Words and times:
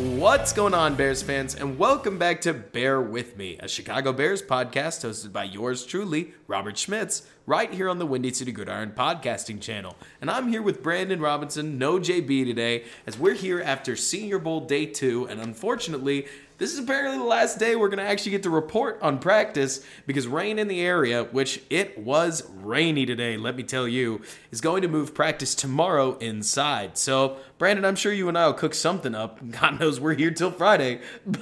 What's 0.00 0.54
going 0.54 0.72
on, 0.72 0.94
Bears 0.94 1.22
fans, 1.22 1.54
and 1.54 1.78
welcome 1.78 2.16
back 2.16 2.40
to 2.42 2.54
Bear 2.54 3.02
With 3.02 3.36
Me, 3.36 3.58
a 3.60 3.68
Chicago 3.68 4.14
Bears 4.14 4.40
podcast 4.40 5.04
hosted 5.06 5.30
by 5.30 5.44
yours 5.44 5.84
truly, 5.84 6.32
Robert 6.46 6.78
Schmitz, 6.78 7.24
right 7.44 7.70
here 7.70 7.86
on 7.86 7.98
the 7.98 8.06
Windy 8.06 8.32
City 8.32 8.50
Gridiron 8.50 8.92
podcasting 8.96 9.60
channel. 9.60 9.98
And 10.22 10.30
I'm 10.30 10.48
here 10.48 10.62
with 10.62 10.82
Brandon 10.82 11.20
Robinson, 11.20 11.76
no 11.76 11.98
JB 11.98 12.46
today, 12.46 12.84
as 13.06 13.18
we're 13.18 13.34
here 13.34 13.60
after 13.60 13.94
Senior 13.94 14.38
Bowl 14.38 14.60
day 14.60 14.86
two, 14.86 15.26
and 15.28 15.38
unfortunately, 15.38 16.26
this 16.60 16.74
is 16.74 16.78
apparently 16.78 17.16
the 17.16 17.24
last 17.24 17.58
day 17.58 17.74
we're 17.74 17.88
going 17.88 18.04
to 18.04 18.04
actually 18.04 18.32
get 18.32 18.42
to 18.42 18.50
report 18.50 18.98
on 19.00 19.18
practice 19.18 19.82
because 20.06 20.28
rain 20.28 20.58
in 20.58 20.68
the 20.68 20.82
area, 20.82 21.24
which 21.24 21.62
it 21.70 21.98
was 21.98 22.46
rainy 22.50 23.06
today, 23.06 23.38
let 23.38 23.56
me 23.56 23.62
tell 23.62 23.88
you, 23.88 24.20
is 24.50 24.60
going 24.60 24.82
to 24.82 24.88
move 24.88 25.14
practice 25.14 25.54
tomorrow 25.54 26.18
inside. 26.18 26.98
So, 26.98 27.38
Brandon, 27.56 27.86
I'm 27.86 27.96
sure 27.96 28.12
you 28.12 28.28
and 28.28 28.36
I 28.36 28.44
will 28.46 28.52
cook 28.52 28.74
something 28.74 29.14
up. 29.14 29.40
God 29.50 29.80
knows 29.80 29.98
we're 29.98 30.12
here 30.12 30.30
till 30.32 30.50
Friday. 30.50 31.00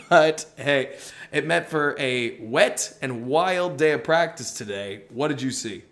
But 0.09 0.47
hey, 0.57 0.97
it 1.33 1.45
meant 1.45 1.67
for 1.67 1.97
a 1.99 2.39
wet 2.41 2.97
and 3.03 3.27
wild 3.27 3.77
day 3.77 3.91
of 3.91 4.05
practice 4.05 4.53
today. 4.53 5.03
What 5.11 5.29
did 5.29 5.43
you 5.43 5.51
see? 5.51 5.83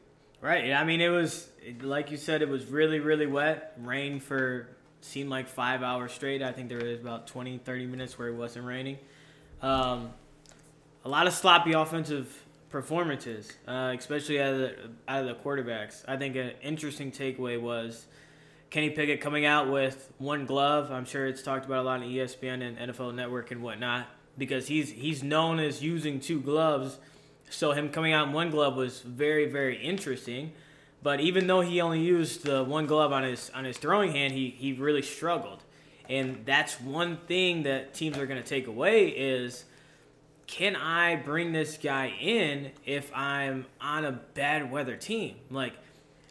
Right. 0.40 0.72
I 0.72 0.84
mean, 0.84 1.00
it 1.00 1.08
was, 1.08 1.48
like 1.82 2.12
you 2.12 2.16
said, 2.16 2.42
it 2.42 2.48
was 2.48 2.66
really, 2.66 3.00
really 3.00 3.26
wet. 3.26 3.76
Rain 3.82 4.20
for 4.20 4.68
seemed 5.00 5.30
like 5.30 5.48
five 5.48 5.82
hours 5.82 6.12
straight. 6.12 6.42
I 6.42 6.52
think 6.52 6.68
there 6.68 6.78
was 6.78 7.00
about 7.00 7.26
20, 7.26 7.58
30 7.58 7.86
minutes 7.86 8.16
where 8.16 8.28
it 8.28 8.34
wasn't 8.34 8.66
raining. 8.66 8.98
Um, 9.62 10.10
a 11.04 11.08
lot 11.08 11.26
of 11.26 11.32
sloppy 11.32 11.72
offensive 11.72 12.42
performances, 12.70 13.52
uh, 13.66 13.94
especially 13.96 14.40
out 14.40 14.52
of, 14.52 14.58
the, 14.58 14.76
out 15.08 15.24
of 15.24 15.28
the 15.28 15.34
quarterbacks. 15.34 16.04
I 16.06 16.16
think 16.16 16.36
an 16.36 16.52
interesting 16.62 17.10
takeaway 17.10 17.60
was 17.60 18.06
Kenny 18.70 18.90
Pickett 18.90 19.20
coming 19.20 19.46
out 19.46 19.70
with 19.70 20.12
one 20.18 20.46
glove. 20.46 20.90
I'm 20.90 21.04
sure 21.04 21.26
it's 21.26 21.42
talked 21.42 21.64
about 21.64 21.84
a 21.84 21.86
lot 21.86 22.00
on 22.00 22.06
ESPN 22.06 22.62
and 22.62 22.90
NFL 22.90 23.14
Network 23.14 23.50
and 23.50 23.62
whatnot 23.62 24.08
because 24.36 24.68
he's 24.68 24.90
he's 24.90 25.22
known 25.22 25.58
as 25.58 25.82
using 25.82 26.20
two 26.20 26.40
gloves. 26.40 26.98
So 27.48 27.72
him 27.72 27.90
coming 27.90 28.12
out 28.12 28.26
in 28.28 28.32
one 28.34 28.50
glove 28.50 28.76
was 28.76 29.00
very 29.00 29.46
very 29.46 29.78
interesting. 29.82 30.52
But 31.02 31.20
even 31.20 31.46
though 31.46 31.60
he 31.60 31.80
only 31.80 32.00
used 32.00 32.44
the 32.44 32.64
one 32.64 32.86
glove 32.86 33.12
on 33.12 33.22
his 33.22 33.50
on 33.54 33.64
his 33.64 33.78
throwing 33.78 34.12
hand, 34.12 34.32
he 34.32 34.50
he 34.50 34.72
really 34.72 35.02
struggled. 35.02 35.62
And 36.08 36.44
that's 36.44 36.80
one 36.80 37.18
thing 37.26 37.64
that 37.64 37.94
teams 37.94 38.16
are 38.18 38.26
going 38.26 38.42
to 38.42 38.48
take 38.48 38.66
away 38.66 39.08
is 39.08 39.64
can 40.46 40.76
I 40.76 41.16
bring 41.16 41.52
this 41.52 41.76
guy 41.76 42.08
in 42.20 42.70
if 42.84 43.10
I'm 43.14 43.66
on 43.80 44.04
a 44.04 44.12
bad 44.12 44.70
weather 44.70 44.96
team? 44.96 45.36
Like 45.50 45.74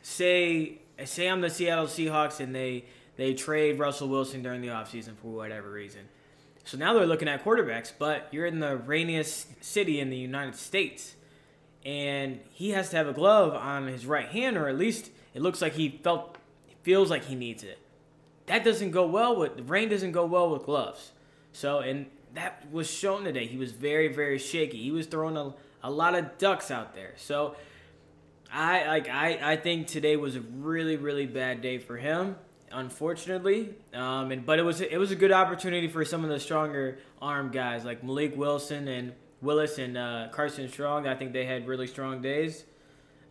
say 0.01 0.79
say 1.03 1.27
I'm 1.27 1.41
the 1.41 1.49
Seattle 1.49 1.87
Seahawks 1.87 2.39
and 2.39 2.55
they 2.55 2.85
they 3.17 3.33
trade 3.33 3.79
Russell 3.79 4.07
Wilson 4.07 4.41
during 4.41 4.61
the 4.61 4.69
offseason 4.69 5.17
for 5.17 5.27
whatever 5.27 5.69
reason. 5.69 6.01
So 6.63 6.77
now 6.77 6.93
they're 6.93 7.05
looking 7.05 7.27
at 7.27 7.43
quarterbacks, 7.43 7.91
but 7.97 8.27
you're 8.31 8.45
in 8.45 8.59
the 8.59 8.75
rainiest 8.75 9.63
city 9.63 9.99
in 9.99 10.09
the 10.09 10.17
United 10.17 10.55
States. 10.55 11.15
And 11.85 12.39
he 12.51 12.71
has 12.71 12.89
to 12.89 12.97
have 12.97 13.07
a 13.07 13.13
glove 13.13 13.53
on 13.53 13.85
his 13.87 14.07
right 14.07 14.27
hand, 14.27 14.57
or 14.57 14.67
at 14.67 14.75
least 14.75 15.11
it 15.35 15.43
looks 15.43 15.61
like 15.61 15.73
he 15.73 15.89
felt 15.89 16.37
feels 16.81 17.09
like 17.09 17.25
he 17.25 17.35
needs 17.35 17.63
it 17.63 17.79
that 18.47 18.63
doesn't 18.63 18.91
go 18.91 19.05
well 19.07 19.35
with 19.35 19.69
rain 19.69 19.89
doesn't 19.89 20.11
go 20.11 20.25
well 20.25 20.49
with 20.49 20.63
gloves. 20.63 21.11
So 21.51 21.79
and 21.79 22.07
that 22.33 22.65
was 22.71 22.89
shown 22.89 23.23
today. 23.23 23.47
He 23.47 23.57
was 23.57 23.71
very 23.71 24.07
very 24.07 24.37
shaky. 24.37 24.81
He 24.81 24.91
was 24.91 25.07
throwing 25.07 25.37
a, 25.37 25.53
a 25.83 25.89
lot 25.89 26.15
of 26.15 26.37
ducks 26.37 26.71
out 26.71 26.95
there. 26.95 27.13
So 27.17 27.55
I 28.51 28.87
like 28.87 29.09
I 29.09 29.39
I 29.41 29.55
think 29.57 29.87
today 29.87 30.15
was 30.15 30.35
a 30.35 30.41
really 30.41 30.95
really 30.95 31.25
bad 31.25 31.61
day 31.61 31.77
for 31.77 31.97
him. 31.97 32.35
Unfortunately, 32.71 33.73
um, 33.93 34.31
and 34.31 34.45
but 34.45 34.59
it 34.59 34.63
was 34.63 34.81
it 34.81 34.97
was 34.97 35.11
a 35.11 35.15
good 35.15 35.31
opportunity 35.31 35.87
for 35.87 36.03
some 36.03 36.23
of 36.23 36.29
the 36.29 36.39
stronger 36.39 36.97
arm 37.21 37.51
guys 37.51 37.85
like 37.85 38.03
Malik 38.03 38.35
Wilson 38.35 38.87
and 38.87 39.13
Willis 39.41 39.77
and 39.77 39.97
uh, 39.97 40.27
Carson 40.31 40.67
Strong. 40.69 41.07
I 41.07 41.15
think 41.15 41.31
they 41.31 41.45
had 41.45 41.67
really 41.67 41.87
strong 41.87 42.21
days. 42.21 42.65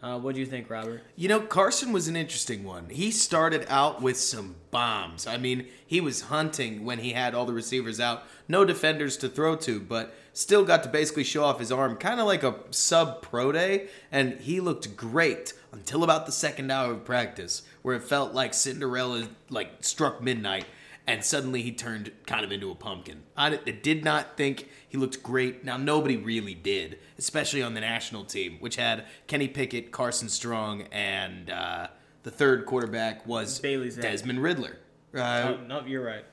Uh, 0.05 0.19
what 0.19 0.35
do 0.35 0.41
you 0.41 0.45
think, 0.45 0.69
Robert? 0.69 1.01
You 1.17 1.29
know, 1.29 1.41
Carson 1.41 1.91
was 1.91 2.09
an 2.09 2.17
interesting 2.17 2.63
one. 2.63 2.91
He 2.91 3.11
started 3.11 3.65
out 3.71 4.03
with 4.03 4.19
some 4.19 4.57
bombs. 4.71 5.27
I 5.27 5.39
mean, 5.39 5.67
he 5.87 5.99
was 6.03 6.23
hunting 6.23 6.85
when 6.85 6.99
he 6.99 7.13
had 7.13 7.35
all 7.35 7.47
the 7.47 7.55
receivers 7.55 7.99
out, 8.01 8.25
no 8.47 8.67
defenders 8.67 9.17
to 9.19 9.31
throw 9.31 9.57
to, 9.57 9.81
but 9.81 10.15
still 10.35 10.63
got 10.63 10.83
to 10.83 10.91
basically 10.91 11.25
show 11.25 11.43
off 11.43 11.59
his 11.59 11.73
arm, 11.73 11.97
kind 11.97 12.21
of 12.21 12.27
like 12.27 12.43
a 12.43 12.55
sub 12.69 13.23
pro 13.23 13.51
day, 13.51 13.89
and 14.13 14.35
he 14.41 14.61
looked 14.61 14.95
great 14.95 15.55
until 15.73 16.05
about 16.05 16.27
the 16.27 16.33
second 16.33 16.71
hour 16.71 16.93
of 16.93 17.07
practice, 17.07 17.63
where 17.81 17.97
it 17.97 18.03
felt 18.03 18.35
like 18.35 18.53
Cinderella 18.53 19.29
like 19.49 19.71
struck 19.81 20.21
midnight 20.21 20.67
and 21.07 21.25
suddenly 21.25 21.63
he 21.63 21.73
turned 21.73 22.13
kind 22.27 22.45
of 22.45 22.53
into 22.53 22.71
a 22.71 22.75
pumpkin. 22.75 23.23
I 23.37 23.57
did 23.57 24.05
not 24.05 24.37
think 24.37 24.69
he 24.89 24.97
looked 24.97 25.23
great. 25.23 25.65
Now, 25.65 25.77
nobody 25.77 26.17
really 26.17 26.55
did, 26.55 26.99
especially 27.19 27.63
on 27.63 27.75
the 27.75 27.81
national 27.81 28.25
team, 28.25 28.57
which 28.61 28.77
had 28.77 29.05
Kenny 29.27 29.49
Pickett, 29.49 29.93
Carson 29.93 30.29
Strong, 30.29 30.83
and 30.93 31.51
uh, 31.51 31.89
the 32.23 32.31
third 32.31 32.65
quarterback 32.65 33.27
was 33.27 33.59
Bailey's 33.61 33.97
Desmond 33.97 34.43
Ridder. 34.43 34.79
Uh, 35.15 35.57
no, 35.69 35.81
no, 35.81 35.87
you're 35.87 36.05
right. 36.05 36.25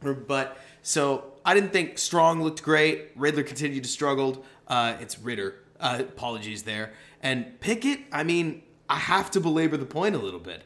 But 0.00 0.58
so 0.82 1.32
I 1.44 1.54
didn't 1.54 1.72
think 1.72 1.98
Strong 1.98 2.42
looked 2.42 2.62
great. 2.62 3.10
Ridder 3.16 3.42
continued 3.42 3.82
to 3.84 3.88
struggle. 3.88 4.44
Uh, 4.68 4.96
it's 5.00 5.18
Ritter. 5.18 5.56
Uh, 5.80 5.98
apologies 6.00 6.64
there. 6.64 6.92
And 7.22 7.58
Pickett, 7.60 8.00
I 8.12 8.22
mean, 8.22 8.62
I 8.88 8.96
have 8.96 9.30
to 9.32 9.40
belabor 9.40 9.76
the 9.76 9.86
point 9.86 10.14
a 10.14 10.18
little 10.18 10.40
bit. 10.40 10.62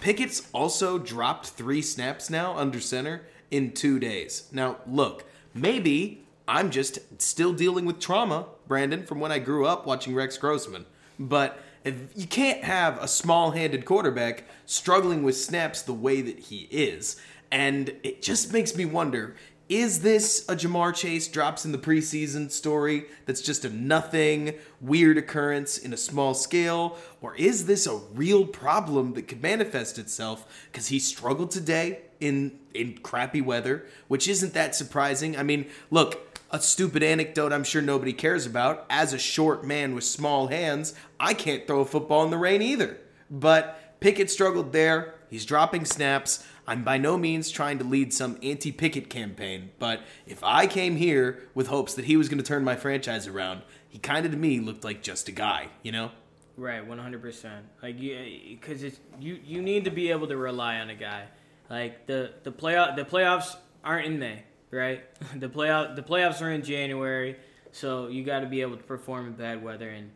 Pickett's 0.00 0.48
also 0.52 0.98
dropped 0.98 1.48
three 1.48 1.82
snaps 1.82 2.30
now 2.30 2.56
under 2.56 2.80
center 2.80 3.22
in 3.50 3.72
two 3.72 3.98
days. 3.98 4.48
Now, 4.52 4.78
look, 4.86 5.24
maybe 5.54 6.24
I'm 6.48 6.70
just 6.70 6.98
still 7.20 7.52
dealing 7.52 7.84
with 7.84 8.00
trauma, 8.00 8.46
Brandon, 8.66 9.04
from 9.04 9.20
when 9.20 9.32
I 9.32 9.38
grew 9.38 9.66
up 9.66 9.86
watching 9.86 10.14
Rex 10.14 10.36
Grossman. 10.36 10.86
But 11.18 11.60
you 11.84 12.26
can't 12.26 12.64
have 12.64 13.00
a 13.02 13.08
small 13.08 13.50
handed 13.50 13.84
quarterback 13.84 14.44
struggling 14.66 15.22
with 15.22 15.36
snaps 15.36 15.82
the 15.82 15.92
way 15.92 16.20
that 16.22 16.38
he 16.38 16.68
is. 16.70 17.20
And 17.50 17.94
it 18.02 18.22
just 18.22 18.52
makes 18.52 18.74
me 18.74 18.84
wonder 18.84 19.36
is 19.68 20.00
this 20.00 20.44
a 20.48 20.56
Ja'Marr 20.56 20.94
Chase 20.94 21.28
drops 21.28 21.64
in 21.64 21.72
the 21.72 21.78
preseason 21.78 22.50
story 22.50 23.06
that's 23.26 23.40
just 23.40 23.64
a 23.64 23.70
nothing, 23.70 24.54
weird 24.80 25.16
occurrence 25.18 25.78
in 25.78 25.92
a 25.92 25.96
small 25.96 26.34
scale? 26.34 26.98
Or 27.20 27.34
is 27.36 27.66
this 27.66 27.86
a 27.86 27.96
real 28.14 28.46
problem 28.46 29.14
that 29.14 29.28
could 29.28 29.42
manifest 29.42 29.98
itself 29.98 30.66
because 30.70 30.88
he 30.88 30.98
struggled 30.98 31.50
today 31.50 32.00
in, 32.20 32.58
in 32.74 32.98
crappy 32.98 33.40
weather, 33.40 33.86
which 34.08 34.28
isn't 34.28 34.54
that 34.54 34.74
surprising? 34.74 35.36
I 35.36 35.42
mean, 35.42 35.66
look, 35.90 36.40
a 36.50 36.60
stupid 36.60 37.02
anecdote 37.02 37.52
I'm 37.52 37.64
sure 37.64 37.82
nobody 37.82 38.12
cares 38.12 38.44
about. 38.44 38.84
As 38.90 39.12
a 39.12 39.18
short 39.18 39.64
man 39.64 39.94
with 39.94 40.04
small 40.04 40.48
hands, 40.48 40.94
I 41.18 41.34
can't 41.34 41.66
throw 41.66 41.80
a 41.80 41.86
football 41.86 42.24
in 42.24 42.30
the 42.30 42.38
rain 42.38 42.60
either. 42.60 42.98
But 43.30 44.00
Pickett 44.00 44.30
struggled 44.30 44.72
there. 44.72 45.14
He's 45.30 45.46
dropping 45.46 45.86
snaps. 45.86 46.46
I'm 46.72 46.84
by 46.84 46.96
no 46.96 47.18
means 47.18 47.50
trying 47.50 47.76
to 47.80 47.84
lead 47.84 48.14
some 48.14 48.38
anti 48.42 48.72
Pickett 48.72 49.10
campaign, 49.10 49.72
but 49.78 50.00
if 50.26 50.42
I 50.42 50.66
came 50.66 50.96
here 50.96 51.46
with 51.52 51.66
hopes 51.66 51.92
that 51.94 52.06
he 52.06 52.16
was 52.16 52.30
going 52.30 52.38
to 52.38 52.44
turn 52.44 52.64
my 52.64 52.76
franchise 52.76 53.26
around, 53.26 53.60
he 53.90 53.98
kind 53.98 54.24
of 54.24 54.32
to 54.32 54.38
me 54.38 54.58
looked 54.58 54.82
like 54.82 55.02
just 55.02 55.28
a 55.28 55.32
guy, 55.32 55.68
you 55.82 55.92
know? 55.92 56.12
Right, 56.56 56.86
one 56.86 56.96
hundred 56.96 57.20
percent. 57.20 57.66
Like 57.82 58.00
you, 58.00 58.56
because 58.58 58.82
it's 58.82 58.98
you. 59.20 59.38
You 59.44 59.60
need 59.60 59.84
to 59.84 59.90
be 59.90 60.10
able 60.10 60.28
to 60.28 60.36
rely 60.38 60.76
on 60.76 60.88
a 60.88 60.94
guy. 60.94 61.24
Like 61.68 62.06
the 62.06 62.32
the 62.42 62.50
playoff 62.50 62.96
the 62.96 63.04
playoffs 63.04 63.54
aren't 63.84 64.06
in 64.06 64.18
May, 64.18 64.42
right? 64.70 65.04
the 65.38 65.50
playoff 65.50 65.94
the 65.94 66.02
playoffs 66.02 66.40
are 66.40 66.50
in 66.50 66.62
January, 66.62 67.36
so 67.70 68.08
you 68.08 68.24
got 68.24 68.40
to 68.40 68.46
be 68.46 68.62
able 68.62 68.78
to 68.78 68.82
perform 68.82 69.26
in 69.26 69.32
bad 69.34 69.62
weather. 69.62 69.90
And 69.90 70.10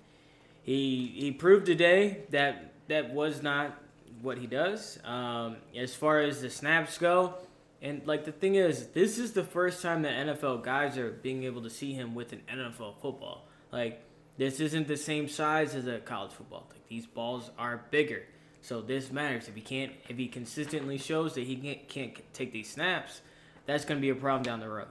he 0.62 1.12
he 1.16 1.32
proved 1.32 1.66
today 1.66 2.24
that 2.30 2.72
that 2.88 3.12
was 3.12 3.42
not 3.42 3.78
what 4.22 4.38
he 4.38 4.46
does. 4.46 4.98
Um, 5.04 5.56
as 5.76 5.94
far 5.94 6.20
as 6.20 6.40
the 6.40 6.50
snaps 6.50 6.98
go, 6.98 7.34
and 7.82 8.06
like 8.06 8.24
the 8.24 8.32
thing 8.32 8.54
is, 8.54 8.88
this 8.88 9.18
is 9.18 9.32
the 9.32 9.44
first 9.44 9.82
time 9.82 10.02
that 10.02 10.26
NFL 10.26 10.62
guys 10.64 10.96
are 10.98 11.10
being 11.10 11.44
able 11.44 11.62
to 11.62 11.70
see 11.70 11.92
him 11.92 12.14
with 12.14 12.32
an 12.32 12.42
NFL 12.50 13.00
football. 13.00 13.46
Like 13.70 14.02
this 14.38 14.60
isn't 14.60 14.88
the 14.88 14.96
same 14.96 15.28
size 15.28 15.74
as 15.74 15.86
a 15.86 15.98
college 15.98 16.32
football. 16.32 16.66
Like 16.70 16.86
these 16.88 17.06
balls 17.06 17.50
are 17.58 17.84
bigger, 17.90 18.22
so 18.60 18.80
this 18.80 19.10
matters. 19.10 19.48
If 19.48 19.54
he 19.54 19.60
can't, 19.60 19.92
if 20.08 20.16
he 20.16 20.28
consistently 20.28 20.98
shows 20.98 21.34
that 21.34 21.44
he 21.44 21.56
can't, 21.56 21.88
can't 21.88 22.34
take 22.34 22.52
these 22.52 22.70
snaps, 22.70 23.20
that's 23.66 23.84
going 23.84 23.98
to 23.98 24.02
be 24.02 24.10
a 24.10 24.14
problem 24.14 24.42
down 24.42 24.60
the 24.60 24.68
road. 24.68 24.88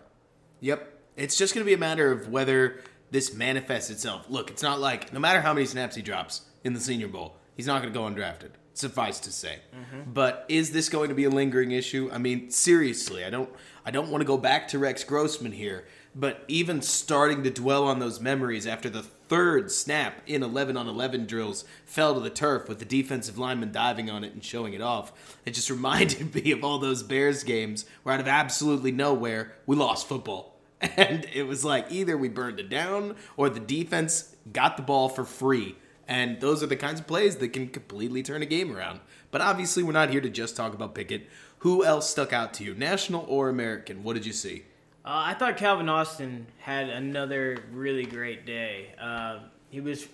Yep. 0.61 0.93
It's 1.15 1.37
just 1.37 1.53
going 1.53 1.63
to 1.63 1.69
be 1.69 1.73
a 1.73 1.77
matter 1.77 2.11
of 2.11 2.29
whether 2.29 2.81
this 3.11 3.33
manifests 3.33 3.89
itself. 3.89 4.25
Look, 4.29 4.51
it's 4.51 4.63
not 4.63 4.79
like 4.79 5.13
no 5.13 5.19
matter 5.19 5.41
how 5.41 5.53
many 5.53 5.65
snaps 5.65 5.95
he 5.95 6.01
drops 6.01 6.41
in 6.63 6.73
the 6.73 6.79
Senior 6.79 7.07
Bowl, 7.07 7.37
he's 7.55 7.67
not 7.67 7.81
going 7.81 7.93
to 7.93 7.97
go 7.97 8.05
undrafted. 8.05 8.51
Suffice 8.77 9.19
to 9.21 9.31
say. 9.31 9.59
Mm-hmm. 9.73 10.11
But 10.11 10.45
is 10.49 10.71
this 10.71 10.89
going 10.89 11.07
to 11.09 11.15
be 11.15 11.23
a 11.23 11.29
lingering 11.29 11.71
issue? 11.71 12.09
I 12.11 12.17
mean, 12.17 12.51
seriously, 12.51 13.23
I 13.23 13.29
don't 13.29 13.49
I 13.85 13.91
don't 13.91 14.09
want 14.09 14.21
to 14.21 14.25
go 14.25 14.37
back 14.37 14.67
to 14.69 14.79
Rex 14.79 15.03
Grossman 15.03 15.53
here, 15.53 15.85
but 16.13 16.43
even 16.47 16.81
starting 16.81 17.43
to 17.43 17.49
dwell 17.49 17.85
on 17.85 17.99
those 17.99 18.19
memories 18.19 18.67
after 18.67 18.89
the 18.89 19.01
third 19.03 19.71
snap 19.71 20.21
in 20.27 20.43
11 20.43 20.75
on 20.75 20.87
11 20.87 21.25
drills 21.25 21.63
fell 21.85 22.13
to 22.15 22.19
the 22.19 22.29
turf 22.29 22.67
with 22.67 22.79
the 22.79 22.85
defensive 22.85 23.37
lineman 23.37 23.71
diving 23.71 24.09
on 24.09 24.23
it 24.23 24.33
and 24.33 24.43
showing 24.43 24.73
it 24.73 24.81
off. 24.81 25.37
It 25.45 25.51
just 25.51 25.69
reminded 25.71 26.35
me 26.35 26.51
of 26.51 26.63
all 26.63 26.77
those 26.77 27.03
Bears 27.03 27.43
games 27.43 27.85
where 28.03 28.13
out 28.13 28.21
of 28.21 28.27
absolutely 28.27 28.91
nowhere, 28.91 29.53
we 29.65 29.75
lost 29.75 30.07
football. 30.07 30.53
And 30.97 31.25
it 31.33 31.43
was 31.43 31.63
like 31.63 31.89
either 31.89 32.17
we 32.17 32.27
burned 32.27 32.59
it 32.59 32.69
down 32.69 33.15
or 33.37 33.49
the 33.49 33.61
defense 33.61 34.35
got 34.51 34.75
the 34.75 34.83
ball 34.83 35.07
for 35.09 35.23
free 35.23 35.75
and 36.07 36.39
those 36.39 36.61
are 36.61 36.67
the 36.67 36.75
kinds 36.75 36.99
of 36.99 37.07
plays 37.07 37.37
that 37.37 37.49
can 37.49 37.67
completely 37.67 38.23
turn 38.23 38.41
a 38.41 38.45
game 38.45 38.75
around. 38.75 38.99
But 39.31 39.41
obviously, 39.41 39.83
we're 39.83 39.91
not 39.91 40.09
here 40.11 40.21
to 40.21 40.29
just 40.29 40.55
talk 40.55 40.73
about 40.73 40.95
Pickett. 40.95 41.27
Who 41.59 41.83
else 41.83 42.09
stuck 42.09 42.31
out 42.31 42.53
to 42.55 42.63
you, 42.63 42.73
national 42.75 43.25
or 43.27 43.49
American? 43.49 44.03
What 44.03 44.13
did 44.13 44.25
you 44.25 44.33
see? 44.33 44.63
Uh, 45.03 45.25
I 45.25 45.33
thought 45.33 45.57
Calvin 45.57 45.89
Austin 45.89 46.47
had 46.59 46.89
another 46.89 47.63
really 47.71 48.05
great 48.05 48.45
day. 48.45 48.93
Uh, 48.99 49.39
he 49.69 49.81
was 49.81 50.07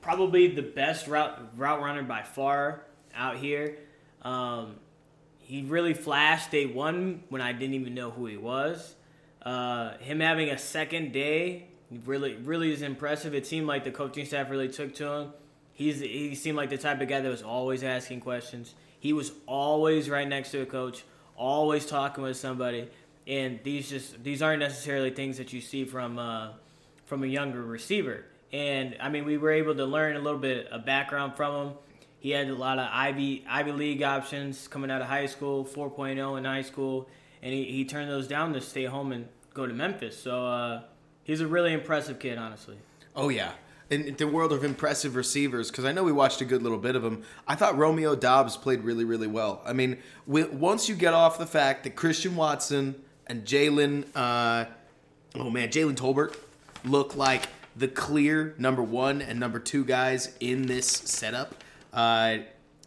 probably 0.00 0.48
the 0.48 0.62
best 0.62 1.06
route 1.08 1.38
route 1.56 1.80
runner 1.80 2.02
by 2.02 2.22
far 2.22 2.82
out 3.14 3.36
here. 3.36 3.76
Um, 4.22 4.76
he 5.40 5.62
really 5.62 5.94
flashed 5.94 6.50
day 6.50 6.66
one 6.66 7.24
when 7.28 7.42
I 7.42 7.52
didn't 7.52 7.74
even 7.74 7.94
know 7.94 8.10
who 8.10 8.26
he 8.26 8.36
was. 8.36 8.94
Uh, 9.42 9.96
him 9.98 10.20
having 10.20 10.50
a 10.50 10.58
second 10.58 11.12
day 11.12 11.69
really 12.04 12.36
really 12.36 12.72
is 12.72 12.82
impressive. 12.82 13.34
It 13.34 13.46
seemed 13.46 13.66
like 13.66 13.84
the 13.84 13.90
coaching 13.90 14.24
staff 14.24 14.50
really 14.50 14.68
took 14.68 14.94
to 14.96 15.12
him. 15.12 15.32
He's 15.72 16.00
he 16.00 16.34
seemed 16.34 16.56
like 16.56 16.70
the 16.70 16.78
type 16.78 17.00
of 17.00 17.08
guy 17.08 17.20
that 17.20 17.28
was 17.28 17.42
always 17.42 17.82
asking 17.82 18.20
questions. 18.20 18.74
He 18.98 19.12
was 19.12 19.32
always 19.46 20.10
right 20.10 20.28
next 20.28 20.50
to 20.50 20.60
a 20.60 20.66
coach, 20.66 21.04
always 21.36 21.86
talking 21.86 22.22
with 22.22 22.36
somebody. 22.36 22.88
And 23.26 23.60
these 23.62 23.88
just 23.88 24.22
these 24.22 24.42
aren't 24.42 24.60
necessarily 24.60 25.10
things 25.10 25.38
that 25.38 25.52
you 25.52 25.60
see 25.60 25.84
from 25.84 26.18
uh, 26.18 26.50
from 27.06 27.24
a 27.24 27.26
younger 27.26 27.62
receiver. 27.62 28.24
And 28.52 28.96
I 29.00 29.08
mean, 29.08 29.24
we 29.24 29.38
were 29.38 29.52
able 29.52 29.74
to 29.74 29.84
learn 29.84 30.16
a 30.16 30.20
little 30.20 30.38
bit 30.38 30.66
of 30.68 30.84
background 30.84 31.36
from 31.36 31.68
him. 31.68 31.74
He 32.18 32.30
had 32.30 32.48
a 32.48 32.54
lot 32.54 32.78
of 32.78 32.88
Ivy 32.92 33.44
Ivy 33.48 33.72
League 33.72 34.02
options 34.02 34.68
coming 34.68 34.90
out 34.90 35.00
of 35.00 35.08
high 35.08 35.26
school, 35.26 35.64
4.0 35.64 36.38
in 36.38 36.44
high 36.44 36.62
school, 36.62 37.08
and 37.42 37.52
he, 37.52 37.64
he 37.64 37.84
turned 37.84 38.10
those 38.10 38.28
down 38.28 38.52
to 38.52 38.60
stay 38.60 38.84
home 38.84 39.12
and 39.12 39.26
go 39.54 39.66
to 39.66 39.72
Memphis. 39.72 40.22
So 40.22 40.46
uh, 40.46 40.82
He's 41.22 41.40
a 41.40 41.46
really 41.46 41.72
impressive 41.72 42.18
kid, 42.18 42.38
honestly. 42.38 42.76
Oh 43.14 43.28
yeah. 43.28 43.52
In 43.90 44.14
the 44.16 44.28
world 44.28 44.52
of 44.52 44.62
impressive 44.62 45.16
receivers, 45.16 45.68
because 45.68 45.84
I 45.84 45.90
know 45.90 46.04
we 46.04 46.12
watched 46.12 46.40
a 46.40 46.44
good 46.44 46.62
little 46.62 46.78
bit 46.78 46.94
of 46.94 47.04
him, 47.04 47.24
I 47.48 47.56
thought 47.56 47.76
Romeo 47.76 48.14
Doubs 48.14 48.56
played 48.56 48.82
really, 48.82 49.04
really 49.04 49.26
well. 49.26 49.60
I 49.66 49.72
mean, 49.72 49.98
once 50.26 50.88
you 50.88 50.94
get 50.94 51.12
off 51.12 51.38
the 51.38 51.46
fact 51.46 51.82
that 51.82 51.96
Christian 51.96 52.36
Watson 52.36 53.02
and 53.26 53.44
Jalen, 53.44 54.06
uh, 54.14 54.66
oh 55.34 55.50
man, 55.50 55.70
Jalen 55.70 55.96
Tolbert 55.96 56.36
look 56.84 57.16
like 57.16 57.48
the 57.74 57.88
clear 57.88 58.54
number 58.58 58.82
one 58.82 59.20
and 59.22 59.40
number 59.40 59.58
two 59.58 59.84
guys 59.84 60.34
in 60.38 60.66
this 60.66 60.86
setup. 60.86 61.56
Uh, 61.92 62.38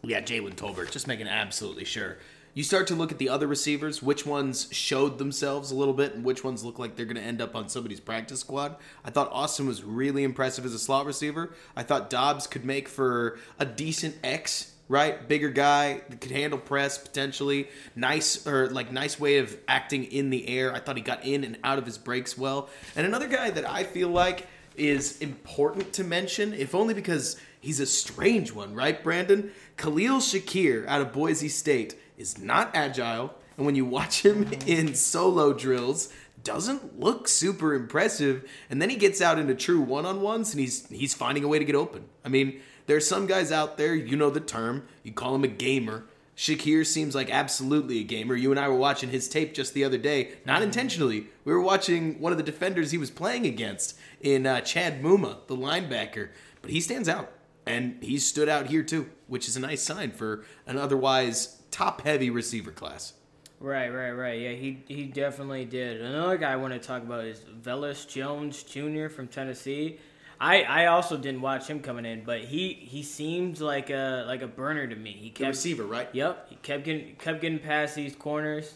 yeah, 0.02 0.22
Jalen 0.22 0.54
Tolbert, 0.54 0.90
just 0.90 1.06
making 1.06 1.28
absolutely 1.28 1.84
sure 1.84 2.16
you 2.54 2.62
start 2.62 2.86
to 2.86 2.94
look 2.94 3.10
at 3.10 3.18
the 3.18 3.28
other 3.28 3.46
receivers, 3.46 4.02
which 4.02 4.24
ones 4.24 4.68
showed 4.70 5.18
themselves 5.18 5.70
a 5.70 5.74
little 5.74 5.92
bit 5.92 6.14
and 6.14 6.24
which 6.24 6.44
ones 6.44 6.64
look 6.64 6.78
like 6.78 6.94
they're 6.94 7.04
going 7.04 7.16
to 7.16 7.22
end 7.22 7.42
up 7.42 7.56
on 7.56 7.68
somebody's 7.68 8.00
practice 8.00 8.40
squad. 8.40 8.76
I 9.04 9.10
thought 9.10 9.30
Austin 9.32 9.66
was 9.66 9.82
really 9.82 10.22
impressive 10.22 10.64
as 10.64 10.72
a 10.72 10.78
slot 10.78 11.04
receiver. 11.04 11.52
I 11.76 11.82
thought 11.82 12.10
Doubs 12.10 12.46
could 12.46 12.64
make 12.64 12.88
for 12.88 13.38
a 13.58 13.66
decent 13.66 14.16
X 14.22 14.70
right? 14.86 15.26
Bigger 15.26 15.48
guy 15.48 16.02
that 16.10 16.20
could 16.20 16.30
handle 16.30 16.58
press 16.58 16.98
potentially. 16.98 17.68
Nice 17.96 18.46
or 18.46 18.68
like 18.68 18.92
nice 18.92 19.18
way 19.18 19.38
of 19.38 19.56
acting 19.66 20.04
in 20.04 20.30
the 20.30 20.46
air. 20.46 20.74
I 20.74 20.78
thought 20.78 20.96
he 20.96 21.02
got 21.02 21.24
in 21.24 21.42
and 21.42 21.58
out 21.64 21.78
of 21.78 21.86
his 21.86 21.96
breaks 21.96 22.36
well. 22.36 22.68
And 22.94 23.06
another 23.06 23.26
guy 23.26 23.50
that 23.50 23.68
I 23.68 23.84
feel 23.84 24.10
like 24.10 24.46
is 24.76 25.18
important 25.20 25.92
to 25.94 26.04
mention, 26.04 26.52
if 26.52 26.74
only 26.74 26.94
because 26.94 27.40
he's 27.60 27.80
a 27.80 27.86
strange 27.86 28.52
one, 28.52 28.74
right, 28.74 29.02
Brandon? 29.02 29.52
Khalil 29.76 30.18
Shakir 30.18 30.86
out 30.86 31.00
of 31.00 31.12
Boise 31.12 31.48
State 31.48 31.96
is 32.16 32.38
not 32.38 32.70
agile, 32.74 33.34
and 33.56 33.66
when 33.66 33.76
you 33.76 33.84
watch 33.84 34.24
him 34.24 34.52
in 34.66 34.94
solo 34.94 35.52
drills, 35.52 36.12
doesn't 36.42 37.00
look 37.00 37.26
super 37.26 37.74
impressive. 37.74 38.48
And 38.68 38.80
then 38.80 38.90
he 38.90 38.96
gets 38.96 39.22
out 39.22 39.38
into 39.38 39.54
true 39.54 39.80
one-on-ones, 39.80 40.52
and 40.52 40.60
he's 40.60 40.86
he's 40.88 41.14
finding 41.14 41.44
a 41.44 41.48
way 41.48 41.58
to 41.58 41.64
get 41.64 41.74
open. 41.74 42.04
I 42.24 42.28
mean, 42.28 42.60
there's 42.86 43.08
some 43.08 43.26
guys 43.26 43.50
out 43.50 43.78
there, 43.78 43.94
you 43.94 44.16
know 44.16 44.30
the 44.30 44.40
term, 44.40 44.86
you 45.02 45.12
call 45.12 45.34
him 45.34 45.44
a 45.44 45.48
gamer. 45.48 46.04
Shakir 46.36 46.84
seems 46.84 47.14
like 47.14 47.30
absolutely 47.30 48.00
a 48.00 48.04
gamer. 48.04 48.34
You 48.34 48.50
and 48.50 48.58
I 48.58 48.68
were 48.68 48.74
watching 48.74 49.10
his 49.10 49.28
tape 49.28 49.54
just 49.54 49.72
the 49.72 49.84
other 49.84 49.98
day, 49.98 50.32
not 50.44 50.62
intentionally. 50.62 51.28
We 51.44 51.52
were 51.52 51.60
watching 51.60 52.20
one 52.20 52.32
of 52.32 52.38
the 52.38 52.44
defenders 52.44 52.90
he 52.90 52.98
was 52.98 53.10
playing 53.10 53.46
against 53.46 53.96
in 54.20 54.44
uh, 54.44 54.60
Chad 54.60 55.00
Muma, 55.00 55.46
the 55.46 55.56
linebacker, 55.56 56.30
but 56.60 56.72
he 56.72 56.80
stands 56.80 57.08
out, 57.08 57.32
and 57.66 58.02
he 58.02 58.18
stood 58.18 58.48
out 58.48 58.66
here 58.66 58.82
too, 58.82 59.08
which 59.28 59.48
is 59.48 59.56
a 59.56 59.60
nice 59.60 59.82
sign 59.82 60.10
for 60.10 60.44
an 60.66 60.76
otherwise 60.76 61.62
top 61.74 62.02
heavy 62.02 62.30
receiver 62.30 62.70
class. 62.70 63.14
Right, 63.58 63.88
right, 63.88 64.12
right. 64.12 64.40
Yeah, 64.40 64.52
he 64.52 64.82
he 64.86 65.04
definitely 65.04 65.64
did. 65.64 66.00
Another 66.00 66.36
guy 66.36 66.52
I 66.52 66.56
want 66.56 66.72
to 66.74 66.78
talk 66.78 67.02
about 67.02 67.24
is 67.24 67.40
Velus 67.62 68.06
Jones 68.06 68.62
Jr. 68.62 69.08
from 69.08 69.26
Tennessee. 69.26 69.98
I, 70.40 70.62
I 70.62 70.86
also 70.86 71.16
didn't 71.16 71.40
watch 71.40 71.68
him 71.68 71.80
coming 71.80 72.04
in, 72.04 72.24
but 72.24 72.40
he, 72.40 72.74
he 72.74 73.02
seemed 73.02 73.60
like 73.60 73.88
a 73.90 74.24
like 74.26 74.42
a 74.42 74.46
burner 74.46 74.86
to 74.86 74.96
me. 74.96 75.12
He 75.12 75.30
kept 75.30 75.38
the 75.38 75.46
receiver, 75.46 75.84
right? 75.84 76.08
Yep, 76.12 76.50
he 76.50 76.56
kept 76.56 76.84
getting 76.84 77.16
kept 77.16 77.40
getting 77.40 77.58
past 77.58 77.94
these 77.94 78.14
corners. 78.14 78.74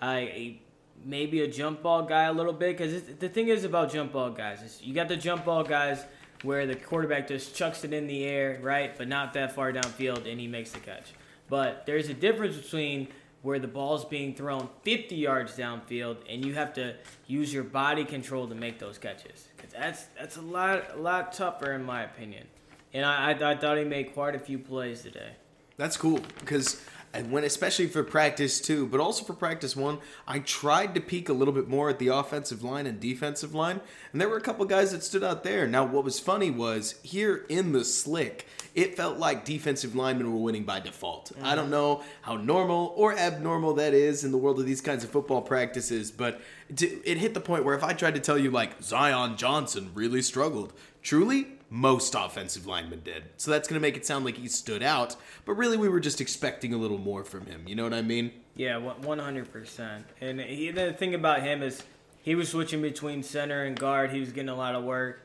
I 0.00 0.58
maybe 1.04 1.42
a 1.42 1.48
jump 1.48 1.82
ball 1.82 2.02
guy 2.02 2.24
a 2.24 2.32
little 2.32 2.52
bit 2.52 2.76
because 2.76 3.02
the 3.02 3.28
thing 3.28 3.48
is 3.48 3.64
about 3.64 3.92
jump 3.92 4.12
ball 4.12 4.30
guys 4.30 4.62
is 4.62 4.80
you 4.82 4.94
got 4.94 5.08
the 5.08 5.16
jump 5.16 5.44
ball 5.44 5.64
guys 5.64 6.04
where 6.42 6.66
the 6.66 6.74
quarterback 6.74 7.28
just 7.28 7.54
chucks 7.54 7.84
it 7.84 7.92
in 7.92 8.06
the 8.06 8.24
air, 8.24 8.58
right, 8.62 8.96
but 8.96 9.08
not 9.08 9.34
that 9.34 9.54
far 9.54 9.72
downfield, 9.72 10.30
and 10.30 10.40
he 10.40 10.48
makes 10.48 10.70
the 10.70 10.80
catch. 10.80 11.12
But 11.50 11.84
there's 11.84 12.08
a 12.08 12.14
difference 12.14 12.56
between 12.56 13.08
where 13.42 13.58
the 13.58 13.68
ball's 13.68 14.04
being 14.04 14.34
thrown 14.34 14.68
50 14.82 15.16
yards 15.16 15.56
downfield 15.56 16.18
and 16.28 16.44
you 16.44 16.54
have 16.54 16.72
to 16.74 16.94
use 17.26 17.52
your 17.52 17.64
body 17.64 18.04
control 18.04 18.46
to 18.48 18.54
make 18.54 18.78
those 18.78 18.96
catches. 18.98 19.48
Cause 19.58 19.70
that's 19.72 20.04
that's 20.18 20.36
a 20.36 20.42
lot 20.42 20.94
a 20.94 20.98
lot 20.98 21.32
tougher 21.32 21.72
in 21.72 21.82
my 21.82 22.02
opinion. 22.04 22.46
And 22.92 23.04
I, 23.04 23.32
I, 23.32 23.52
I 23.52 23.56
thought 23.56 23.78
he 23.78 23.84
made 23.84 24.14
quite 24.14 24.34
a 24.34 24.38
few 24.38 24.58
plays 24.58 25.02
today. 25.02 25.32
That's 25.76 25.96
cool 25.96 26.20
because 26.38 26.82
and 27.12 27.32
when 27.32 27.44
especially 27.44 27.86
for 27.86 28.02
practice 28.02 28.60
two, 28.60 28.86
but 28.86 29.00
also 29.00 29.24
for 29.24 29.32
practice 29.32 29.74
one, 29.74 29.98
I 30.26 30.38
tried 30.38 30.94
to 30.94 31.00
peek 31.00 31.28
a 31.28 31.32
little 31.32 31.54
bit 31.54 31.68
more 31.68 31.90
at 31.90 31.98
the 31.98 32.08
offensive 32.08 32.62
line 32.62 32.86
and 32.86 33.00
defensive 33.00 33.54
line, 33.54 33.80
and 34.12 34.20
there 34.20 34.28
were 34.28 34.36
a 34.36 34.42
couple 34.42 34.64
guys 34.64 34.92
that 34.92 35.02
stood 35.02 35.24
out 35.24 35.42
there. 35.42 35.66
Now, 35.66 35.84
what 35.84 36.04
was 36.04 36.20
funny 36.20 36.50
was 36.50 36.94
here 37.02 37.44
in 37.48 37.72
the 37.72 37.84
slick, 37.84 38.46
it 38.74 38.96
felt 38.96 39.18
like 39.18 39.44
defensive 39.44 39.96
linemen 39.96 40.32
were 40.32 40.38
winning 40.38 40.64
by 40.64 40.80
default. 40.80 41.32
Mm-hmm. 41.32 41.46
I 41.46 41.54
don't 41.54 41.70
know 41.70 42.02
how 42.22 42.36
normal 42.36 42.94
or 42.96 43.16
abnormal 43.16 43.74
that 43.74 43.94
is 43.94 44.24
in 44.24 44.30
the 44.30 44.38
world 44.38 44.60
of 44.60 44.66
these 44.66 44.80
kinds 44.80 45.02
of 45.02 45.10
football 45.10 45.42
practices, 45.42 46.10
but 46.10 46.40
it 46.68 47.18
hit 47.18 47.34
the 47.34 47.40
point 47.40 47.64
where 47.64 47.74
if 47.74 47.82
I 47.82 47.92
tried 47.92 48.14
to 48.14 48.20
tell 48.20 48.38
you 48.38 48.50
like 48.50 48.80
Zion 48.82 49.36
Johnson 49.36 49.90
really 49.94 50.22
struggled, 50.22 50.72
truly 51.02 51.48
most 51.70 52.16
offensive 52.16 52.66
linemen 52.66 53.00
did. 53.04 53.22
So 53.36 53.50
that's 53.52 53.68
going 53.68 53.80
to 53.80 53.80
make 53.80 53.96
it 53.96 54.04
sound 54.04 54.24
like 54.24 54.36
he 54.36 54.48
stood 54.48 54.82
out, 54.82 55.16
but 55.44 55.54
really 55.54 55.76
we 55.76 55.88
were 55.88 56.00
just 56.00 56.20
expecting 56.20 56.74
a 56.74 56.76
little 56.76 56.98
more 56.98 57.24
from 57.24 57.46
him. 57.46 57.62
You 57.66 57.76
know 57.76 57.84
what 57.84 57.94
I 57.94 58.02
mean? 58.02 58.32
Yeah, 58.56 58.76
one 58.76 59.18
hundred 59.20 59.50
percent. 59.52 60.04
And 60.20 60.40
he, 60.40 60.72
the 60.72 60.92
thing 60.92 61.14
about 61.14 61.42
him 61.42 61.62
is 61.62 61.82
he 62.22 62.34
was 62.34 62.48
switching 62.48 62.82
between 62.82 63.22
center 63.22 63.64
and 63.64 63.78
guard. 63.78 64.10
He 64.10 64.20
was 64.20 64.32
getting 64.32 64.50
a 64.50 64.54
lot 64.54 64.74
of 64.74 64.84
work. 64.84 65.22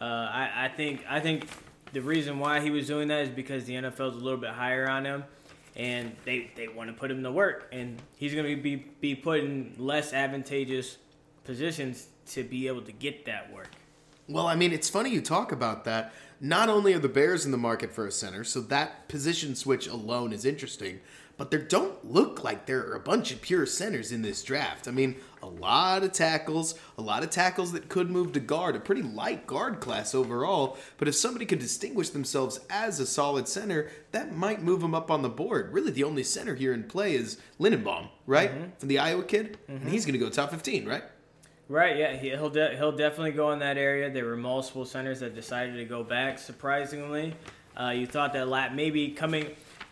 Uh, 0.00 0.04
I, 0.04 0.50
I 0.64 0.68
think 0.68 1.04
I 1.08 1.20
think 1.20 1.46
the 1.92 2.00
reason 2.00 2.38
why 2.38 2.60
he 2.60 2.70
was 2.70 2.86
doing 2.86 3.08
that 3.08 3.20
is 3.20 3.28
because 3.28 3.64
the 3.66 3.74
NFL 3.74 4.10
is 4.10 4.16
a 4.16 4.20
little 4.24 4.40
bit 4.40 4.50
higher 4.50 4.88
on 4.88 5.04
him, 5.04 5.24
and 5.76 6.16
they, 6.24 6.50
they 6.56 6.66
want 6.66 6.90
to 6.90 6.94
put 6.94 7.10
him 7.10 7.22
to 7.22 7.30
work, 7.30 7.68
and 7.72 8.02
he's 8.16 8.34
going 8.34 8.56
to 8.56 8.60
be 8.60 8.76
be 8.76 9.14
put 9.14 9.40
in 9.40 9.74
less 9.78 10.12
advantageous 10.12 10.96
positions 11.44 12.08
to 12.26 12.42
be 12.42 12.66
able 12.66 12.82
to 12.82 12.92
get 12.92 13.26
that 13.26 13.52
work. 13.52 13.68
Well, 14.28 14.46
I 14.46 14.54
mean, 14.54 14.72
it's 14.72 14.88
funny 14.88 15.10
you 15.10 15.20
talk 15.20 15.52
about 15.52 15.84
that. 15.84 16.12
Not 16.40 16.68
only 16.68 16.94
are 16.94 16.98
the 16.98 17.08
Bears 17.08 17.44
in 17.44 17.52
the 17.52 17.58
market 17.58 17.92
for 17.92 18.06
a 18.06 18.12
center, 18.12 18.44
so 18.44 18.60
that 18.62 19.08
position 19.08 19.54
switch 19.54 19.86
alone 19.86 20.32
is 20.32 20.44
interesting, 20.44 21.00
but 21.36 21.50
there 21.50 21.60
don't 21.60 22.04
look 22.04 22.44
like 22.44 22.66
there 22.66 22.86
are 22.86 22.94
a 22.94 23.00
bunch 23.00 23.32
of 23.32 23.40
pure 23.40 23.66
centers 23.66 24.12
in 24.12 24.22
this 24.22 24.42
draft. 24.42 24.86
I 24.86 24.92
mean, 24.92 25.16
a 25.42 25.46
lot 25.46 26.02
of 26.02 26.12
tackles, 26.12 26.78
a 26.96 27.02
lot 27.02 27.22
of 27.22 27.30
tackles 27.30 27.72
that 27.72 27.88
could 27.88 28.10
move 28.10 28.32
to 28.32 28.40
guard, 28.40 28.76
a 28.76 28.80
pretty 28.80 29.02
light 29.02 29.46
guard 29.46 29.80
class 29.80 30.14
overall. 30.14 30.78
But 30.96 31.08
if 31.08 31.14
somebody 31.14 31.44
could 31.44 31.58
distinguish 31.58 32.10
themselves 32.10 32.60
as 32.70 33.00
a 33.00 33.06
solid 33.06 33.48
center, 33.48 33.90
that 34.12 34.34
might 34.34 34.62
move 34.62 34.80
them 34.80 34.94
up 34.94 35.10
on 35.10 35.22
the 35.22 35.28
board. 35.28 35.72
Really, 35.72 35.90
the 35.90 36.04
only 36.04 36.22
center 36.22 36.54
here 36.54 36.72
in 36.72 36.84
play 36.84 37.14
is 37.14 37.38
Linderbaum, 37.58 38.08
right? 38.26 38.50
Mm-hmm. 38.50 38.70
From 38.78 38.88
the 38.88 38.98
Iowa 38.98 39.24
kid, 39.24 39.58
mm-hmm. 39.68 39.82
and 39.82 39.88
he's 39.88 40.06
going 40.06 40.18
to 40.18 40.24
go 40.24 40.30
top 40.30 40.50
15, 40.50 40.86
right? 40.86 41.04
Right, 41.68 41.96
yeah, 41.96 42.14
he'll 42.16 42.50
de- 42.50 42.76
he'll 42.76 42.92
definitely 42.92 43.32
go 43.32 43.52
in 43.52 43.60
that 43.60 43.78
area. 43.78 44.10
There 44.10 44.26
were 44.26 44.36
multiple 44.36 44.84
centers 44.84 45.20
that 45.20 45.34
decided 45.34 45.76
to 45.76 45.86
go 45.86 46.02
back. 46.02 46.38
Surprisingly, 46.38 47.34
uh, 47.74 47.88
you 47.88 48.06
thought 48.06 48.34
that 48.34 48.48
lat 48.48 48.74
maybe 48.74 49.08
coming 49.10 49.46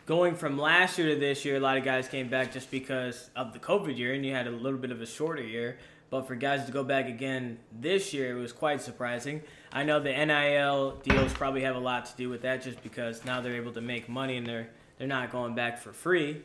going 0.04 0.34
from 0.34 0.58
last 0.58 0.98
year 0.98 1.14
to 1.14 1.18
this 1.18 1.46
year, 1.46 1.56
a 1.56 1.60
lot 1.60 1.78
of 1.78 1.84
guys 1.84 2.08
came 2.08 2.28
back 2.28 2.52
just 2.52 2.70
because 2.70 3.30
of 3.34 3.54
the 3.54 3.58
COVID 3.58 3.96
year, 3.96 4.12
and 4.12 4.26
you 4.26 4.32
had 4.32 4.46
a 4.46 4.50
little 4.50 4.78
bit 4.78 4.90
of 4.90 5.00
a 5.00 5.06
shorter 5.06 5.42
year. 5.42 5.78
But 6.10 6.26
for 6.26 6.34
guys 6.34 6.66
to 6.66 6.72
go 6.72 6.84
back 6.84 7.08
again 7.08 7.58
this 7.80 8.12
year, 8.12 8.36
it 8.36 8.40
was 8.40 8.52
quite 8.52 8.82
surprising. 8.82 9.40
I 9.72 9.82
know 9.84 9.98
the 9.98 10.12
NIL 10.12 10.96
deals 11.02 11.32
probably 11.32 11.62
have 11.62 11.74
a 11.74 11.80
lot 11.80 12.04
to 12.04 12.16
do 12.18 12.28
with 12.28 12.42
that, 12.42 12.60
just 12.60 12.82
because 12.82 13.24
now 13.24 13.40
they're 13.40 13.56
able 13.56 13.72
to 13.72 13.80
make 13.80 14.10
money 14.10 14.36
and 14.36 14.46
they're 14.46 14.68
they're 14.98 15.08
not 15.08 15.32
going 15.32 15.54
back 15.54 15.78
for 15.78 15.94
free. 15.94 16.42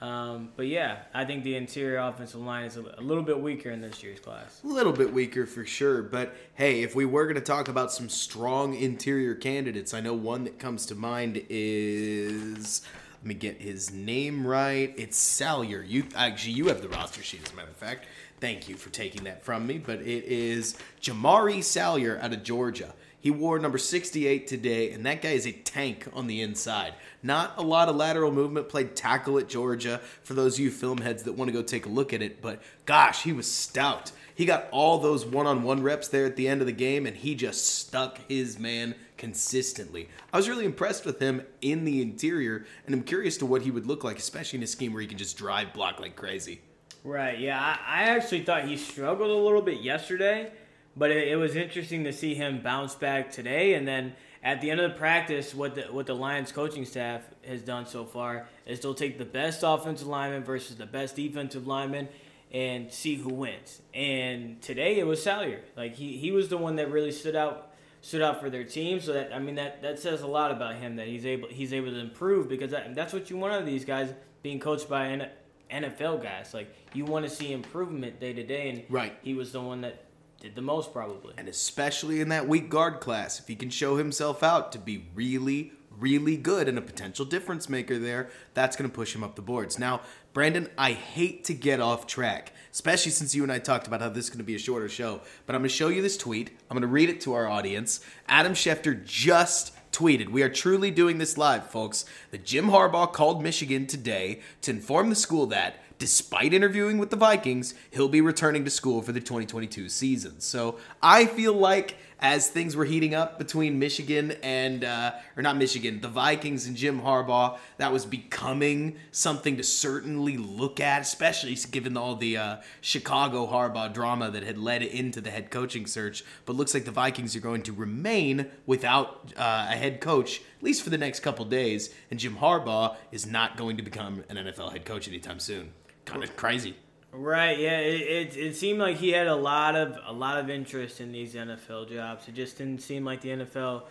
Um, 0.00 0.48
but 0.56 0.66
yeah, 0.66 0.98
I 1.12 1.26
think 1.26 1.44
the 1.44 1.56
interior 1.56 1.98
offensive 1.98 2.40
line 2.40 2.64
is 2.64 2.78
a, 2.78 2.94
a, 2.96 3.02
little 3.02 3.22
bit 3.22 3.38
weaker 3.38 3.70
in 3.70 3.82
this 3.82 4.02
year's 4.02 4.18
class. 4.18 4.62
A 4.64 4.66
little 4.66 4.94
bit 4.94 5.12
weaker 5.12 5.44
for 5.44 5.66
sure. 5.66 6.02
But 6.02 6.34
hey, 6.54 6.82
if 6.82 6.94
we 6.94 7.04
were 7.04 7.24
going 7.24 7.34
to 7.34 7.42
talk 7.42 7.68
about 7.68 7.92
some 7.92 8.08
strong 8.08 8.74
interior 8.74 9.34
candidates, 9.34 9.92
I 9.92 10.00
know 10.00 10.14
one 10.14 10.44
that 10.44 10.58
comes 10.58 10.86
to 10.86 10.94
mind 10.94 11.44
is. 11.48 12.82
Let 13.18 13.26
me 13.26 13.34
get 13.34 13.60
his 13.60 13.92
name 13.92 14.46
right. 14.46 14.94
It's 14.96 15.18
Salyer. 15.18 15.82
You 15.82 16.06
actually 16.16 16.54
you 16.54 16.68
have 16.68 16.80
the 16.80 16.88
roster 16.88 17.22
sheet 17.22 17.42
as 17.44 17.52
a 17.52 17.54
matter 17.54 17.68
of 17.68 17.76
fact. 17.76 18.06
Thank 18.40 18.66
you 18.66 18.76
for 18.76 18.88
taking 18.88 19.24
that 19.24 19.44
from 19.44 19.66
me. 19.66 19.76
But 19.76 20.00
it 20.00 20.24
is 20.24 20.78
Jamaree 21.02 21.62
Salyer 21.62 22.18
out 22.22 22.32
of 22.32 22.42
Georgia. 22.42 22.94
He 23.20 23.30
wore 23.30 23.58
number 23.58 23.76
68 23.76 24.46
today, 24.46 24.92
and 24.92 25.04
that 25.04 25.20
guy 25.20 25.32
is 25.32 25.46
a 25.46 25.52
tank 25.52 26.08
on 26.14 26.26
the 26.26 26.40
inside. 26.40 26.94
Not 27.22 27.52
a 27.58 27.62
lot 27.62 27.90
of 27.90 27.96
lateral 27.96 28.32
movement, 28.32 28.70
played 28.70 28.96
tackle 28.96 29.38
at 29.38 29.46
Georgia 29.46 30.00
for 30.22 30.32
those 30.32 30.54
of 30.54 30.60
you 30.60 30.70
film 30.70 30.98
heads 30.98 31.24
that 31.24 31.34
want 31.34 31.48
to 31.48 31.52
go 31.52 31.62
take 31.62 31.84
a 31.84 31.90
look 31.90 32.14
at 32.14 32.22
it. 32.22 32.40
But 32.40 32.62
gosh, 32.86 33.22
he 33.22 33.34
was 33.34 33.50
stout. 33.50 34.10
He 34.34 34.46
got 34.46 34.68
all 34.70 34.98
those 34.98 35.26
one 35.26 35.46
on 35.46 35.62
one 35.62 35.82
reps 35.82 36.08
there 36.08 36.24
at 36.24 36.36
the 36.36 36.48
end 36.48 36.62
of 36.62 36.66
the 36.66 36.72
game, 36.72 37.04
and 37.04 37.14
he 37.14 37.34
just 37.34 37.78
stuck 37.78 38.18
his 38.26 38.58
man 38.58 38.94
consistently. 39.18 40.08
I 40.32 40.38
was 40.38 40.48
really 40.48 40.64
impressed 40.64 41.04
with 41.04 41.20
him 41.20 41.42
in 41.60 41.84
the 41.84 42.00
interior, 42.00 42.64
and 42.86 42.94
I'm 42.94 43.02
curious 43.02 43.36
to 43.38 43.46
what 43.46 43.60
he 43.60 43.70
would 43.70 43.86
look 43.86 44.02
like, 44.02 44.16
especially 44.16 44.60
in 44.60 44.62
a 44.62 44.66
scheme 44.66 44.94
where 44.94 45.02
he 45.02 45.06
can 45.06 45.18
just 45.18 45.36
drive 45.36 45.74
block 45.74 46.00
like 46.00 46.16
crazy. 46.16 46.62
Right, 47.04 47.38
yeah. 47.38 47.60
I, 47.60 48.00
I 48.00 48.02
actually 48.04 48.44
thought 48.44 48.64
he 48.64 48.78
struggled 48.78 49.30
a 49.30 49.34
little 49.34 49.60
bit 49.60 49.82
yesterday 49.82 50.52
but 50.96 51.10
it, 51.10 51.28
it, 51.28 51.36
was 51.36 51.56
interesting 51.56 52.04
to 52.04 52.12
see 52.12 52.34
him 52.34 52.62
bounce 52.62 52.94
back 52.94 53.30
today. 53.30 53.74
And 53.74 53.86
then 53.86 54.14
at 54.42 54.60
the 54.60 54.70
end 54.70 54.80
of 54.80 54.90
the 54.90 54.98
practice, 54.98 55.54
what 55.54 55.74
the 55.74 55.82
what 55.82 56.06
the 56.06 56.14
Lions 56.14 56.52
coaching 56.52 56.84
staff 56.84 57.22
has 57.46 57.62
done 57.62 57.86
so 57.86 58.04
far 58.04 58.48
is 58.66 58.80
they'll 58.80 58.94
take 58.94 59.18
the 59.18 59.24
best 59.24 59.62
offensive 59.64 60.06
lineman 60.06 60.44
versus 60.44 60.76
the 60.76 60.86
best 60.86 61.16
defensive 61.16 61.66
lineman 61.66 62.08
and 62.52 62.92
see 62.92 63.16
who 63.16 63.32
wins. 63.32 63.80
And 63.94 64.60
today 64.60 64.98
it 64.98 65.06
was 65.06 65.22
Salyer. 65.22 65.60
Like 65.76 65.94
he, 65.94 66.16
he 66.16 66.32
was 66.32 66.48
the 66.48 66.56
one 66.56 66.76
that 66.76 66.90
really 66.90 67.12
stood 67.12 67.36
out 67.36 67.68
stood 68.02 68.22
out 68.22 68.40
for 68.40 68.50
their 68.50 68.64
team. 68.64 69.00
So 69.00 69.12
that 69.12 69.32
I 69.32 69.38
mean 69.38 69.54
that 69.56 69.82
that 69.82 69.98
says 69.98 70.22
a 70.22 70.26
lot 70.26 70.50
about 70.50 70.76
him 70.76 70.96
that 70.96 71.06
he's 71.06 71.26
able 71.26 71.48
he's 71.48 71.72
able 71.72 71.90
to 71.90 71.98
improve 71.98 72.48
because 72.48 72.70
that, 72.72 72.94
that's 72.94 73.12
what 73.12 73.30
you 73.30 73.36
want 73.36 73.54
out 73.54 73.60
of 73.60 73.66
these 73.66 73.84
guys 73.84 74.12
being 74.42 74.58
coached 74.58 74.88
by 74.88 75.28
NFL 75.70 76.22
guys. 76.22 76.52
Like 76.52 76.74
you 76.92 77.04
want 77.04 77.24
to 77.24 77.30
see 77.30 77.52
improvement 77.52 78.20
day 78.20 78.32
to 78.32 78.42
day, 78.42 78.70
and 78.70 78.82
right. 78.88 79.16
he 79.22 79.34
was 79.34 79.52
the 79.52 79.60
one 79.60 79.82
that 79.82 80.04
did 80.40 80.54
the 80.54 80.62
most 80.62 80.92
probably. 80.92 81.34
And 81.36 81.48
especially 81.48 82.20
in 82.20 82.30
that 82.30 82.48
weak 82.48 82.70
guard 82.70 83.00
class, 83.00 83.38
if 83.38 83.46
he 83.46 83.54
can 83.54 83.70
show 83.70 83.96
himself 83.96 84.42
out 84.42 84.72
to 84.72 84.78
be 84.78 85.06
really, 85.14 85.72
really 85.98 86.38
good 86.38 86.66
and 86.66 86.78
a 86.78 86.82
potential 86.82 87.26
difference 87.26 87.68
maker 87.68 87.98
there, 87.98 88.30
that's 88.54 88.74
going 88.74 88.90
to 88.90 88.94
push 88.94 89.14
him 89.14 89.22
up 89.22 89.36
the 89.36 89.42
boards. 89.42 89.78
Now, 89.78 90.00
Brandon, 90.32 90.68
I 90.78 90.92
hate 90.92 91.44
to 91.44 91.54
get 91.54 91.80
off 91.80 92.06
track, 92.06 92.52
especially 92.72 93.12
since 93.12 93.34
you 93.34 93.42
and 93.42 93.52
I 93.52 93.58
talked 93.58 93.86
about 93.86 94.00
how 94.00 94.08
this 94.08 94.24
is 94.24 94.30
going 94.30 94.38
to 94.38 94.44
be 94.44 94.54
a 94.54 94.58
shorter 94.58 94.88
show, 94.88 95.20
but 95.44 95.54
I'm 95.54 95.60
going 95.60 95.68
to 95.68 95.74
show 95.74 95.88
you 95.88 96.00
this 96.00 96.16
tweet. 96.16 96.50
I'm 96.70 96.74
going 96.74 96.82
to 96.82 96.88
read 96.88 97.10
it 97.10 97.20
to 97.22 97.34
our 97.34 97.46
audience. 97.46 98.00
Adam 98.26 98.54
Schefter 98.54 99.04
just 99.04 99.74
tweeted, 99.92 100.30
We 100.30 100.42
are 100.42 100.48
truly 100.48 100.90
doing 100.90 101.18
this 101.18 101.36
live, 101.36 101.66
folks. 101.66 102.06
The 102.30 102.38
Jim 102.38 102.68
Harbaugh 102.68 103.12
called 103.12 103.42
Michigan 103.42 103.86
today 103.86 104.40
to 104.62 104.70
inform 104.70 105.10
the 105.10 105.16
school 105.16 105.46
that 105.46 105.82
despite 106.00 106.54
interviewing 106.54 106.96
with 106.98 107.10
the 107.10 107.16
Vikings, 107.16 107.74
he'll 107.90 108.08
be 108.08 108.22
returning 108.22 108.64
to 108.64 108.70
school 108.70 109.02
for 109.02 109.12
the 109.12 109.20
2022 109.20 109.88
season. 109.90 110.40
So 110.40 110.78
I 111.02 111.26
feel 111.26 111.52
like 111.52 111.96
as 112.18 112.48
things 112.48 112.74
were 112.74 112.86
heating 112.86 113.14
up 113.14 113.38
between 113.38 113.78
Michigan 113.78 114.32
and, 114.42 114.82
uh, 114.82 115.12
or 115.36 115.42
not 115.42 115.58
Michigan, 115.58 116.00
the 116.00 116.08
Vikings 116.08 116.66
and 116.66 116.74
Jim 116.74 117.02
Harbaugh, 117.02 117.58
that 117.76 117.92
was 117.92 118.06
becoming 118.06 118.96
something 119.10 119.58
to 119.58 119.62
certainly 119.62 120.38
look 120.38 120.80
at, 120.80 121.02
especially 121.02 121.54
given 121.70 121.96
all 121.96 122.16
the 122.16 122.36
uh, 122.36 122.56
Chicago 122.80 123.46
Harbaugh 123.46 123.92
drama 123.92 124.30
that 124.30 124.42
had 124.42 124.56
led 124.56 124.82
into 124.82 125.20
the 125.20 125.30
head 125.30 125.50
coaching 125.50 125.86
search. 125.86 126.24
But 126.46 126.56
looks 126.56 126.72
like 126.72 126.86
the 126.86 126.90
Vikings 126.90 127.36
are 127.36 127.40
going 127.40 127.62
to 127.62 127.72
remain 127.72 128.46
without 128.66 129.32
uh, 129.36 129.68
a 129.70 129.76
head 129.76 130.00
coach, 130.00 130.40
at 130.58 130.62
least 130.62 130.82
for 130.82 130.90
the 130.90 130.98
next 130.98 131.20
couple 131.20 131.44
days, 131.44 131.94
and 132.10 132.18
Jim 132.18 132.36
Harbaugh 132.36 132.96
is 133.12 133.26
not 133.26 133.58
going 133.58 133.76
to 133.76 133.82
become 133.82 134.24
an 134.30 134.36
NFL 134.36 134.72
head 134.72 134.86
coach 134.86 135.08
anytime 135.08 135.38
soon 135.40 135.72
kind 136.04 136.22
of 136.22 136.36
crazy. 136.36 136.76
Right. 137.12 137.58
Yeah. 137.58 137.78
It, 137.78 138.00
it, 138.34 138.36
it 138.36 138.56
seemed 138.56 138.78
like 138.78 138.96
he 138.96 139.10
had 139.10 139.26
a 139.26 139.34
lot 139.34 139.74
of 139.76 139.98
a 140.06 140.12
lot 140.12 140.38
of 140.38 140.48
interest 140.48 141.00
in 141.00 141.12
these 141.12 141.34
NFL 141.34 141.90
jobs. 141.90 142.28
It 142.28 142.34
just 142.34 142.58
didn't 142.58 142.82
seem 142.82 143.04
like 143.04 143.20
the 143.20 143.30
NFL 143.30 143.82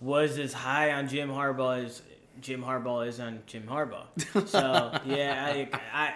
was 0.00 0.38
as 0.38 0.52
high 0.52 0.92
on 0.92 1.08
Jim 1.08 1.28
Harbaugh 1.28 1.84
as 1.84 2.02
Jim 2.40 2.62
Harbaugh 2.62 3.06
is 3.06 3.20
on 3.20 3.42
Jim 3.46 3.64
Harbaugh. 3.64 4.06
So 4.48 4.92
yeah, 5.04 5.44
I, 5.46 5.68
I 5.92 6.14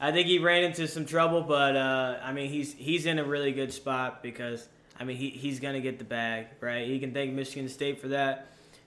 I 0.00 0.12
think 0.12 0.28
he 0.28 0.38
ran 0.38 0.64
into 0.64 0.86
some 0.86 1.04
trouble, 1.04 1.42
but 1.42 1.76
uh, 1.76 2.18
I 2.22 2.32
mean 2.32 2.50
he's 2.50 2.72
he's 2.74 3.06
in 3.06 3.18
a 3.18 3.24
really 3.24 3.52
good 3.52 3.72
spot 3.72 4.22
because 4.22 4.68
I 4.98 5.04
mean 5.04 5.16
he, 5.16 5.30
he's 5.30 5.60
gonna 5.60 5.80
get 5.80 5.98
the 5.98 6.04
bag, 6.04 6.46
right? 6.60 6.86
He 6.86 6.98
can 6.98 7.12
thank 7.12 7.32
Michigan 7.32 7.68
State 7.68 8.00
for 8.00 8.08
that 8.08 8.46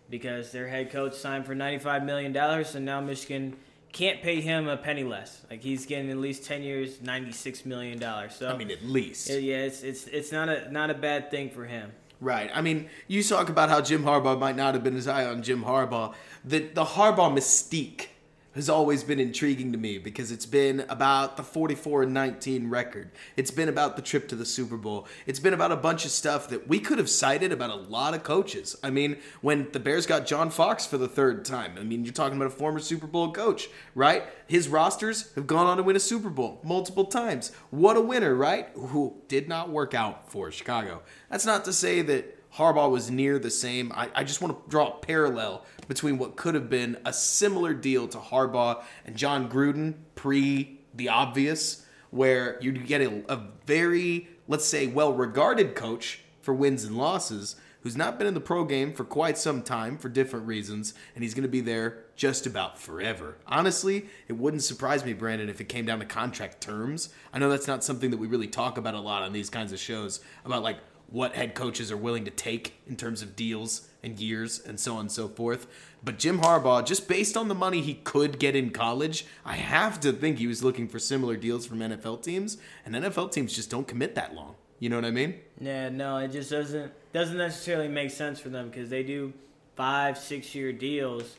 because 0.10 0.52
their 0.52 0.68
head 0.68 0.92
coach 0.92 1.14
signed 1.16 1.46
for 1.46 1.54
ninety 1.56 1.80
five 1.80 2.04
million 2.04 2.32
dollars, 2.32 2.76
and 2.76 2.86
now 2.86 3.02
Michigan 3.02 3.56
can't 3.92 4.22
pay 4.22 4.42
him 4.42 4.68
a 4.68 4.78
penny 4.78 5.04
less. 5.04 5.42
Like 5.50 5.62
he's 5.62 5.86
getting 5.86 6.10
at 6.10 6.18
least 6.18 6.46
ten 6.46 6.64
years, 6.64 7.02
ninety 7.02 7.32
six 7.32 7.66
million 7.66 8.00
dollars. 8.00 8.36
So 8.36 8.50
I 8.50 8.58
mean, 8.58 8.72
at 8.72 8.84
least. 8.84 9.30
Yeah, 9.30 9.58
it's 9.58 9.84
it's 9.84 10.08
it's 10.08 10.32
not 10.32 10.50
a 10.50 10.72
not 10.72 10.90
a 10.90 10.94
bad 10.94 11.32
thing 11.32 11.50
for 11.50 11.66
him. 11.66 11.92
Right. 12.20 12.52
I 12.54 12.62
mean, 12.62 12.88
you 13.08 13.24
talk 13.24 13.50
about 13.50 13.70
how 13.70 13.82
Jim 13.82 14.04
Harbaugh 14.04 14.38
might 14.38 14.56
not 14.56 14.76
have 14.76 14.84
been 14.84 14.96
as 14.96 15.06
high 15.08 15.26
on 15.26 15.42
Jim 15.42 15.64
Harbaugh. 15.64 16.14
The 16.46 16.60
the 16.60 16.86
Harbaugh 16.86 17.34
mystique 17.34 18.08
has 18.54 18.70
always 18.70 19.04
been 19.04 19.20
intriguing 19.20 19.72
to 19.72 19.78
me 19.78 19.98
because 19.98 20.32
it's 20.32 20.46
been 20.46 20.82
about 20.90 21.38
the 21.38 21.44
44 21.44 22.04
and 22.04 22.14
19 22.14 22.70
record. 22.70 23.12
It's 23.38 23.52
been 23.52 23.70
about 23.70 23.96
the 23.96 24.02
trip 24.02 24.28
to 24.30 24.36
the 24.36 24.46
Super 24.46 24.78
Bowl. 24.78 25.08
It's 25.26 25.40
been 25.40 25.54
about 25.54 25.72
a 25.72 25.78
bunch 25.78 26.06
of 26.06 26.12
stuff 26.12 26.50
that 26.50 26.68
we 26.68 26.80
could 26.80 26.98
have 26.98 27.10
cited 27.10 27.52
about 27.52 27.70
a 27.70 27.76
lot 27.76 28.14
of 28.14 28.24
coaches. 28.24 28.76
I 28.84 28.90
mean, 28.90 29.18
when 29.42 29.72
the 29.72 29.80
Bears 29.80 30.06
got 30.06 30.26
John 30.26 30.50
Fox 30.50 30.86
for 30.86 30.98
the 30.98 31.08
third 31.08 31.46
time, 31.46 31.76
I 31.80 31.84
mean, 31.84 32.04
you're 32.04 32.14
talking 32.14 32.38
about 32.38 32.48
a 32.48 32.56
former 32.56 32.80
Super 32.80 33.08
Bowl 33.08 33.32
coach, 33.32 33.70
right? 33.96 34.24
His 34.48 34.68
rosters 34.68 35.34
have 35.36 35.48
gone 35.48 35.68
on 35.68 35.78
to 35.78 35.84
win 35.84 35.96
a 35.96 36.00
Super 36.00 36.30
Bowl 36.30 36.60
multiple 36.64 37.06
times. 37.06 37.52
What 37.70 37.96
a 37.96 38.02
winner, 38.02 38.36
right? 38.36 38.68
Who 38.76 39.22
did 39.28 39.48
not 39.48 39.70
work 39.70 39.94
out 39.94 40.30
for 40.30 40.52
Chicago. 40.52 41.02
That's 41.30 41.46
not 41.46 41.64
to 41.66 41.74
say 41.74 42.02
that 42.02 42.41
Harbaugh 42.56 42.92
was 42.92 43.10
near 43.10 43.40
the 43.40 43.50
same. 43.50 43.92
I, 43.94 44.10
I 44.14 44.24
just 44.24 44.42
want 44.42 44.62
to 44.64 44.70
draw 44.70 44.90
a 44.90 45.00
parallel 45.00 45.66
between 45.88 46.18
what 46.18 46.36
could 46.36 46.56
have 46.56 46.70
been 46.70 46.98
a 47.06 47.14
similar 47.14 47.74
deal 47.74 48.08
to 48.10 48.18
Harbaugh 48.18 48.84
and 49.06 49.16
Jon 49.16 49.50
Gruden 49.50 49.96
pre 50.16 50.80
the 50.94 51.10
obvious, 51.10 51.86
where 52.10 52.58
you 52.62 52.72
get 52.74 53.02
a, 53.02 53.24
a 53.32 53.42
very, 53.66 54.28
let's 54.48 54.66
say, 54.66 54.88
well 54.88 55.14
regarded 55.14 55.76
coach 55.76 56.22
for 56.42 56.54
wins 56.54 56.84
and 56.84 56.98
losses, 56.98 57.56
who's 57.82 57.96
not 57.96 58.18
been 58.18 58.28
in 58.28 58.34
the 58.34 58.42
pro 58.42 58.64
game 58.64 58.94
for 58.94 59.04
quite 59.04 59.38
some 59.38 59.62
time 59.62 59.98
for 59.98 60.10
different 60.10 60.46
reasons, 60.46 60.94
and 61.16 61.24
he's 61.24 61.34
going 61.34 61.44
to 61.44 61.50
be 61.50 61.62
there 61.62 62.04
just 62.16 62.46
about 62.46 62.78
forever. 62.78 63.38
Honestly, 63.48 64.06
it 64.28 64.34
wouldn't 64.34 64.64
surprise 64.64 65.04
me, 65.04 65.14
Brandon, 65.14 65.50
if 65.50 65.62
it 65.62 65.70
came 65.70 65.86
down 65.86 66.00
to 66.00 66.06
contract 66.06 66.62
terms. 66.62 67.10
I 67.34 67.40
know 67.40 67.50
that's 67.50 67.68
not 67.68 67.84
something 67.84 68.12
that 68.12 68.18
we 68.18 68.28
really 68.28 68.48
talk 68.48 68.78
about 68.78 68.94
a 68.94 69.00
lot 69.00 69.24
on 69.24 69.34
these 69.34 69.50
kinds 69.50 69.72
of 69.72 69.80
shows 69.80 70.20
about 70.46 70.62
like 70.62 70.78
what 71.12 71.36
head 71.36 71.54
coaches 71.54 71.92
are 71.92 71.98
willing 71.98 72.26
to 72.26 72.32
take 72.32 72.82
in 72.88 72.96
terms 72.96 73.22
of 73.22 73.36
deals 73.36 73.88
and 74.02 74.20
years 74.20 74.60
and 74.60 74.80
so 74.80 74.94
on 74.96 75.02
and 75.02 75.12
so 75.12 75.28
forth. 75.28 75.68
But 76.04 76.18
Jim 76.18 76.40
Harbaugh, 76.40 76.86
just 76.86 77.08
based 77.08 77.38
on 77.38 77.48
the 77.48 77.54
money 77.54 77.82
he 77.82 77.96
could 77.96 78.40
get 78.40 78.56
in 78.56 78.72
college, 78.72 79.26
I 79.46 79.56
have 79.56 80.00
to 80.00 80.12
think 80.14 80.40
he 80.40 80.48
was 80.48 80.64
looking 80.64 80.88
for 80.88 80.98
similar 80.98 81.36
deals 81.36 81.68
from 81.68 81.80
NFL 81.80 82.24
teams, 82.24 82.58
and 82.86 82.96
NFL 82.96 83.32
teams 83.32 83.54
just 83.54 83.70
don't 83.70 83.88
commit 83.88 84.16
that 84.16 84.34
long. 84.34 84.56
You 84.80 84.90
know 84.90 84.96
what 84.96 85.06
I 85.06 85.12
mean? 85.12 85.36
Yeah, 85.60 85.90
no, 85.90 86.18
it 86.18 86.32
just 86.32 86.50
doesn't 86.50 86.92
doesn't 87.14 87.38
necessarily 87.38 87.88
make 87.88 88.10
sense 88.10 88.40
for 88.40 88.50
them 88.50 88.70
because 88.70 88.90
they 88.90 89.04
do 89.04 89.32
five, 89.76 90.18
six 90.18 90.56
year 90.56 90.74
deals 90.74 91.38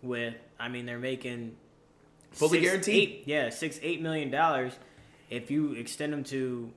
with. 0.00 0.34
I 0.60 0.68
mean, 0.68 0.86
they're 0.86 0.98
making 0.98 1.56
fully 2.30 2.58
six, 2.58 2.64
guaranteed. 2.64 3.08
Eight, 3.08 3.22
yeah, 3.26 3.50
six, 3.50 3.80
eight 3.82 4.00
million 4.00 4.30
dollars. 4.30 4.74
If 5.28 5.50
you 5.50 5.72
extend 5.72 6.12
them 6.12 6.22
to 6.24 6.70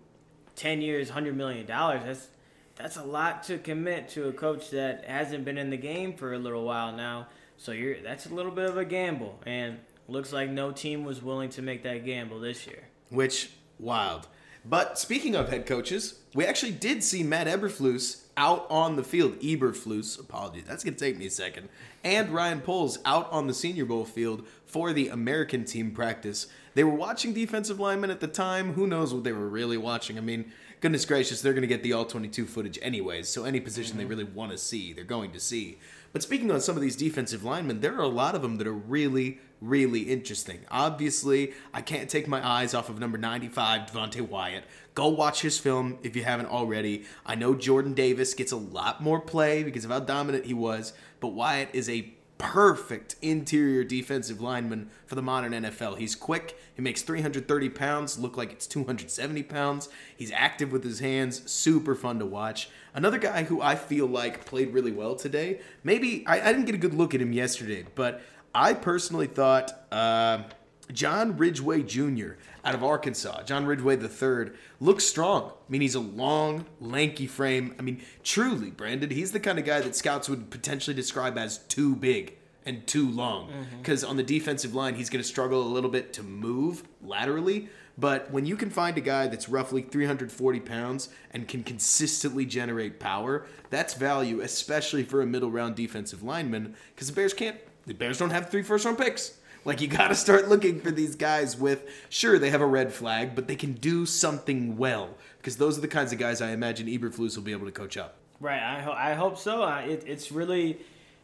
ten 0.56 0.82
years, 0.82 1.12
hundred 1.12 1.38
million 1.38 1.68
dollars, 1.68 2.02
that's 2.04 2.30
that's 2.78 2.98
a 2.98 3.04
lot 3.04 3.44
to 3.44 3.58
commit 3.58 4.10
to 4.10 4.28
a 4.28 4.34
coach 4.34 4.70
that 4.72 5.06
hasn't 5.06 5.46
been 5.46 5.58
in 5.58 5.70
the 5.70 5.78
game 5.78 6.14
for 6.14 6.34
a 6.34 6.40
little 6.40 6.64
while 6.64 6.92
now. 6.92 7.28
So 7.58 7.72
you're 7.72 8.00
that's 8.02 8.28
a 8.28 8.34
little 8.34 8.52
bit 8.52 8.70
of 8.70 8.78
a 8.78 8.86
gamble, 8.86 9.40
and 9.46 9.80
looks 10.08 10.32
like 10.32 10.50
no 10.50 10.72
team 10.72 11.04
was 11.04 11.22
willing 11.22 11.50
to 11.52 11.62
make 11.62 11.84
that 11.84 12.06
gamble 12.06 12.40
this 12.40 12.68
year. 12.68 12.84
Which 13.10 13.52
wild. 13.80 14.28
But 14.64 15.00
speaking 15.00 15.36
of 15.36 15.50
head 15.50 15.66
coaches, 15.66 16.20
we 16.34 16.46
actually 16.46 16.74
did 16.74 17.04
see 17.04 17.24
Matt 17.24 17.48
Eberflus 17.48 18.24
out 18.36 18.68
on 18.70 18.96
the 18.96 19.04
field. 19.04 19.40
Eberflus, 19.40 20.20
apologies, 20.20 20.66
that's 20.68 20.84
gonna 20.84 20.98
take 20.98 21.18
me 21.18 21.28
a 21.28 21.32
second. 21.32 21.70
And 22.04 22.30
Ryan 22.30 22.62
Poles 22.62 23.00
out 23.06 23.32
on 23.32 23.48
the 23.48 23.54
Senior 23.54 23.86
Bowl 23.86 24.06
field 24.06 24.46
for 24.66 24.94
the 24.94 25.08
American 25.08 25.66
team 25.66 25.92
practice. 25.92 26.48
They 26.76 26.84
were 26.84 26.94
watching 26.94 27.34
defensive 27.34 27.80
linemen 27.80 28.12
at 28.12 28.20
the 28.20 28.28
time. 28.28 28.74
Who 28.74 28.86
knows 28.86 29.14
what 29.14 29.24
they 29.24 29.32
were 29.32 29.48
really 29.50 29.78
watching? 29.78 30.18
I 30.18 30.22
mean, 30.22 30.52
goodness 30.80 31.06
gracious, 31.06 31.42
they're 31.42 31.54
going 31.54 31.62
to 31.62 31.68
get 31.68 31.84
the 31.84 31.94
all 31.94 32.06
22 32.06 32.46
footage 32.46 32.80
anyways. 32.82 33.28
So 33.28 33.46
any 33.46 33.60
position 33.60 33.92
mm-hmm. 33.92 34.00
they 34.00 34.06
really 34.06 34.24
want 34.24 34.52
to 34.52 34.58
see, 34.58 34.94
they're 34.94 35.04
going 35.04 35.32
to 35.32 35.40
see. 35.40 35.78
But 36.14 36.24
speaking 36.24 36.52
on 36.52 36.62
some 36.62 36.76
of 36.76 36.82
these 36.82 36.96
defensive 36.96 37.44
linemen, 37.44 37.82
there 37.82 37.96
are 37.96 38.04
a 38.04 38.08
lot 38.08 38.34
of 38.34 38.42
them 38.42 38.58
that 38.58 38.68
are 38.68 38.74
really, 38.74 39.40
really 39.62 40.02
interesting. 40.02 40.60
Obviously, 40.72 41.54
I 41.74 41.82
can't 41.82 42.10
take 42.10 42.28
my 42.28 42.46
eyes 42.46 42.74
off 42.74 42.90
of 42.90 43.00
number 43.00 43.18
95, 43.18 43.92
Devonte 43.92 44.22
Wyatt. 44.22 44.64
Go 44.94 45.10
watch 45.10 45.42
his 45.42 45.60
film 45.60 46.00
if 46.04 46.16
you 46.16 46.24
haven't 46.24 46.48
already. 46.48 47.04
I 47.26 47.36
know 47.36 47.54
Jordan 47.54 47.94
Davis 47.94 48.34
gets 48.34 48.52
a 48.52 48.58
lot 48.58 49.02
more 49.02 49.20
play 49.20 49.64
because 49.64 49.86
of 49.86 49.92
how 49.92 50.00
dominant 50.00 50.46
he 50.46 50.54
was, 50.54 50.94
but 51.20 51.30
Wyatt 51.30 51.70
is 51.74 51.90
a 51.90 52.14
perfect 52.38 53.16
interior 53.22 53.84
defensive 53.84 54.42
lineman 54.42 54.90
for 55.06 55.16
the 55.16 55.22
modern 55.22 55.54
NFL. 55.54 55.98
He's 55.98 56.16
quick. 56.16 56.58
He 56.76 56.82
makes 56.82 57.02
330 57.02 57.70
pounds 57.70 58.20
look 58.20 58.38
like 58.38 58.52
it's 58.52 58.68
270 58.68 59.44
pounds. 59.44 59.90
He's 60.16 60.32
active 60.32 60.72
with 60.72 60.84
his 60.84 61.00
hands. 61.00 61.50
Super 61.52 61.96
fun 61.96 62.20
to 62.20 62.26
watch. 62.26 62.70
Another 62.94 63.18
guy 63.18 63.44
who 63.44 63.62
I 63.62 63.76
feel 63.76 64.08
like 64.08 64.46
played 64.46 64.74
really 64.74 64.92
well 64.92 65.16
today. 65.16 65.62
Maybe 65.84 66.24
I, 66.28 66.42
I 66.42 66.52
didn't 66.52 66.66
get 66.66 66.76
a 66.76 66.80
good 66.80 66.94
look 66.94 67.14
at 67.14 67.22
him 67.22 67.34
yesterday, 67.34 67.86
but 67.96 68.22
I 68.54 68.74
personally 68.74 69.28
thought 69.28 69.72
uh, 69.92 70.44
John 70.92 71.38
Ridgeway 71.38 71.84
Jr. 71.84 72.32
out 72.68 72.76
of 72.76 72.84
Arkansas, 72.84 73.44
John 73.44 73.66
Ridgeway 73.66 73.98
III, 73.98 74.52
looks 74.82 75.06
strong. 75.06 75.52
I 75.52 75.72
mean, 75.72 75.80
he's 75.80 75.96
a 75.96 76.02
long, 76.02 76.66
lanky 76.82 77.26
frame. 77.26 77.74
I 77.80 77.82
mean, 77.82 78.02
truly, 78.26 78.72
Brandon, 78.72 79.10
he's 79.10 79.32
the 79.32 79.40
kind 79.40 79.58
of 79.58 79.64
guy 79.64 79.80
that 79.80 79.96
scouts 79.96 80.28
would 80.28 80.50
potentially 80.50 80.94
describe 80.94 81.38
as 81.38 81.60
too 81.60 81.96
big 81.96 82.36
and 82.66 82.86
too 82.86 83.10
long. 83.10 83.54
Because 83.78 84.02
mm-hmm. 84.02 84.10
on 84.10 84.18
the 84.18 84.24
defensive 84.24 84.76
line, 84.76 84.96
he's 84.96 85.10
going 85.10 85.24
to 85.24 85.28
struggle 85.28 85.62
a 85.62 85.72
little 85.72 85.90
bit 85.90 86.12
to 86.14 86.24
move 86.24 86.84
laterally. 87.02 87.70
But 87.98 88.32
when 88.32 88.46
you 88.46 88.58
can 88.58 88.70
find 88.70 88.98
a 88.98 89.02
guy 89.02 89.28
that's 89.28 89.48
roughly 89.48 89.82
340 89.84 90.60
pounds 90.60 91.08
and 91.32 91.48
can 91.48 91.64
consistently 91.64 92.46
generate 92.46 93.00
power, 93.00 93.46
that's 93.70 93.94
value, 93.94 94.42
especially 94.42 95.04
for 95.04 95.22
a 95.22 95.26
middle 95.26 95.50
round 95.50 95.78
defensive 95.78 96.22
lineman. 96.22 96.76
Because 96.94 97.08
the 97.08 97.14
Bears 97.14 97.34
can't, 97.34 97.56
the 97.86 97.94
Bears 97.94 98.20
don't 98.20 98.32
have 98.32 98.50
three 98.50 98.62
first 98.62 98.84
round 98.84 98.98
picks. 98.98 99.38
Like 99.66 99.82
you 99.82 99.88
got 99.88 100.10
to 100.10 100.16
start 100.16 100.48
looking 100.48 100.80
for 100.80 100.92
these 100.92 101.16
guys 101.16 101.58
with 101.58 101.90
sure 102.10 102.40
they 102.40 102.50
have 102.50 102.62
a 102.62 102.66
red 102.66 102.94
flag, 102.94 103.36
but 103.36 103.48
they 103.48 103.56
can 103.56 103.74
do 103.74 104.06
something 104.06 104.78
well 104.78 105.10
because 105.38 105.58
those 105.58 105.78
are 105.78 105.82
the 105.82 105.88
kinds 105.88 106.12
of 106.14 106.20
guys 106.20 106.42
I 106.42 106.52
imagine 106.52 106.88
Eberflus 106.88 107.36
will 107.36 107.44
be 107.44 107.52
able 107.52 107.66
to 107.66 107.72
coach 107.72 107.98
up. 107.98 108.16
Right. 108.40 108.62
I, 108.62 108.82
ho- 108.82 108.96
I 108.96 109.14
hope 109.14 109.38
so. 109.38 109.64
I, 109.64 109.82
it, 109.82 110.04
it's 110.06 110.32
really 110.32 110.80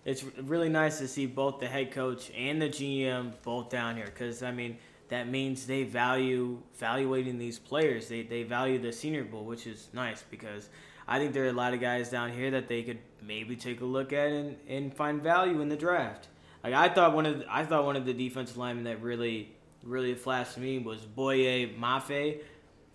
it's 0.06 0.24
really 0.44 0.70
nice 0.70 0.98
to 1.00 1.08
see 1.08 1.26
both 1.26 1.60
the 1.60 1.68
head 1.68 1.92
coach 1.92 2.32
and 2.36 2.62
the 2.62 2.68
GM 2.68 3.34
both 3.44 3.70
down 3.70 3.96
here 3.96 4.06
because 4.06 4.44
I 4.44 4.52
mean 4.52 4.78
that 5.10 5.30
means 5.30 5.66
they 5.66 5.84
value 5.84 6.60
evaluating 6.76 7.38
these 7.38 7.60
players. 7.60 8.08
They 8.08 8.24
they 8.24 8.44
value 8.44 8.80
the 8.80 8.92
Senior 8.92 9.24
Bowl, 9.24 9.46
which 9.46 9.68
is 9.68 9.90
nice 9.94 10.24
because 10.30 10.70
I 11.08 11.20
think 11.20 11.34
there 11.34 11.46
are 11.46 11.50
a 11.50 11.54
lot 11.54 11.74
of 11.74 11.80
guys 11.80 12.10
down 12.10 12.32
here 12.32 12.52
that 12.52 12.68
they 12.68 12.84
could 12.84 13.00
maybe 13.22 13.56
take 13.56 13.82
a 13.82 13.86
look 13.86 14.14
at 14.14 14.30
and, 14.32 14.58
and 14.68 14.94
find 14.94 15.22
value 15.22 15.62
in 15.62 15.70
the 15.70 15.76
draft. 15.76 16.28
Like 16.64 16.74
I 16.74 16.90
thought 16.90 17.14
one 17.14 17.26
of 17.26 17.40
the, 17.40 17.46
I 17.54 17.66
thought 17.66 17.86
one 17.86 17.96
of 17.96 18.06
the 18.06 18.14
defensive 18.14 18.58
linemen 18.58 18.86
that 18.86 19.02
really 19.02 19.54
really 19.84 20.16
flashed 20.16 20.58
me 20.58 20.80
was 20.80 21.02
Boye 21.02 21.70
Mafe 21.78 22.42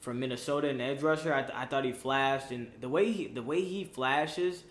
from 0.01 0.21
Minnesota, 0.21 0.69
an 0.69 0.81
edge 0.81 1.03
rusher. 1.03 1.35
I, 1.35 1.43
th- 1.43 1.55
I 1.55 1.67
thought 1.67 1.85
he 1.85 1.93
flashed, 1.93 2.51
and 2.51 2.71
the 2.81 2.89
way 2.89 3.13
he 3.13 3.27
the 3.27 3.43
way 3.43 3.63
he 3.63 3.85
flashes 3.85 4.65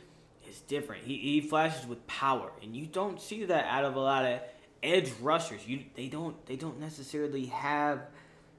is 0.49 0.59
different. 0.61 1.03
He 1.03 1.17
he 1.17 1.41
flashes 1.41 1.85
with 1.85 2.05
power, 2.07 2.51
and 2.61 2.75
you 2.75 2.85
don't 2.85 3.21
see 3.21 3.45
that 3.45 3.65
out 3.65 3.85
of 3.85 3.95
a 3.95 3.99
lot 3.99 4.25
of 4.25 4.39
edge 4.81 5.11
rushers. 5.21 5.67
You 5.67 5.83
they 5.95 6.07
don't 6.07 6.43
they 6.45 6.55
don't 6.55 6.79
necessarily 6.79 7.47
have 7.47 8.01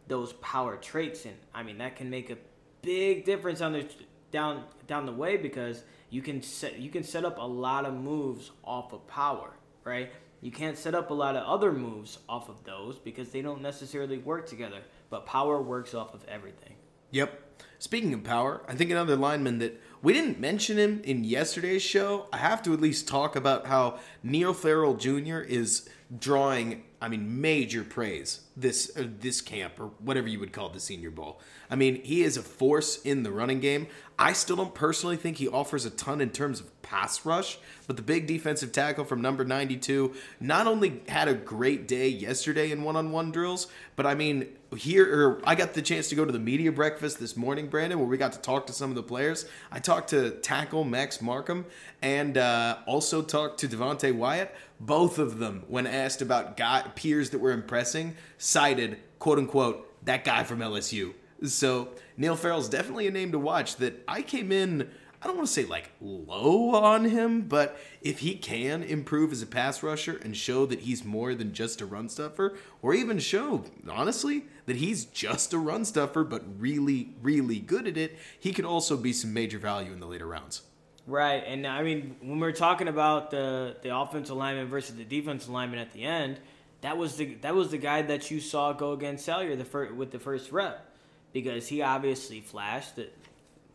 those 0.07 0.33
power 0.35 0.77
traits, 0.77 1.25
and 1.25 1.37
I 1.55 1.63
mean 1.63 1.79
that 1.79 1.97
can 1.97 2.11
make 2.11 2.31
a 2.31 2.39
big 2.83 3.25
difference 3.25 3.61
on 3.61 3.73
the 3.73 3.89
down 4.31 4.65
down 4.87 5.07
the 5.07 5.13
way 5.13 5.37
because 5.37 5.83
you 6.11 6.23
can 6.23 6.43
set 6.43 6.79
you 6.79 6.91
can 6.91 7.03
set 7.03 7.25
up 7.25 7.39
a 7.39 7.47
lot 7.47 7.85
of 7.85 7.95
moves 7.95 8.51
off 8.63 8.93
of 8.93 9.07
power, 9.07 9.51
right? 9.85 10.13
You 10.41 10.51
can't 10.53 10.79
set 10.79 10.95
up 10.95 11.11
a 11.11 11.15
lot 11.15 11.37
of 11.37 11.47
other 11.47 11.73
moves 11.73 12.19
off 12.29 12.49
of 12.49 12.63
those 12.65 12.99
because 12.99 13.31
they 13.31 13.43
don't 13.43 13.61
necessarily 13.61 14.19
work 14.19 14.49
together. 14.49 14.81
But 15.11 15.27
power 15.27 15.61
works 15.61 15.95
off 15.95 16.15
of 16.15 16.25
everything. 16.29 16.75
Yep. 17.11 17.43
Speaking 17.79 18.13
of 18.13 18.25
power, 18.25 18.63
I 18.69 18.75
think 18.75 18.91
another 18.91 19.17
lineman 19.17 19.59
that 19.59 19.81
we 20.03 20.13
didn't 20.13 20.39
mention 20.39 20.79
him 20.79 21.01
in 21.05 21.25
yesterday's 21.25 21.83
show. 21.83 22.27
I 22.33 22.39
have 22.39 22.63
to 22.65 22.73
at 22.73 22.81
least 22.81 23.09
talk 23.09 23.35
about 23.35 23.67
how 23.67 23.99
Neil 24.23 24.53
Farrell 24.53 24.95
Jr. 24.95 25.39
is 25.39 25.89
drawing, 26.17 26.85
I 27.01 27.09
mean, 27.09 27.41
major 27.41 27.83
praise 27.85 28.43
this 28.61 28.91
uh, 28.97 29.05
this 29.21 29.41
camp 29.41 29.79
or 29.79 29.87
whatever 29.99 30.29
you 30.29 30.41
would 30.41 30.53
call 30.53 30.69
the 30.69 30.81
Senior 30.81 31.11
Bowl. 31.11 31.41
I 31.71 31.77
mean, 31.77 32.03
he 32.03 32.23
is 32.23 32.37
a 32.37 32.43
force 32.43 33.01
in 33.03 33.23
the 33.23 33.31
running 33.31 33.61
game. 33.61 33.87
I 34.19 34.33
still 34.33 34.57
don't 34.57 34.75
personally 34.75 35.17
think 35.17 35.37
he 35.37 35.47
offers 35.47 35.85
a 35.85 35.91
ton 35.91 36.21
in 36.21 36.31
terms 36.31 36.59
of 36.59 36.83
pass 36.83 37.25
rush, 37.25 37.59
but 37.87 37.97
the 37.97 38.03
big 38.03 38.27
defensive 38.27 38.73
tackle 38.73 39.05
from 39.05 39.21
number 39.21 39.45
92 39.45 40.13
not 40.41 40.67
only 40.67 41.03
had 41.09 41.29
a 41.29 41.35
great 41.35 41.87
day 41.87 42.09
yesterday 42.09 42.73
in 42.73 42.83
one-on-one 42.83 43.31
drills, 43.31 43.69
but 43.95 44.07
I 44.07 44.15
mean, 44.15 44.49
here 44.77 45.05
or 45.05 45.41
I 45.45 45.55
got 45.55 45.75
the 45.75 45.83
chance 45.83 46.09
to 46.09 46.15
go 46.15 46.25
to 46.25 46.33
the 46.33 46.39
media 46.39 46.73
breakfast 46.73 47.21
this 47.21 47.37
morning, 47.37 47.69
Brandon, 47.69 47.99
where 47.99 48.09
we 48.09 48.17
got 48.17 48.33
to 48.33 48.41
talk 48.41 48.67
to 48.67 48.73
some 48.73 48.91
of 48.91 48.97
the 48.97 49.03
players. 49.03 49.47
I 49.71 49.79
talked 49.79 50.11
to 50.11 50.31
tackle 50.31 50.83
Max 50.83 51.23
Markham 51.23 51.65
and 52.03 52.37
uh, 52.37 52.79
also 52.87 53.23
talked 53.23 53.61
to 53.61 53.69
Devonte 53.69 54.15
Wyatt. 54.15 54.55
Both 54.81 55.19
of 55.19 55.39
them, 55.39 55.65
when 55.69 55.87
asked 55.87 56.23
about 56.23 56.57
guy, 56.57 56.83
peers 56.95 57.31
that 57.31 57.39
were 57.39 57.53
impressing, 57.53 58.17
cited 58.39 58.99
quote 59.19 59.39
unquote 59.39 60.05
that 60.05 60.25
guy 60.25 60.45
from 60.45 60.61
LSU. 60.61 61.13
So 61.45 61.89
Neil 62.17 62.37
Farrell's 62.37 62.69
definitely 62.69 63.07
a 63.07 63.11
name 63.11 63.33
to 63.33 63.39
watch 63.39 63.77
that 63.77 64.03
I 64.09 64.23
came 64.23 64.51
in. 64.51 64.89
I 65.21 65.27
don't 65.27 65.37
want 65.37 65.49
to 65.49 65.53
say 65.53 65.65
like 65.65 65.91
low 66.01 66.75
on 66.77 67.05
him, 67.05 67.43
but 67.43 67.77
if 68.01 68.21
he 68.21 68.37
can 68.37 68.85
improve 68.85 69.33
as 69.33 69.43
a 69.43 69.47
pass 69.47 69.83
rusher 69.83 70.17
and 70.23 70.37
show 70.37 70.65
that 70.67 70.81
he's 70.81 71.05
more 71.05 71.35
than 71.35 71.53
just 71.53 71.81
a 71.81 71.87
run 71.87 72.09
stuffer, 72.09 72.57
or 72.83 72.95
even 72.95 73.19
show, 73.19 73.65
honestly, 73.91 74.45
that 74.67 74.77
he's 74.77 75.07
just 75.07 75.53
a 75.53 75.59
run 75.59 75.85
stuffer 75.85 76.23
but 76.23 76.45
really, 76.61 77.15
really 77.21 77.59
good 77.59 77.89
at 77.89 77.97
it, 77.97 78.17
he 78.39 78.53
could 78.53 78.65
also 78.65 78.97
be 78.97 79.13
some 79.13 79.33
major 79.33 79.59
value 79.59 79.93
in 79.93 79.99
the 79.99 80.07
later 80.07 80.27
rounds. 80.27 80.63
Right, 81.09 81.43
and 81.47 81.67
I 81.67 81.83
mean, 81.83 82.17
when 82.21 82.39
we're 82.39 82.53
talking 82.53 82.87
about 82.87 83.31
the 83.31 83.77
the 83.83 83.97
offensive 83.97 84.37
lineman 84.37 84.69
versus 84.69 84.95
the 84.95 85.05
defensive 85.05 85.49
lineman 85.49 85.79
at 85.79 85.93
the 85.93 86.05
end, 86.05 86.39
that 86.81 86.97
was 86.97 87.17
the 87.17 87.35
that 87.43 87.55
was 87.55 87.71
the 87.71 87.79
guy 87.79 88.03
that 88.03 88.31
you 88.31 88.41
saw 88.41 88.73
go 88.73 88.93
against 88.93 89.25
Salyer 89.25 89.57
the 89.57 89.65
first, 89.65 89.95
with 89.95 90.11
the 90.11 90.19
first 90.19 90.53
rep 90.53 90.89
because 91.33 91.69
he 91.69 91.83
obviously 91.83 92.41
flashed. 92.41 92.97
The, 92.97 93.09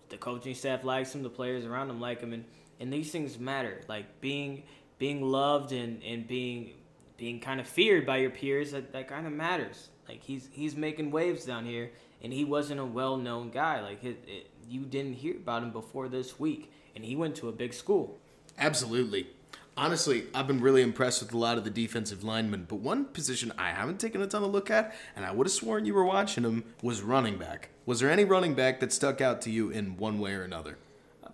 the 0.09 0.17
coaching 0.17 0.55
staff 0.55 0.83
likes 0.83 1.13
him, 1.13 1.23
the 1.23 1.29
players 1.29 1.65
around 1.65 1.89
him 1.89 1.99
like 1.99 2.21
him, 2.21 2.33
and, 2.33 2.45
and 2.79 2.93
these 2.93 3.11
things 3.11 3.39
matter. 3.39 3.81
Like 3.87 4.21
being 4.21 4.63
being 4.97 5.21
loved 5.21 5.71
and, 5.71 6.03
and 6.03 6.27
being 6.27 6.71
being 7.17 7.39
kind 7.39 7.59
of 7.59 7.67
feared 7.67 8.05
by 8.05 8.17
your 8.17 8.29
peers, 8.29 8.71
that, 8.71 8.93
that 8.93 9.07
kind 9.07 9.25
of 9.27 9.33
matters. 9.33 9.89
Like 10.07 10.23
he's 10.23 10.49
he's 10.51 10.75
making 10.75 11.11
waves 11.11 11.45
down 11.45 11.65
here, 11.65 11.91
and 12.21 12.31
he 12.31 12.45
wasn't 12.45 12.79
a 12.79 12.85
well-known 12.85 13.49
guy. 13.49 13.81
Like 13.81 14.03
it, 14.03 14.23
it, 14.27 14.49
you 14.67 14.81
didn't 14.81 15.13
hear 15.13 15.35
about 15.35 15.63
him 15.63 15.71
before 15.71 16.07
this 16.07 16.39
week, 16.39 16.71
and 16.95 17.03
he 17.03 17.15
went 17.15 17.35
to 17.37 17.49
a 17.49 17.51
big 17.51 17.73
school. 17.73 18.19
Absolutely. 18.57 19.27
Honestly, 19.75 20.25
I've 20.35 20.45
been 20.45 20.61
really 20.61 20.83
impressed 20.83 21.21
with 21.21 21.33
a 21.33 21.37
lot 21.37 21.57
of 21.57 21.63
the 21.63 21.71
defensive 21.71 22.23
linemen, 22.23 22.65
but 22.69 22.75
one 22.75 23.05
position 23.05 23.51
I 23.57 23.71
haven't 23.71 23.99
taken 23.99 24.21
a 24.21 24.27
ton 24.27 24.43
of 24.43 24.51
look 24.51 24.69
at, 24.69 24.93
and 25.15 25.25
I 25.25 25.31
would 25.31 25.47
have 25.47 25.51
sworn 25.51 25.85
you 25.85 25.95
were 25.95 26.05
watching 26.05 26.43
him, 26.43 26.63
was 26.83 27.01
running 27.01 27.37
back. 27.37 27.69
Was 27.87 27.99
there 27.99 28.11
any 28.11 28.23
running 28.23 28.53
back 28.53 28.79
that 28.81 28.93
stuck 28.93 29.19
out 29.19 29.41
to 29.41 29.51
you 29.51 29.71
in 29.71 29.97
one 29.97 30.19
way 30.19 30.35
or 30.35 30.43
another? 30.43 30.77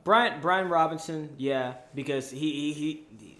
Brian 0.06 0.40
Brian 0.40 0.70
Robinson, 0.70 1.30
yeah, 1.38 1.74
because 1.94 2.32
he, 2.32 2.38
he, 2.40 2.74
he, 2.74 3.38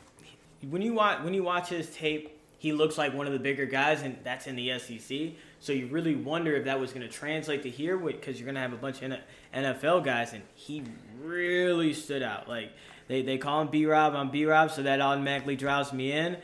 he 0.60 0.68
when 0.68 0.82
you 0.82 0.94
watch 0.94 1.24
when 1.24 1.34
you 1.34 1.44
watch 1.44 1.70
his 1.70 1.90
tape, 1.92 2.38
he 2.58 2.74
looks 2.74 2.98
like 2.98 3.14
one 3.14 3.26
of 3.26 3.32
the 3.32 3.40
bigger 3.40 3.66
guys, 3.66 4.02
and 4.02 4.18
that's 4.24 4.48
in 4.48 4.58
the 4.58 4.78
SEC. 4.80 5.32
So 5.62 5.72
you 5.72 5.88
really 5.88 6.16
wonder 6.16 6.56
if 6.56 6.66
that 6.66 6.78
was 6.78 6.92
going 6.92 7.08
to 7.08 7.12
translate 7.12 7.64
to 7.64 7.70
here, 7.70 7.98
because 7.98 8.38
you're 8.38 8.46
going 8.46 8.56
to 8.56 8.62
have 8.62 8.74
a 8.74 8.78
bunch 8.78 9.02
of 9.02 9.14
NFL 9.54 10.04
guys, 10.04 10.34
and 10.34 10.44
he 10.56 10.84
really 11.24 11.94
stood 11.94 12.22
out. 12.22 12.50
Like 12.50 12.74
they, 13.10 13.24
they 13.24 13.38
call 13.40 13.62
him 13.62 13.68
B 13.68 13.86
Rob, 13.88 14.14
I'm 14.14 14.30
B 14.30 14.46
Rob, 14.46 14.72
so 14.72 14.84
that 14.84 15.02
automatically 15.02 15.56
draws 15.58 15.92
me 15.92 16.12
in. 16.14 16.38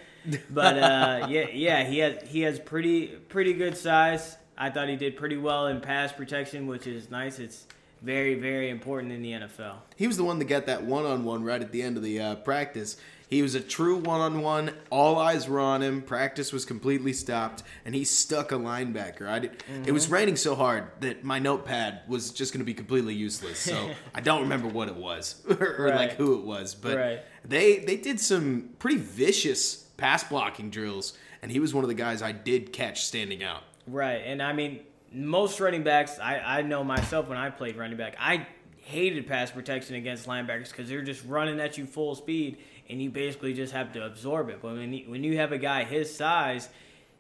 But 0.50 0.78
uh, 0.78 1.28
yeah, 1.30 1.48
yeah, 1.54 1.84
he 1.84 2.00
has 2.00 2.28
he 2.28 2.42
has 2.42 2.60
pretty 2.60 3.08
pretty 3.08 3.54
good 3.54 3.78
size. 3.78 4.36
I 4.58 4.72
thought 4.72 4.90
he 4.90 4.96
did 4.96 5.16
pretty 5.16 5.38
well 5.38 5.68
in 5.68 5.80
pass 5.80 6.12
protection, 6.12 6.66
which 6.66 6.88
is 6.88 7.12
nice. 7.12 7.38
It's 7.40 7.68
very 8.02 8.34
very 8.34 8.70
important 8.70 9.14
in 9.14 9.22
the 9.22 9.32
NFL. 9.34 9.76
He 9.96 10.08
was 10.08 10.18
the 10.18 10.24
one 10.24 10.40
that 10.40 10.46
got 10.46 10.66
that 10.66 10.84
one 10.84 11.06
on 11.06 11.24
one 11.24 11.44
right 11.44 11.62
at 11.62 11.72
the 11.72 11.84
end 11.84 11.98
of 11.98 12.04
the 12.04 12.20
uh, 12.20 12.36
practice. 12.38 12.98
He 13.28 13.42
was 13.42 13.56
a 13.56 13.60
true 13.60 13.98
one 13.98 14.22
on 14.22 14.42
one. 14.42 14.72
All 14.90 15.18
eyes 15.18 15.48
were 15.48 15.60
on 15.60 15.82
him. 15.82 16.02
Practice 16.02 16.54
was 16.54 16.64
completely 16.64 17.14
stopped, 17.14 17.64
and 17.84 17.96
he 17.96 18.06
stuck 18.06 18.52
a 18.52 18.56
linebacker. 18.56 19.28
I 19.28 19.40
did, 19.40 19.60
mm-hmm. 19.60 19.84
It 19.86 19.92
was 19.92 20.10
raining 20.10 20.36
so 20.36 20.56
hard 20.56 20.86
that 21.00 21.24
my 21.24 21.40
notepad 21.40 22.02
was 22.08 22.32
just 22.32 22.54
going 22.54 22.60
to 22.60 22.66
be 22.66 22.74
completely 22.74 23.16
useless. 23.16 23.58
So 23.58 23.92
I 24.16 24.22
don't 24.22 24.42
remember 24.42 24.68
what 24.68 24.88
it 24.88 24.96
was 24.96 25.44
or, 25.50 25.86
right. 25.86 25.96
like 25.96 26.14
who 26.14 26.40
it 26.40 26.46
was. 26.46 26.76
But 26.76 26.98
right. 26.98 27.20
they 27.44 27.80
they 27.80 27.98
did 27.98 28.20
some 28.20 28.70
pretty 28.80 28.98
vicious 28.98 29.76
pass 29.98 30.24
blocking 30.24 30.70
drills, 30.70 31.14
and 31.42 31.52
he 31.52 31.60
was 31.60 31.74
one 31.74 31.84
of 31.84 31.88
the 31.88 31.96
guys 31.96 32.22
I 32.22 32.32
did 32.32 32.74
catch 32.74 33.06
standing 33.06 33.44
out. 33.44 33.64
Right, 33.88 34.22
and 34.26 34.42
I 34.42 34.54
mean 34.54 34.82
most 35.12 35.60
running 35.60 35.84
backs. 35.84 36.20
I 36.20 36.40
I 36.40 36.62
know 36.62 36.84
myself 36.84 37.28
when 37.28 37.38
I 37.38 37.50
played 37.50 37.76
running 37.76 37.98
back. 37.98 38.16
I 38.20 38.48
hated 38.86 39.26
pass 39.26 39.50
protection 39.50 39.96
against 39.96 40.28
linebackers 40.28 40.70
because 40.70 40.88
they're 40.88 41.02
just 41.02 41.26
running 41.26 41.60
at 41.60 41.76
you 41.76 41.88
full 41.88 42.14
speed 42.14 42.60
and 42.90 43.02
you 43.02 43.10
basically 43.10 43.54
just 43.54 43.74
have 43.74 43.92
to 43.94 44.06
absorb 44.06 44.50
it. 44.50 44.60
But 44.62 44.74
when 44.74 44.94
you, 44.94 45.10
when 45.10 45.24
you 45.24 45.38
have 45.38 45.52
a 45.52 45.58
guy 45.58 45.84
his 45.84 46.16
size, 46.16 46.70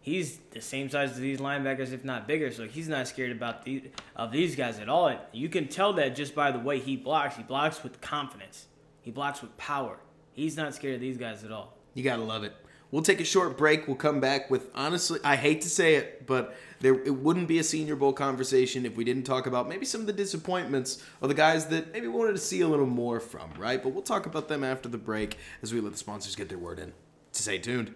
he's 0.02 0.38
the 0.52 0.62
same 0.62 0.90
size 0.90 1.12
as 1.12 1.20
these 1.20 1.40
linebackers, 1.40 1.92
if 1.92 2.06
not 2.06 2.28
bigger. 2.28 2.52
So 2.52 2.66
he's 2.66 2.88
not 2.88 3.08
scared 3.08 3.32
about 3.32 3.66
the 3.66 3.84
of 4.16 4.32
these 4.32 4.56
guys 4.56 4.80
at 4.80 4.90
all. 4.90 5.14
You 5.32 5.50
can 5.50 5.68
tell 5.68 5.94
that 5.94 6.16
just 6.16 6.36
by 6.36 6.52
the 6.52 6.60
way 6.60 6.80
he 6.80 6.96
blocks. 6.96 7.36
He 7.36 7.44
blocks 7.44 7.84
with 7.84 8.02
confidence. 8.02 8.68
He 9.02 9.12
blocks 9.12 9.42
with 9.42 9.56
power. 9.58 9.98
He's 10.34 10.58
not 10.58 10.76
scared 10.76 10.96
of 10.96 11.02
these 11.02 11.18
guys 11.18 11.44
at 11.44 11.52
all. 11.52 11.78
You 11.94 12.04
gotta 12.04 12.24
love 12.24 12.44
it. 12.44 12.54
We'll 12.92 13.04
take 13.04 13.20
a 13.20 13.26
short 13.26 13.58
break. 13.58 13.88
We'll 13.88 13.98
come 13.98 14.20
back 14.20 14.50
with 14.50 14.70
honestly, 14.74 15.20
I 15.24 15.36
hate 15.36 15.62
to 15.62 15.70
say 15.70 15.96
it, 15.96 16.26
but 16.26 16.56
there 16.80 16.94
it 16.94 17.16
wouldn't 17.16 17.48
be 17.48 17.60
a 17.60 17.64
Senior 17.64 17.96
Bowl 17.96 18.14
conversation 18.14 18.86
if 18.86 18.96
we 18.96 19.04
didn't 19.04 19.24
talk 19.24 19.48
about 19.48 19.68
maybe 19.68 19.86
some 19.86 20.02
of 20.02 20.08
the 20.08 20.14
disappointments 20.14 21.04
or 21.22 21.28
the 21.28 21.34
guys 21.34 21.68
that 21.68 21.92
maybe 21.92 22.08
wanted 22.08 22.34
to 22.34 22.40
see 22.40 22.62
a 22.62 22.68
little 22.68 22.86
more 22.86 23.20
from, 23.20 23.52
right? 23.58 23.82
But 23.82 23.94
we'll 23.94 24.04
talk 24.04 24.26
about 24.26 24.48
them 24.48 24.64
after 24.64 24.88
the 24.88 24.98
break 24.98 25.38
as 25.62 25.74
we 25.74 25.82
let 25.82 25.92
the 25.92 25.98
sponsors 25.98 26.36
get 26.36 26.50
their 26.50 26.58
word 26.58 26.80
in. 26.80 26.94
Stay 27.32 27.58
tuned. 27.58 27.96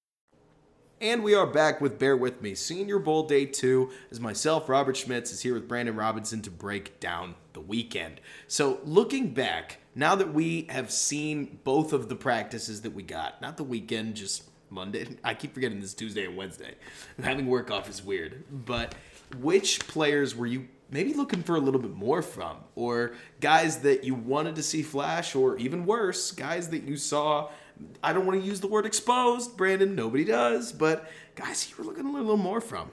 And 1.01 1.23
we 1.23 1.33
are 1.33 1.47
back 1.47 1.81
with 1.81 1.97
Bear 1.97 2.15
With 2.15 2.43
Me. 2.43 2.53
Senior 2.53 2.99
Bowl 2.99 3.23
Day 3.23 3.47
2 3.47 3.89
as 4.11 4.19
myself, 4.19 4.69
Robert 4.69 4.95
Schmitz, 4.95 5.31
is 5.31 5.41
here 5.41 5.55
with 5.55 5.67
Brandon 5.67 5.95
Robinson 5.95 6.43
to 6.43 6.51
break 6.51 6.99
down 6.99 7.33
the 7.53 7.59
weekend. 7.59 8.21
So, 8.47 8.79
looking 8.85 9.33
back, 9.33 9.79
now 9.95 10.13
that 10.13 10.31
we 10.31 10.67
have 10.69 10.91
seen 10.91 11.57
both 11.63 11.91
of 11.91 12.07
the 12.07 12.15
practices 12.15 12.83
that 12.83 12.93
we 12.93 13.01
got, 13.01 13.41
not 13.41 13.57
the 13.57 13.63
weekend, 13.63 14.13
just 14.13 14.43
Monday. 14.69 15.07
I 15.23 15.33
keep 15.33 15.55
forgetting 15.55 15.79
this 15.79 15.95
Tuesday 15.95 16.25
and 16.25 16.37
Wednesday. 16.37 16.75
Having 17.23 17.47
work 17.47 17.71
off 17.71 17.89
is 17.89 18.03
weird. 18.03 18.43
But 18.51 18.93
which 19.39 19.79
players 19.87 20.35
were 20.35 20.45
you 20.45 20.67
maybe 20.91 21.15
looking 21.15 21.41
for 21.41 21.55
a 21.55 21.59
little 21.59 21.81
bit 21.81 21.95
more 21.95 22.21
from? 22.21 22.57
Or 22.75 23.13
guys 23.39 23.79
that 23.79 24.03
you 24.03 24.13
wanted 24.13 24.55
to 24.57 24.61
see 24.61 24.83
flash, 24.83 25.33
or 25.33 25.57
even 25.57 25.87
worse, 25.87 26.31
guys 26.31 26.69
that 26.69 26.83
you 26.83 26.95
saw 26.95 27.49
I 28.03 28.13
don't 28.13 28.25
want 28.25 28.41
to 28.41 28.45
use 28.45 28.59
the 28.59 28.67
word 28.67 28.85
exposed, 28.85 29.57
Brandon. 29.57 29.95
Nobody 29.95 30.25
does, 30.25 30.71
but 30.71 31.09
guys, 31.35 31.69
you 31.69 31.75
were 31.77 31.83
looking 31.83 32.05
a 32.05 32.11
little 32.11 32.37
more 32.37 32.61
from. 32.61 32.91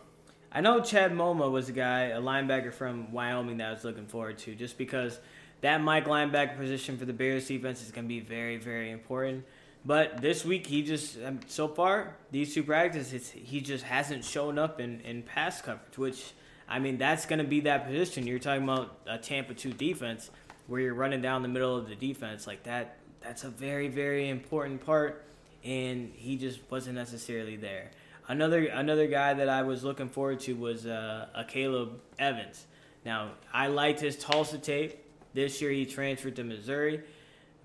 I 0.50 0.60
know 0.60 0.80
Chad 0.80 1.12
Muma 1.12 1.50
was 1.50 1.68
a 1.68 1.72
guy, 1.72 2.04
a 2.06 2.20
linebacker 2.20 2.72
from 2.72 3.12
Wyoming 3.12 3.58
that 3.58 3.68
I 3.68 3.72
was 3.72 3.84
looking 3.84 4.06
forward 4.06 4.38
to, 4.38 4.54
just 4.54 4.78
because 4.78 5.18
that 5.60 5.80
Mike 5.82 6.06
linebacker 6.06 6.56
position 6.56 6.96
for 6.96 7.04
the 7.04 7.12
Bears 7.12 7.46
defense 7.46 7.82
is 7.82 7.90
going 7.90 8.04
to 8.04 8.08
be 8.08 8.20
very, 8.20 8.56
very 8.56 8.90
important. 8.90 9.44
But 9.84 10.20
this 10.20 10.44
week, 10.44 10.66
he 10.66 10.82
just 10.82 11.18
um, 11.24 11.40
so 11.46 11.68
far 11.68 12.16
these 12.30 12.54
two 12.54 12.62
practices, 12.62 13.30
he 13.30 13.60
just 13.60 13.84
hasn't 13.84 14.24
shown 14.24 14.58
up 14.58 14.80
in 14.80 15.00
in 15.00 15.22
pass 15.22 15.60
coverage. 15.62 15.96
Which 15.96 16.32
I 16.68 16.78
mean, 16.78 16.98
that's 16.98 17.26
going 17.26 17.38
to 17.38 17.44
be 17.44 17.60
that 17.60 17.86
position. 17.86 18.26
You're 18.26 18.38
talking 18.38 18.64
about 18.64 18.98
a 19.06 19.18
Tampa 19.18 19.54
two 19.54 19.72
defense 19.72 20.30
where 20.66 20.80
you're 20.80 20.94
running 20.94 21.22
down 21.22 21.42
the 21.42 21.48
middle 21.48 21.76
of 21.76 21.88
the 21.88 21.94
defense 21.94 22.46
like 22.46 22.64
that 22.64 22.97
that's 23.20 23.44
a 23.44 23.48
very 23.48 23.88
very 23.88 24.28
important 24.28 24.84
part, 24.84 25.24
and 25.64 26.12
he 26.14 26.36
just 26.36 26.60
wasn't 26.70 26.96
necessarily 26.96 27.56
there. 27.56 27.90
Another 28.28 28.66
another 28.66 29.06
guy 29.06 29.34
that 29.34 29.48
I 29.48 29.62
was 29.62 29.84
looking 29.84 30.08
forward 30.08 30.40
to 30.40 30.54
was 30.54 30.86
uh, 30.86 31.26
Akayleb 31.36 31.92
Evans. 32.18 32.66
Now 33.04 33.32
I 33.52 33.68
liked 33.68 34.00
his 34.00 34.16
Tulsa 34.16 34.58
tape. 34.58 34.98
This 35.34 35.60
year 35.60 35.70
he 35.70 35.86
transferred 35.86 36.36
to 36.36 36.44
Missouri, 36.44 37.02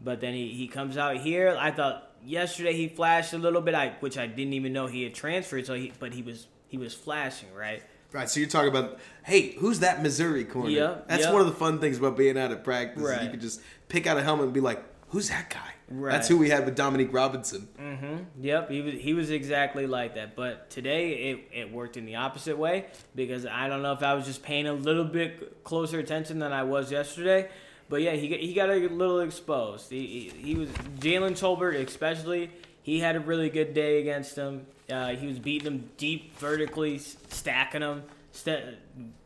but 0.04 0.22
then 0.22 0.34
he, 0.34 0.50
he 0.50 0.68
comes 0.68 0.98
out 0.98 1.18
here. 1.18 1.56
I 1.60 1.72
thought 1.72 2.12
yesterday 2.26 2.74
he 2.74 2.88
flashed 2.88 3.34
a 3.34 3.38
little 3.38 3.62
bit, 3.62 3.74
I, 3.74 3.94
which 4.00 4.18
I 4.18 4.28
didn't 4.28 4.54
even 4.54 4.74
know 4.74 4.88
he 4.88 5.04
had 5.04 5.14
transferred. 5.14 5.66
So 5.66 5.74
he, 5.74 5.92
but 6.00 6.14
he 6.14 6.22
was 6.22 6.48
he 6.68 6.78
was 6.78 6.94
flashing 6.94 7.54
right. 7.54 7.84
Right, 8.12 8.30
so 8.30 8.40
you're 8.40 8.50
talking 8.50 8.70
about, 8.70 9.00
hey, 9.24 9.54
who's 9.54 9.80
that 9.80 10.04
Missouri 10.04 10.46
corner? 10.46 10.70
Yeah, 10.70 10.98
That's 11.08 11.24
yep. 11.24 11.34
one 11.34 11.42
of 11.42 11.48
the 11.48 11.54
fun 11.54 11.80
things 11.80 11.98
about 11.98 12.16
being 12.16 12.38
out 12.38 12.52
of 12.52 12.64
practice. 12.64 13.02
Right. 13.02 13.24
You 13.24 13.30
can 13.32 13.40
just 13.40 13.60
pick 13.90 14.06
out 14.06 14.18
a 14.18 14.22
helmet 14.22 14.46
and 14.46 14.54
be 14.54 14.60
like, 14.60 14.84
who's 15.14 15.30
that 15.30 15.50
guy? 15.52 15.60
Right. 15.90 16.12
That's 16.12 16.28
who 16.28 16.40
we 16.40 16.50
had 16.50 16.66
with 16.66 16.76
Dominique 16.76 17.14
Robinson. 17.14 17.68
Mm-hmm. 17.80 18.44
Yep, 18.44 18.72
he 18.72 18.82
was 18.82 18.94
he 18.96 19.14
was 19.14 19.30
exactly 19.30 19.86
like 19.86 20.16
that. 20.16 20.36
But 20.36 20.72
today 20.72 21.12
it, 21.12 21.50
it 21.54 21.72
worked 21.72 21.98
in 21.98 22.06
the 22.06 22.16
opposite 22.16 22.58
way 22.58 22.88
because 23.14 23.46
I 23.46 23.68
don't 23.68 23.84
know 23.84 23.94
if 23.94 24.02
I 24.02 24.16
was 24.16 24.26
just 24.26 24.42
paying 24.42 24.66
a 24.68 24.74
little 24.74 25.06
bit 25.06 25.64
closer 25.64 26.00
attention 26.00 26.40
than 26.40 26.52
I 26.52 26.64
was 26.64 26.92
yesterday. 26.92 27.48
But 27.90 28.02
yeah, 28.02 28.14
he 28.14 28.28
he 28.38 28.56
got 28.56 28.70
a 28.70 28.76
little 28.76 29.20
exposed. 29.20 29.92
He 29.92 30.32
he, 30.36 30.54
he 30.54 30.56
was 30.56 30.70
Jalen 31.00 31.34
Tolbert 31.34 31.76
especially. 31.76 32.50
He 32.82 33.00
had 33.00 33.16
a 33.16 33.20
really 33.20 33.50
good 33.50 33.76
day 33.76 34.02
against 34.02 34.36
him. 34.36 34.66
Uh, 34.92 35.10
he 35.10 35.28
was 35.28 35.38
beating 35.38 35.68
him 35.68 35.90
deep 35.98 36.38
vertically, 36.38 36.98
stacking 36.98 37.82
him, 37.82 38.04
st- 38.32 38.76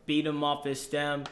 beat 0.06 0.26
him 0.26 0.44
off 0.44 0.64
his 0.64 0.80
stem. 0.80 1.24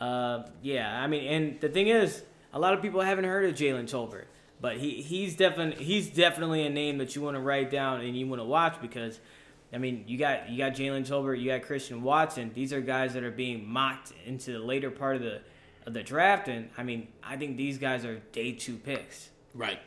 Uh, 0.00 0.42
yeah, 0.62 1.00
I 1.00 1.06
mean, 1.06 1.24
and 1.26 1.60
the 1.60 1.68
thing 1.68 1.88
is, 1.88 2.22
a 2.52 2.58
lot 2.58 2.74
of 2.74 2.82
people 2.82 3.00
haven't 3.00 3.24
heard 3.24 3.48
of 3.48 3.54
Jalen 3.54 3.84
Tolbert, 3.84 4.26
but 4.60 4.76
he 4.76 5.02
he's 5.02 5.36
definitely 5.36 5.84
he's 5.84 6.08
definitely 6.08 6.66
a 6.66 6.70
name 6.70 6.98
that 6.98 7.14
you 7.14 7.22
want 7.22 7.36
to 7.36 7.40
write 7.40 7.70
down 7.70 8.00
and 8.00 8.16
you 8.16 8.26
want 8.26 8.40
to 8.40 8.46
watch 8.46 8.80
because. 8.80 9.18
I 9.72 9.78
mean, 9.78 10.02
you 10.08 10.18
got 10.18 10.50
you 10.50 10.58
got 10.58 10.72
Jalen 10.72 11.06
Tolbert, 11.06 11.40
you 11.40 11.48
got 11.52 11.62
Christian 11.62 12.02
Watson. 12.02 12.50
These 12.52 12.72
are 12.72 12.80
guys 12.80 13.14
that 13.14 13.22
are 13.22 13.30
being 13.30 13.68
mocked 13.68 14.12
into 14.26 14.50
the 14.50 14.58
later 14.58 14.90
part 14.90 15.14
of 15.14 15.22
the 15.22 15.42
of 15.86 15.94
the 15.94 16.02
draft, 16.02 16.48
and 16.48 16.70
I 16.76 16.82
mean, 16.82 17.06
I 17.22 17.36
think 17.36 17.56
these 17.56 17.78
guys 17.78 18.04
are 18.04 18.18
day 18.32 18.50
two 18.50 18.76
picks. 18.76 19.30
Right. 19.54 19.78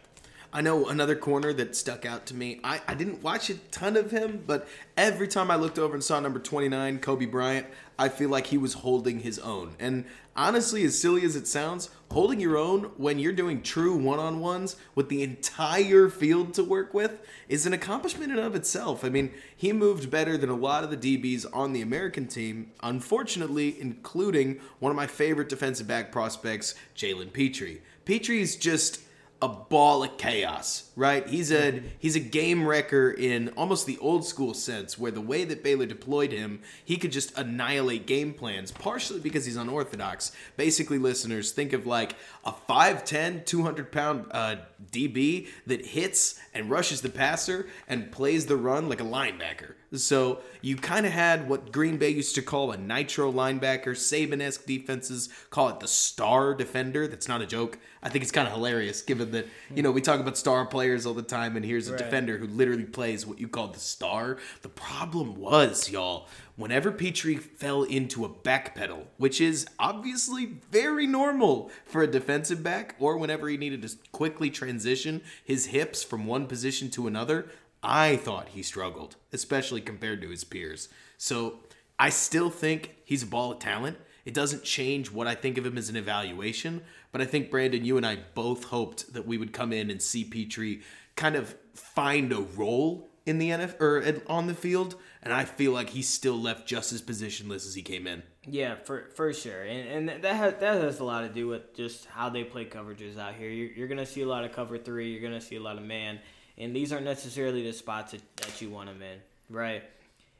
I 0.56 0.62
know 0.62 0.88
another 0.88 1.16
corner 1.16 1.52
that 1.54 1.76
stuck 1.76 2.06
out 2.06 2.28
to 2.28 2.36
me. 2.36 2.60
I, 2.64 2.80
I 2.88 2.94
didn't 2.94 3.24
watch 3.24 3.50
a 3.50 3.56
ton 3.72 3.98
of 3.98 4.12
him, 4.12 4.44
but 4.46 4.68
every 4.96 5.28
time 5.28 5.50
I 5.50 5.56
looked 5.56 5.80
over 5.80 5.96
and 5.96 6.04
saw 6.04 6.20
number 6.20 6.38
29, 6.38 7.00
Coby 7.00 7.30
Bryant, 7.30 7.66
I 7.98 8.10
feel 8.10 8.30
like 8.30 8.48
he 8.48 8.60
was 8.60 8.76
holding 8.76 9.22
his 9.22 9.40
own. 9.40 9.76
And 9.80 10.06
honestly, 10.36 10.84
as 10.84 10.98
silly 10.98 11.26
as 11.26 11.36
it 11.36 11.48
sounds, 11.48 11.90
holding 12.12 12.40
your 12.40 12.56
own 12.56 12.92
when 12.98 13.18
you're 13.18 13.34
doing 13.34 13.64
true 13.64 13.96
one 13.96 14.20
on 14.20 14.42
ones 14.42 14.76
with 14.94 15.10
the 15.10 15.24
entire 15.24 16.08
field 16.08 16.54
to 16.54 16.64
work 16.64 16.94
with 16.94 17.26
is 17.50 17.66
an 17.66 17.74
accomplishment 17.74 18.32
in 18.32 18.38
of 18.38 18.54
itself. 18.54 19.04
I 19.04 19.10
mean, 19.10 19.32
he 19.58 19.74
moved 19.74 20.12
better 20.12 20.38
than 20.38 20.52
a 20.52 20.56
lot 20.56 20.84
of 20.84 20.92
the 20.92 21.18
DBs 21.18 21.48
on 21.52 21.74
the 21.74 21.82
American 21.82 22.28
team, 22.28 22.72
unfortunately, 22.84 23.82
including 23.82 24.60
one 24.78 24.92
of 24.92 24.96
my 24.96 25.08
favorite 25.08 25.50
defensive 25.50 25.88
back 25.88 26.12
prospects, 26.12 26.76
Jalen 26.96 27.34
Pitre. 27.34 27.80
Pitre's 28.06 28.56
just 28.56 29.00
a 29.44 29.48
ball 29.50 30.04
of 30.04 30.18
chaos, 30.18 30.90
right? 30.96 31.28
He's 31.28 31.52
a 31.52 31.82
he's 32.00 32.16
a 32.16 32.20
game 32.20 32.66
wrecker 32.66 33.12
in 33.12 33.50
almost 33.50 33.86
the 33.86 33.98
old 34.00 34.26
school 34.26 34.54
sense, 34.54 34.98
where 34.98 35.12
the 35.12 35.22
way 35.22 35.44
that 35.44 35.64
Baylor 35.64 35.86
deployed 35.86 36.32
him, 36.32 36.62
he 36.84 36.98
could 36.98 37.12
just 37.12 37.38
annihilate 37.38 38.06
game 38.06 38.34
plans, 38.34 38.72
partially 38.72 39.20
because 39.20 39.46
he's 39.46 39.56
unorthodox. 39.56 40.32
Basically, 40.58 40.98
listeners, 40.98 41.52
think 41.52 41.74
of 41.74 41.86
like 41.86 42.16
a 42.46 42.52
5'10", 42.52 43.46
200 43.46 43.92
pound 43.92 44.26
uh, 44.32 44.58
DB 44.92 45.48
that 45.66 45.86
hits 45.88 46.40
and 46.54 46.70
rushes 46.70 47.02
the 47.02 47.10
passer 47.10 47.68
and 47.88 48.12
plays 48.12 48.46
the 48.46 48.58
run 48.58 48.90
like 48.90 49.02
a 49.02 49.06
linebacker. 49.06 49.74
So 49.96 50.40
you 50.62 50.76
kind 50.76 51.06
of 51.06 51.12
had 51.12 51.48
what 51.48 51.72
Green 51.72 51.98
Bay 51.98 52.10
used 52.10 52.34
to 52.36 52.42
call 52.42 52.72
a 52.72 52.78
nitro 52.78 53.32
linebacker. 53.32 53.90
Saban-esque 53.90 54.66
defenses 54.66 55.30
call 55.52 55.70
it 55.70 55.80
the 55.80 55.88
star 55.88 56.56
defender. 56.56 57.08
That's 57.08 57.28
not 57.28 57.42
a 57.42 57.46
joke. 57.46 57.78
I 58.02 58.10
think 58.10 58.24
it's 58.24 58.32
kind 58.32 58.48
of 58.48 58.54
hilarious 58.54 59.02
given 59.02 59.32
that, 59.32 59.48
you 59.74 59.84
know, 59.84 59.92
we 59.92 60.02
talk 60.02 60.20
about 60.20 60.38
star 60.38 60.66
players 60.66 60.83
all 61.06 61.14
the 61.14 61.22
time 61.22 61.56
and 61.56 61.66
here's 61.66 61.88
a 61.88 61.92
Right. 61.94 61.98
defender 62.04 62.38
who 62.38 62.48
literally 62.48 62.84
plays 62.86 63.26
what 63.26 63.40
you 63.40 63.48
call 63.48 63.70
the 63.70 63.80
star. 63.80 64.38
The 64.62 64.70
problem 64.70 65.36
was, 65.36 65.90
y'all, 65.90 66.28
whenever 66.56 66.92
Pitre 66.92 67.38
fell 67.38 67.84
into 67.84 68.26
a 68.26 68.30
back 68.30 68.76
pedal, 68.76 69.08
which 69.18 69.40
is 69.40 69.66
obviously 69.80 70.46
very 70.72 71.08
normal 71.08 71.72
for 71.86 72.04
a 72.04 72.08
defensive 72.08 72.62
back, 72.64 72.96
or 73.00 73.18
whenever 73.18 73.48
he 73.50 73.58
needed 73.58 73.82
to 73.84 73.96
quickly 74.12 74.50
transition 74.50 75.22
his 75.44 75.68
hips 75.68 76.04
from 76.04 76.26
one 76.26 76.48
position 76.48 76.90
to 76.92 77.08
another, 77.08 77.50
I 77.82 78.16
thought 78.18 78.50
he 78.50 78.62
struggled, 78.64 79.16
especially 79.32 79.82
compared 79.82 80.22
to 80.22 80.30
his 80.30 80.44
peers. 80.44 80.90
So 81.18 81.60
I 81.98 82.10
still 82.10 82.50
think 82.50 82.96
he's 83.06 83.24
a 83.24 83.28
ball 83.28 83.52
of 83.54 83.60
talent. 83.60 83.98
It 84.26 84.34
doesn't 84.34 84.64
change 84.64 85.12
what 85.12 85.28
I 85.28 85.36
think 85.36 85.58
of 85.58 85.66
him 85.66 85.78
as 85.78 85.90
an 85.90 85.98
evaluation, 85.98 86.82
but 87.14 87.22
I 87.22 87.26
think 87.26 87.50
Brandon, 87.50 87.86
you 87.86 87.96
and 87.96 88.06
I 88.06 88.18
both 88.34 88.66
hoped 88.66 89.14
that 89.14 89.26
we 89.26 89.38
would 89.38 89.54
come 89.54 89.72
in 89.72 89.90
and 89.90 90.02
see 90.02 90.26
Pitre 90.26 90.82
kind 91.16 91.36
of 91.36 91.56
find 91.76 92.34
a 92.34 92.42
role 92.42 93.10
in 93.26 93.38
the 93.38 93.52
NF 93.52 93.80
or 93.80 94.22
on 94.28 94.48
the 94.48 94.56
field, 94.56 94.96
and 95.22 95.32
I 95.32 95.46
feel 95.46 95.72
like 95.72 95.92
he's 95.92 96.10
still 96.10 96.36
left 96.36 96.68
just 96.68 96.92
as 96.92 97.02
positionless 97.02 97.68
as 97.68 97.76
he 97.76 97.84
came 97.84 98.08
in. 98.08 98.24
Yeah, 98.46 98.76
for 98.76 99.12
for 99.16 99.32
sure, 99.32 99.62
and 99.62 100.10
and 100.10 100.24
that 100.24 100.36
has 100.36 100.56
that 100.56 100.82
has 100.82 101.00
a 101.00 101.04
lot 101.04 101.22
to 101.22 101.30
do 101.30 101.48
with 101.48 101.76
just 101.76 102.06
how 102.06 102.30
they 102.30 102.44
play 102.44 102.66
coverages 102.66 103.18
out 103.18 103.36
here. 103.36 103.50
You're, 103.50 103.72
you're 103.72 103.88
gonna 103.88 104.06
see 104.06 104.22
a 104.22 104.28
lot 104.28 104.44
of 104.44 104.52
cover 104.52 104.78
three. 104.78 105.12
You're 105.12 105.22
gonna 105.22 105.40
see 105.40 105.56
a 105.56 105.62
lot 105.62 105.78
of 105.78 105.84
man, 105.84 106.20
and 106.58 106.76
these 106.76 106.92
aren't 106.92 107.06
necessarily 107.06 107.64
the 107.64 107.74
spots 107.74 108.12
that, 108.12 108.22
that 108.38 108.60
you 108.60 108.72
want 108.72 108.90
him 108.90 109.02
in, 109.02 109.20
right? 109.50 109.84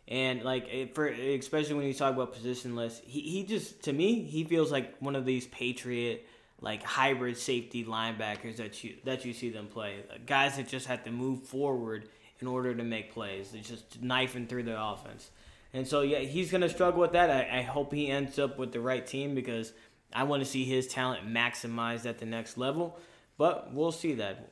And 0.08 0.44
like 0.44 0.94
for 0.96 1.08
especially 1.08 1.76
when 1.76 1.86
you 1.86 1.94
talk 1.94 2.14
about 2.14 2.36
positionless, 2.36 3.00
he 3.06 3.22
he 3.22 3.44
just 3.46 3.84
to 3.84 3.94
me 3.94 4.24
he 4.24 4.44
feels 4.44 4.72
like 4.72 4.98
one 5.00 5.16
of 5.16 5.24
these 5.24 5.48
Patriot 5.48 6.28
like 6.64 6.82
hybrid 6.82 7.38
safety 7.38 7.84
linebackers 7.84 8.56
that 8.56 8.84
you 8.84 8.96
that 9.04 9.26
you 9.26 9.34
see 9.34 9.50
them 9.50 9.68
play. 9.68 9.98
Guys 10.26 10.56
that 10.56 10.68
just 10.68 10.88
have 10.88 11.04
to 11.04 11.12
move 11.12 11.44
forward 11.44 12.08
in 12.40 12.48
order 12.48 12.74
to 12.74 12.84
make 12.84 13.14
plays. 13.14 13.52
They're 13.52 13.62
just 13.62 14.02
knifing 14.02 14.48
through 14.48 14.64
the 14.64 14.82
offense. 14.82 15.30
And 15.74 15.88
so 15.88 16.02
yeah, 16.02 16.20
he's 16.20 16.52
gonna 16.52 16.70
struggle 16.70 17.02
with 17.02 17.12
that. 17.12 17.30
I, 17.30 17.60
I 17.60 17.62
hope 17.64 17.94
he 17.94 18.08
ends 18.08 18.40
up 18.40 18.58
with 18.58 18.72
the 18.72 18.80
right 18.80 19.06
team 19.06 19.36
because 19.36 19.74
I 20.14 20.24
want 20.24 20.42
to 20.42 20.50
see 20.50 20.64
his 20.64 20.88
talent 20.88 21.28
maximized 21.28 22.06
at 22.06 22.20
the 22.20 22.26
next 22.26 22.58
level. 22.58 22.98
But 23.38 23.74
we'll 23.74 23.92
see 23.92 24.14
that. 24.14 24.50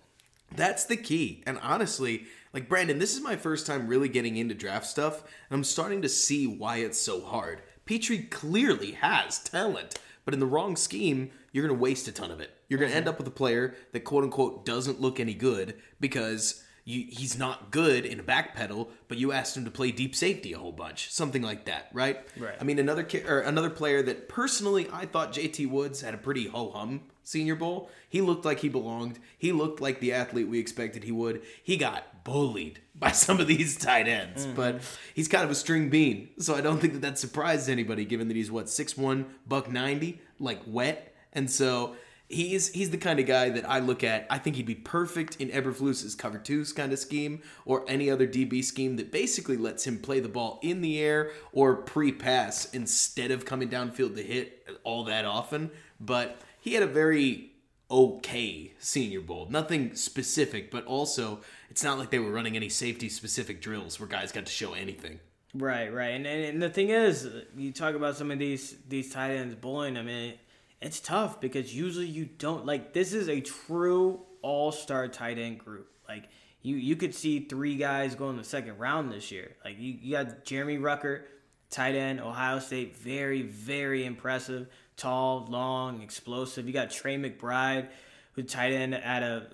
That's 0.54 0.84
the 0.84 0.98
key. 0.98 1.44
And 1.48 1.60
honestly, 1.64 2.26
like 2.52 2.68
Brandon, 2.68 3.00
this 3.00 3.16
is 3.16 3.22
my 3.22 3.38
first 3.38 3.66
time 3.66 3.88
really 3.88 4.10
getting 4.10 4.36
into 4.36 4.54
draft 4.54 4.86
stuff, 4.86 5.22
and 5.22 5.58
I'm 5.58 5.64
starting 5.64 6.02
to 6.02 6.10
see 6.10 6.46
why 6.46 6.78
it's 6.78 7.00
so 7.00 7.22
hard. 7.22 7.62
Pitre 7.86 8.28
clearly 8.30 8.92
has 8.94 9.40
talent, 9.40 9.98
but 10.26 10.34
in 10.34 10.42
the 10.42 10.46
wrong 10.46 10.76
scheme, 10.76 11.32
you're 11.52 11.66
going 11.66 11.78
to 11.78 11.82
waste 11.82 12.08
a 12.08 12.12
ton 12.12 12.32
of 12.32 12.40
it. 12.40 12.52
You're 12.68 12.80
going 12.80 12.92
to 12.92 12.98
end 12.98 13.08
up 13.08 13.18
with 13.18 13.28
a 13.28 13.32
player 13.32 13.76
that 13.92 14.02
quote 14.02 14.24
unquote 14.24 14.66
doesn't 14.66 15.02
look 15.02 15.20
any 15.20 15.34
good 15.34 15.76
because 16.00 16.64
you, 16.84 17.06
he's 17.10 17.38
not 17.38 17.72
good 17.72 18.06
in 18.06 18.20
a 18.20 18.24
back 18.24 18.56
pedal, 18.56 18.90
but 19.08 19.18
you 19.18 19.32
asked 19.32 19.56
him 19.56 19.66
to 19.66 19.72
play 19.72 19.92
deep 19.92 20.16
safety 20.16 20.54
a 20.54 20.58
whole 20.58 20.72
bunch, 20.72 21.12
something 21.12 21.42
like 21.42 21.66
that, 21.66 21.90
right? 21.94 22.26
Right. 22.38 22.56
I 22.60 22.64
mean, 22.64 22.80
another 22.80 23.04
ki- 23.04 23.24
or 23.24 23.40
another 23.40 23.70
player 23.70 24.02
that 24.04 24.30
personally 24.30 24.88
I 24.92 25.06
thought 25.06 25.34
JT 25.34 25.70
Woods 25.70 26.02
had 26.02 26.14
a 26.14 26.18
pretty 26.18 26.48
ho 26.48 26.72
hum 26.72 27.02
Senior 27.24 27.56
Bowl. 27.56 27.90
He 28.10 28.20
looked 28.22 28.46
like 28.46 28.60
he 28.60 28.70
belonged. 28.70 29.20
He 29.38 29.52
looked 29.52 29.80
like 29.80 30.00
the 30.00 30.14
athlete 30.14 30.48
we 30.48 30.60
expected 30.60 31.04
he 31.04 31.12
would. 31.12 31.44
He 31.64 31.78
got 31.78 32.24
bullied 32.24 32.80
by 32.96 33.12
some 33.12 33.40
of 33.40 33.48
these 33.48 33.78
tight 33.78 34.08
ends, 34.08 34.46
mm-hmm. 34.46 34.56
but 34.56 34.82
he's 35.14 35.28
kind 35.28 35.44
of 35.44 35.52
a 35.52 35.56
string 35.56 35.90
bean, 35.90 36.30
so 36.40 36.56
I 36.56 36.62
don't 36.62 36.80
think 36.80 36.94
that 36.94 37.02
that 37.02 37.20
surprised 37.20 37.70
anybody, 37.70 38.06
given 38.06 38.28
that 38.28 38.38
he's 38.38 38.52
what 38.52 38.70
six 38.70 38.98
one, 38.98 39.26
buck 39.48 39.70
ninety, 39.70 40.22
like 40.40 40.62
wet, 40.66 41.11
and 41.34 41.50
so. 41.50 41.96
He's 42.34 42.70
he's 42.70 42.92
the 42.92 42.98
kind 42.98 43.20
of 43.20 43.26
guy 43.26 43.50
that 43.50 43.70
I 43.70 43.80
look 43.80 44.06
at. 44.06 44.26
I 44.30 44.38
think 44.38 44.56
he'd 44.56 44.66
be 44.66 44.74
perfect 44.74 45.36
in 45.42 45.50
Eberflus's 45.50 46.16
cover 46.16 46.38
twos 46.38 46.72
kind 46.72 46.94
of 46.94 47.00
scheme, 47.00 47.42
or 47.66 47.84
any 47.90 48.10
other 48.10 48.26
DB 48.26 48.64
scheme 48.64 48.96
that 48.96 49.12
basically 49.12 49.58
lets 49.58 49.86
him 49.86 50.00
play 50.00 50.22
the 50.22 50.30
ball 50.30 50.58
in 50.64 50.80
the 50.80 50.98
air 51.02 51.32
or 51.52 51.76
pre-pass 51.76 52.74
instead 52.74 53.32
of 53.32 53.44
coming 53.44 53.68
downfield 53.68 54.16
to 54.16 54.24
hit 54.24 54.66
all 54.86 55.04
that 55.04 55.26
often. 55.26 55.72
But 56.00 56.40
he 56.62 56.74
had 56.74 56.84
a 56.84 56.88
very 56.88 57.52
okay 57.92 58.72
Senior 58.80 59.20
Bowl. 59.22 59.48
Nothing 59.50 59.94
specific, 59.96 60.72
but 60.72 60.86
also 60.86 61.42
it's 61.70 61.84
not 61.84 62.00
like 62.00 62.12
they 62.12 62.20
were 62.20 62.32
running 62.32 62.56
any 62.56 62.70
safety 62.70 63.10
specific 63.10 63.62
drills 63.62 64.00
where 64.00 64.08
guys 64.08 64.32
got 64.32 64.46
to 64.46 64.52
show 64.52 64.74
anything. 64.74 65.20
Right, 65.54 65.94
right, 65.94 66.12
and, 66.12 66.26
and 66.26 66.46
and 66.46 66.62
the 66.62 66.70
thing 66.70 66.90
is, 66.90 67.28
you 67.58 67.74
talk 67.74 67.94
about 67.96 68.16
some 68.16 68.32
of 68.32 68.40
these 68.40 68.78
these 68.88 69.12
tight 69.12 69.32
ends 69.32 69.54
bullying. 69.56 69.98
I 69.98 70.02
mean, 70.02 70.36
it's 70.82 71.00
tough 71.00 71.40
because 71.40 71.74
usually 71.74 72.08
you 72.08 72.26
don't 72.26 72.66
like. 72.66 72.94
This 72.94 73.14
is 73.14 73.30
a 73.30 73.40
true 73.40 74.22
all 74.42 74.72
star 74.72 75.08
tight 75.08 75.38
end 75.38 75.60
group. 75.60 75.88
Like 76.08 76.26
you, 76.62 76.76
you 76.76 76.96
could 76.96 77.14
see 77.14 77.42
three 77.42 77.76
guys 77.76 78.16
go 78.16 78.30
in 78.30 78.38
the 78.38 78.44
second 78.44 78.80
round 78.80 79.12
this 79.12 79.32
year. 79.32 79.56
Like 79.64 79.80
you, 79.80 79.96
you 80.02 80.12
got 80.12 80.44
Jeremy 80.44 80.78
Ruckert, 80.78 81.24
tight 81.70 81.96
end, 81.96 82.20
Ohio 82.20 82.60
State, 82.60 82.98
very 82.98 83.44
very 83.44 84.06
impressive, 84.06 84.68
tall, 84.98 85.46
long, 85.50 86.02
explosive. 86.02 86.66
You 86.66 86.74
got 86.74 86.90
Trey 86.90 87.18
McBride, 87.18 87.88
who 88.34 88.44
tight 88.44 88.74
end 88.74 88.96
at 88.96 89.22
a 89.22 89.48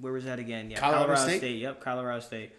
where 0.00 0.12
was 0.12 0.24
that 0.24 0.38
again? 0.38 0.70
Yeah, 0.70 0.80
Colorado 0.80 1.16
State? 1.16 1.58
Yep, 1.58 1.82
Colorado 1.82 2.20
State. 2.20 2.52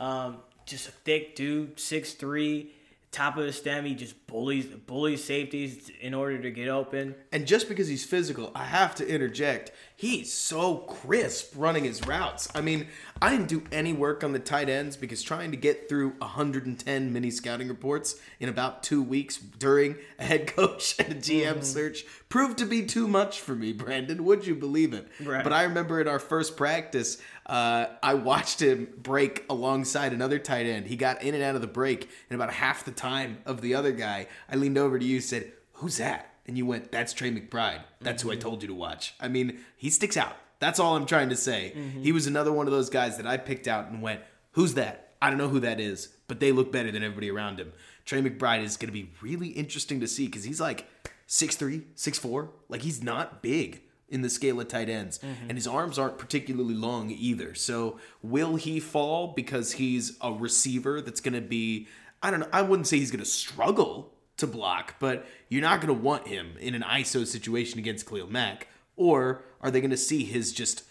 Um, 0.00 0.38
just 0.66 0.88
a 0.88 0.92
thick 0.92 1.36
dude, 1.36 1.78
six 1.78 2.14
three, 2.14 2.72
top 3.12 3.36
of 3.36 3.44
the 3.44 3.52
stem. 3.52 3.84
He 3.84 3.94
just 3.94 4.19
bullies 4.30 4.66
bullies 4.66 5.22
safeties 5.22 5.90
in 6.00 6.14
order 6.14 6.40
to 6.40 6.50
get 6.50 6.68
open. 6.68 7.14
And 7.32 7.46
just 7.46 7.68
because 7.68 7.88
he's 7.88 8.04
physical, 8.04 8.52
I 8.54 8.64
have 8.64 8.94
to 8.96 9.06
interject. 9.06 9.72
He's 9.96 10.32
so 10.32 10.78
crisp 10.78 11.52
running 11.56 11.84
his 11.84 12.06
routes. 12.06 12.48
I 12.54 12.62
mean, 12.62 12.86
I 13.20 13.28
didn't 13.28 13.48
do 13.48 13.62
any 13.70 13.92
work 13.92 14.24
on 14.24 14.32
the 14.32 14.38
tight 14.38 14.70
ends 14.70 14.96
because 14.96 15.22
trying 15.22 15.50
to 15.50 15.58
get 15.58 15.90
through 15.90 16.10
110 16.20 17.12
mini 17.12 17.30
scouting 17.30 17.68
reports 17.68 18.16
in 18.38 18.48
about 18.48 18.82
two 18.82 19.02
weeks 19.02 19.36
during 19.36 19.96
a 20.18 20.24
head 20.24 20.46
coach 20.46 20.94
and 20.98 21.12
a 21.12 21.16
GM 21.16 21.62
search 21.62 22.06
proved 22.30 22.56
to 22.58 22.64
be 22.64 22.86
too 22.86 23.06
much 23.08 23.40
for 23.40 23.54
me, 23.54 23.74
Brandon. 23.74 24.24
Would 24.24 24.46
you 24.46 24.54
believe 24.54 24.94
it? 24.94 25.06
Right. 25.22 25.44
But 25.44 25.52
I 25.52 25.64
remember 25.64 26.00
in 26.00 26.08
our 26.08 26.18
first 26.18 26.56
practice, 26.56 27.18
uh, 27.44 27.86
I 28.02 28.14
watched 28.14 28.62
him 28.62 28.88
break 28.96 29.44
alongside 29.50 30.12
another 30.12 30.38
tight 30.38 30.66
end. 30.66 30.86
He 30.86 30.96
got 30.96 31.22
in 31.22 31.34
and 31.34 31.42
out 31.42 31.56
of 31.56 31.60
the 31.60 31.66
break 31.66 32.08
in 32.30 32.36
about 32.36 32.52
half 32.52 32.84
the 32.84 32.92
time 32.92 33.38
of 33.44 33.60
the 33.60 33.74
other 33.74 33.92
guy. 33.92 34.19
I 34.48 34.56
leaned 34.56 34.78
over 34.78 34.98
to 34.98 35.04
you, 35.04 35.20
said, 35.20 35.52
"Who's 35.74 35.98
that?" 35.98 36.34
And 36.46 36.56
you 36.56 36.66
went, 36.66 36.90
"That's 36.92 37.12
Trey 37.12 37.30
McBride. 37.30 37.82
That's 38.00 38.22
who 38.22 38.30
I 38.30 38.34
mm-hmm. 38.34 38.42
told 38.42 38.62
you 38.62 38.68
to 38.68 38.74
watch." 38.74 39.14
I 39.20 39.28
mean, 39.28 39.60
he 39.76 39.90
sticks 39.90 40.16
out. 40.16 40.36
That's 40.58 40.78
all 40.78 40.96
I'm 40.96 41.06
trying 41.06 41.30
to 41.30 41.36
say. 41.36 41.72
Mm-hmm. 41.74 42.02
He 42.02 42.12
was 42.12 42.26
another 42.26 42.52
one 42.52 42.66
of 42.66 42.72
those 42.72 42.90
guys 42.90 43.16
that 43.16 43.26
I 43.26 43.36
picked 43.36 43.68
out 43.68 43.88
and 43.88 44.02
went, 44.02 44.20
"Who's 44.52 44.74
that?" 44.74 45.10
I 45.22 45.28
don't 45.28 45.38
know 45.38 45.48
who 45.48 45.60
that 45.60 45.80
is, 45.80 46.08
but 46.28 46.40
they 46.40 46.50
look 46.52 46.72
better 46.72 46.90
than 46.90 47.02
everybody 47.02 47.30
around 47.30 47.60
him. 47.60 47.72
Trey 48.06 48.22
McBride 48.22 48.62
is 48.62 48.76
going 48.76 48.88
to 48.88 48.92
be 48.92 49.10
really 49.20 49.48
interesting 49.48 50.00
to 50.00 50.08
see 50.08 50.26
because 50.26 50.44
he's 50.44 50.60
like 50.60 50.88
6'3", 51.28 51.82
6'4". 51.94 52.48
Like 52.68 52.82
he's 52.82 53.02
not 53.02 53.42
big 53.42 53.82
in 54.08 54.22
the 54.22 54.30
scale 54.30 54.60
of 54.60 54.68
tight 54.68 54.88
ends, 54.88 55.18
mm-hmm. 55.18 55.48
and 55.48 55.52
his 55.52 55.66
arms 55.66 55.98
aren't 55.98 56.18
particularly 56.18 56.74
long 56.74 57.10
either. 57.10 57.54
So 57.54 58.00
will 58.22 58.56
he 58.56 58.80
fall 58.80 59.28
because 59.28 59.72
he's 59.72 60.16
a 60.20 60.32
receiver 60.32 61.00
that's 61.00 61.20
going 61.20 61.34
to 61.34 61.40
be? 61.40 61.86
I 62.22 62.30
don't 62.30 62.40
know. 62.40 62.48
I 62.52 62.62
wouldn't 62.62 62.86
say 62.86 62.98
he's 62.98 63.10
going 63.10 63.24
to 63.24 63.30
struggle 63.30 64.12
to 64.36 64.46
block, 64.46 64.96
but 64.98 65.26
you're 65.48 65.62
not 65.62 65.80
going 65.80 65.94
to 65.94 66.02
want 66.02 66.28
him 66.28 66.54
in 66.60 66.74
an 66.74 66.82
ISO 66.82 67.26
situation 67.26 67.78
against 67.78 68.06
Khalil 68.06 68.28
Mack. 68.28 68.68
Or 68.96 69.42
are 69.60 69.70
they 69.70 69.80
going 69.80 69.90
to 69.90 69.96
see 69.96 70.24
his 70.24 70.52
just 70.52 70.84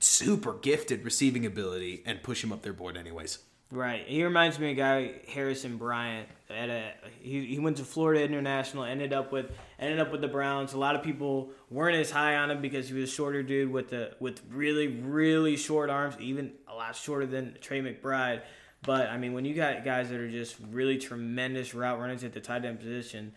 super 0.00 0.54
gifted 0.54 1.04
receiving 1.04 1.46
ability 1.46 2.02
and 2.06 2.22
push 2.22 2.42
him 2.42 2.52
up 2.52 2.62
their 2.62 2.72
board 2.72 2.96
anyways. 2.96 3.38
Right. 3.70 4.04
He 4.06 4.22
reminds 4.22 4.58
me 4.58 4.72
of 4.72 4.76
a 4.76 4.80
guy 4.80 5.12
Harrison 5.28 5.78
Bryant. 5.78 6.28
At 6.50 6.68
a, 6.68 6.92
he, 7.20 7.46
he 7.46 7.58
went 7.58 7.78
to 7.78 7.84
Florida 7.84 8.22
International, 8.22 8.84
ended 8.84 9.14
up 9.14 9.32
with 9.32 9.50
ended 9.78 9.98
up 9.98 10.12
with 10.12 10.20
the 10.20 10.28
Browns. 10.28 10.74
A 10.74 10.78
lot 10.78 10.94
of 10.94 11.02
people 11.02 11.50
weren't 11.70 11.96
as 11.96 12.10
high 12.10 12.36
on 12.36 12.50
him 12.50 12.60
because 12.60 12.88
he 12.88 12.94
was 12.94 13.08
a 13.08 13.12
shorter 13.12 13.42
dude 13.42 13.72
with 13.72 13.88
the 13.88 14.14
with 14.20 14.42
really 14.50 14.88
really 14.88 15.56
short 15.56 15.88
arms, 15.88 16.16
even 16.20 16.52
a 16.68 16.74
lot 16.74 16.94
shorter 16.94 17.24
than 17.24 17.56
Trey 17.62 17.80
McBride. 17.80 18.42
But 18.84 19.08
I 19.08 19.16
mean, 19.16 19.32
when 19.32 19.44
you 19.44 19.54
got 19.54 19.84
guys 19.84 20.10
that 20.10 20.18
are 20.18 20.30
just 20.30 20.56
really 20.70 20.98
tremendous 20.98 21.74
route 21.74 22.00
runners 22.00 22.24
at 22.24 22.32
the 22.32 22.40
tight 22.40 22.64
end 22.64 22.80
position, 22.80 23.32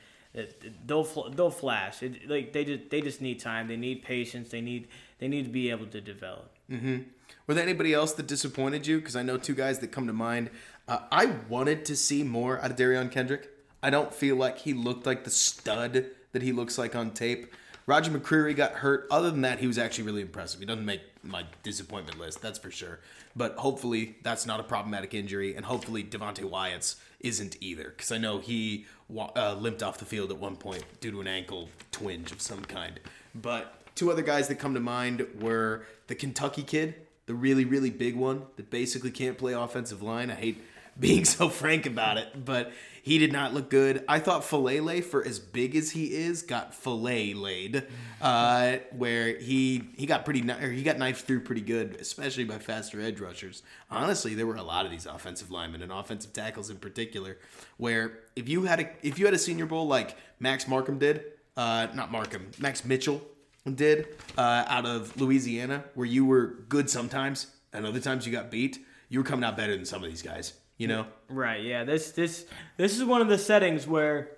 they'll 0.85 1.03
they'll 1.29 1.51
flash. 1.51 2.01
It, 2.01 2.27
like 2.29 2.53
they 2.53 2.65
just 2.65 2.89
they 2.89 3.01
just 3.01 3.21
need 3.21 3.39
time. 3.39 3.67
They 3.67 3.77
need 3.77 4.03
patience. 4.03 4.49
They 4.49 4.61
need 4.61 4.87
they 5.19 5.27
need 5.27 5.45
to 5.45 5.51
be 5.51 5.69
able 5.69 5.85
to 5.87 6.01
develop. 6.01 6.51
Mm-hmm. 6.69 6.97
Were 7.47 7.53
there 7.53 7.63
anybody 7.63 7.93
else 7.93 8.13
that 8.13 8.27
disappointed 8.27 8.87
you? 8.87 8.99
Because 8.99 9.15
I 9.15 9.21
know 9.21 9.37
two 9.37 9.53
guys 9.53 9.79
that 9.79 9.91
come 9.91 10.07
to 10.07 10.13
mind. 10.13 10.49
Uh, 10.87 10.99
I 11.11 11.27
wanted 11.47 11.85
to 11.85 11.95
see 11.95 12.23
more 12.23 12.59
out 12.59 12.71
of 12.71 12.77
Derion 12.77 13.11
Kendrick. 13.11 13.49
I 13.83 13.91
don't 13.91 14.13
feel 14.13 14.35
like 14.35 14.59
he 14.59 14.73
looked 14.73 15.05
like 15.05 15.23
the 15.23 15.29
stud 15.29 16.05
that 16.31 16.41
he 16.41 16.51
looks 16.51 16.77
like 16.77 16.95
on 16.95 17.11
tape. 17.11 17.53
Roger 17.87 18.11
McCreary 18.11 18.55
got 18.55 18.73
hurt. 18.73 19.07
Other 19.11 19.29
than 19.29 19.41
that, 19.41 19.59
he 19.59 19.67
was 19.67 19.77
actually 19.77 20.05
really 20.05 20.21
impressive. 20.21 20.59
He 20.59 20.65
doesn't 20.65 20.85
make 20.85 21.01
my 21.23 21.45
disappointment 21.63 22.19
list, 22.19 22.41
that's 22.41 22.57
for 22.57 22.71
sure. 22.71 22.99
But 23.35 23.55
hopefully, 23.57 24.15
that's 24.23 24.45
not 24.45 24.59
a 24.59 24.63
problematic 24.63 25.13
injury, 25.13 25.55
and 25.55 25.65
hopefully, 25.65 26.03
Devonte 26.03 26.43
Wyatt's 26.43 26.95
isn't 27.19 27.57
either, 27.61 27.89
because 27.95 28.11
I 28.11 28.17
know 28.17 28.39
he 28.39 28.85
uh, 29.15 29.55
limped 29.55 29.83
off 29.83 29.97
the 29.97 30.05
field 30.05 30.31
at 30.31 30.37
one 30.37 30.55
point 30.55 30.83
due 30.99 31.11
to 31.11 31.21
an 31.21 31.27
ankle 31.27 31.69
twinge 31.91 32.31
of 32.31 32.41
some 32.41 32.61
kind. 32.65 32.99
But 33.33 33.81
two 33.95 34.11
other 34.11 34.21
guys 34.21 34.47
that 34.47 34.55
come 34.55 34.73
to 34.73 34.79
mind 34.79 35.25
were 35.39 35.85
the 36.07 36.15
Kentucky 36.15 36.63
kid, 36.63 36.95
the 37.25 37.33
really, 37.33 37.65
really 37.65 37.89
big 37.89 38.15
one 38.15 38.43
that 38.57 38.69
basically 38.69 39.11
can't 39.11 39.37
play 39.37 39.53
offensive 39.53 40.01
line. 40.01 40.29
I 40.29 40.35
hate 40.35 40.63
being 40.99 41.25
so 41.25 41.49
frank 41.49 41.85
about 41.85 42.17
it, 42.17 42.45
but 42.45 42.71
he 43.01 43.19
did 43.19 43.31
not 43.31 43.53
look 43.53 43.69
good. 43.69 44.03
I 44.07 44.17
thought 44.19 44.41
Faalele, 44.41 45.03
for 45.03 45.23
as 45.23 45.37
big 45.37 45.75
as 45.75 45.91
he 45.91 46.05
is, 46.05 46.41
got 46.41 46.73
fillet 46.73 47.35
laid, 47.35 47.83
uh, 48.19 48.77
where 48.97 49.37
he 49.37 49.89
he 49.95 50.05
got 50.07 50.25
pretty 50.25 50.49
or 50.49 50.71
he 50.71 50.81
got 50.81 50.97
knifed 50.97 51.27
through 51.27 51.41
pretty 51.41 51.61
good, 51.61 51.97
especially 51.99 52.45
by 52.45 52.57
faster 52.57 52.99
edge 52.99 53.19
rushers. 53.19 53.61
Honestly, 53.91 54.33
there 54.33 54.47
were 54.47 54.55
a 54.55 54.63
lot 54.63 54.85
of 54.85 54.91
these 54.91 55.05
offensive 55.05 55.51
linemen 55.51 55.83
and 55.83 55.91
offensive 55.91 56.33
tackles 56.33 56.69
in 56.69 56.77
particular, 56.77 57.37
where 57.77 58.19
if 58.35 58.49
you 58.49 58.63
had 58.63 58.79
a 58.79 58.89
if 59.03 59.19
you 59.19 59.25
had 59.25 59.35
a 59.35 59.39
Senior 59.39 59.67
Bowl 59.67 59.85
like 59.87 60.17
Max 60.39 60.67
Markham 60.67 60.97
did, 60.97 61.23
uh, 61.55 61.87
not 61.93 62.11
Markham, 62.11 62.49
Max 62.57 62.83
Mitchell 62.83 63.21
did 63.71 64.07
uh, 64.37 64.63
out 64.67 64.85
of 64.85 65.19
Louisiana, 65.19 65.83
where 65.93 66.07
you 66.07 66.25
were 66.25 66.63
good 66.69 66.89
sometimes 66.89 67.47
and 67.73 67.85
other 67.85 67.99
times 67.99 68.25
you 68.25 68.31
got 68.31 68.49
beat, 68.49 68.79
you 69.09 69.19
were 69.19 69.25
coming 69.25 69.43
out 69.43 69.57
better 69.57 69.75
than 69.75 69.85
some 69.85 70.03
of 70.03 70.09
these 70.09 70.21
guys. 70.21 70.53
You 70.77 70.87
know? 70.87 71.07
Right. 71.29 71.63
Yeah. 71.63 71.83
This 71.83 72.11
this 72.11 72.45
this 72.77 72.97
is 72.97 73.03
one 73.03 73.21
of 73.21 73.27
the 73.27 73.37
settings 73.37 73.87
where 73.87 74.31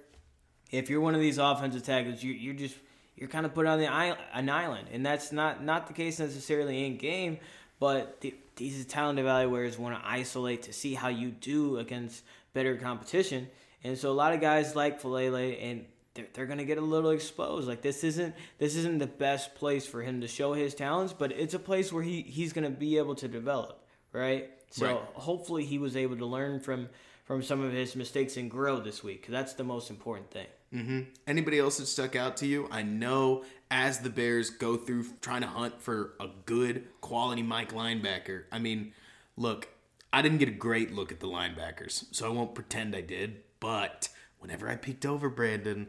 if 0.72 0.90
you're 0.90 1.02
one 1.02 1.16
of 1.16 1.22
these 1.22 1.38
offensive 1.38 1.84
tackles, 1.84 2.22
you 2.22 2.34
you're 2.34 2.54
just 2.54 2.76
you're 3.16 3.30
kind 3.30 3.46
of 3.46 3.54
put 3.54 3.66
on 3.66 3.80
the 3.80 3.92
an 3.92 4.50
island, 4.50 4.88
and 4.92 5.06
that's 5.06 5.32
not 5.32 5.64
not 5.64 5.88
the 5.88 5.94
case 5.94 6.20
necessarily 6.20 6.86
in 6.86 6.98
game. 6.98 7.40
But 7.80 8.22
the, 8.22 8.34
these 8.56 8.86
talent 8.86 9.20
evaluators 9.20 9.78
want 9.78 10.00
to 10.02 10.08
isolate 10.08 10.64
to 10.64 10.74
see 10.74 10.96
how 10.96 11.10
you 11.10 11.30
do 11.30 11.78
against 11.78 12.24
better 12.54 12.76
competition, 12.76 13.48
and 13.84 13.98
so 13.98 14.12
a 14.12 14.14
lot 14.14 14.34
of 14.34 14.42
guys 14.42 14.76
like 14.76 15.02
Faalele 15.02 15.58
and 15.62 15.86
they're, 16.14 16.26
they're 16.34 16.46
gonna 16.48 16.66
get 16.66 16.78
a 16.78 16.82
little 16.82 17.12
exposed. 17.12 17.68
Like 17.68 17.82
this 17.82 18.04
isn't 18.04 18.36
this 18.58 18.76
isn't 18.76 18.98
the 18.98 19.08
best 19.08 19.56
place 19.56 19.86
for 19.86 20.02
him 20.02 20.22
to 20.22 20.28
show 20.28 20.54
his 20.54 20.74
talents, 20.74 21.14
but 21.14 21.32
it's 21.32 21.54
a 21.54 21.60
place 21.60 21.94
where 21.94 22.04
he 22.04 22.22
he's 22.22 22.54
gonna 22.54 22.70
be 22.70 22.98
able 22.98 23.16
to 23.16 23.28
develop, 23.28 23.86
right? 24.12 24.50
So 24.70 24.86
right. 24.86 25.00
hopefully 25.14 25.66
he 25.66 25.78
was 25.78 25.96
able 25.96 26.18
to 26.18 26.26
learn 26.26 26.60
from 26.60 26.90
from 27.26 27.44
some 27.44 27.62
of 27.62 27.74
his 27.74 27.94
mistakes 27.94 28.38
and 28.38 28.50
grow 28.50 28.80
this 28.80 29.04
week. 29.04 29.28
That's 29.28 29.54
the 29.54 29.64
most 29.66 29.90
important 29.90 30.32
thing. 30.32 30.48
Mm-hmm. 30.74 31.02
Anybody 31.28 31.60
else 31.60 31.78
that 31.78 31.88
stuck 31.88 32.16
out 32.16 32.38
to 32.38 32.48
you? 32.48 32.70
I 32.72 32.84
know 32.84 33.44
as 33.70 34.00
the 34.00 34.10
Bears 34.10 34.50
go 34.50 34.78
through 34.78 35.06
trying 35.20 35.42
to 35.42 35.48
hunt 35.48 35.82
for 35.82 36.14
a 36.22 36.28
good 36.46 36.88
quality 37.02 37.44
Mike 37.44 37.74
linebacker. 37.74 38.44
I 38.50 38.60
mean, 38.60 38.94
look, 39.36 39.68
I 40.12 40.22
didn't 40.22 40.38
get 40.38 40.48
a 40.48 40.54
great 40.54 40.94
look 40.94 41.12
at 41.12 41.20
the 41.20 41.28
linebackers, 41.28 42.06
so 42.12 42.26
I 42.26 42.30
won't 42.30 42.56
pretend 42.56 42.96
I 42.96 43.02
did. 43.02 43.44
But 43.60 44.08
whenever 44.40 44.70
I 44.70 44.76
peeked 44.76 45.06
over 45.06 45.30
Brandon, 45.30 45.88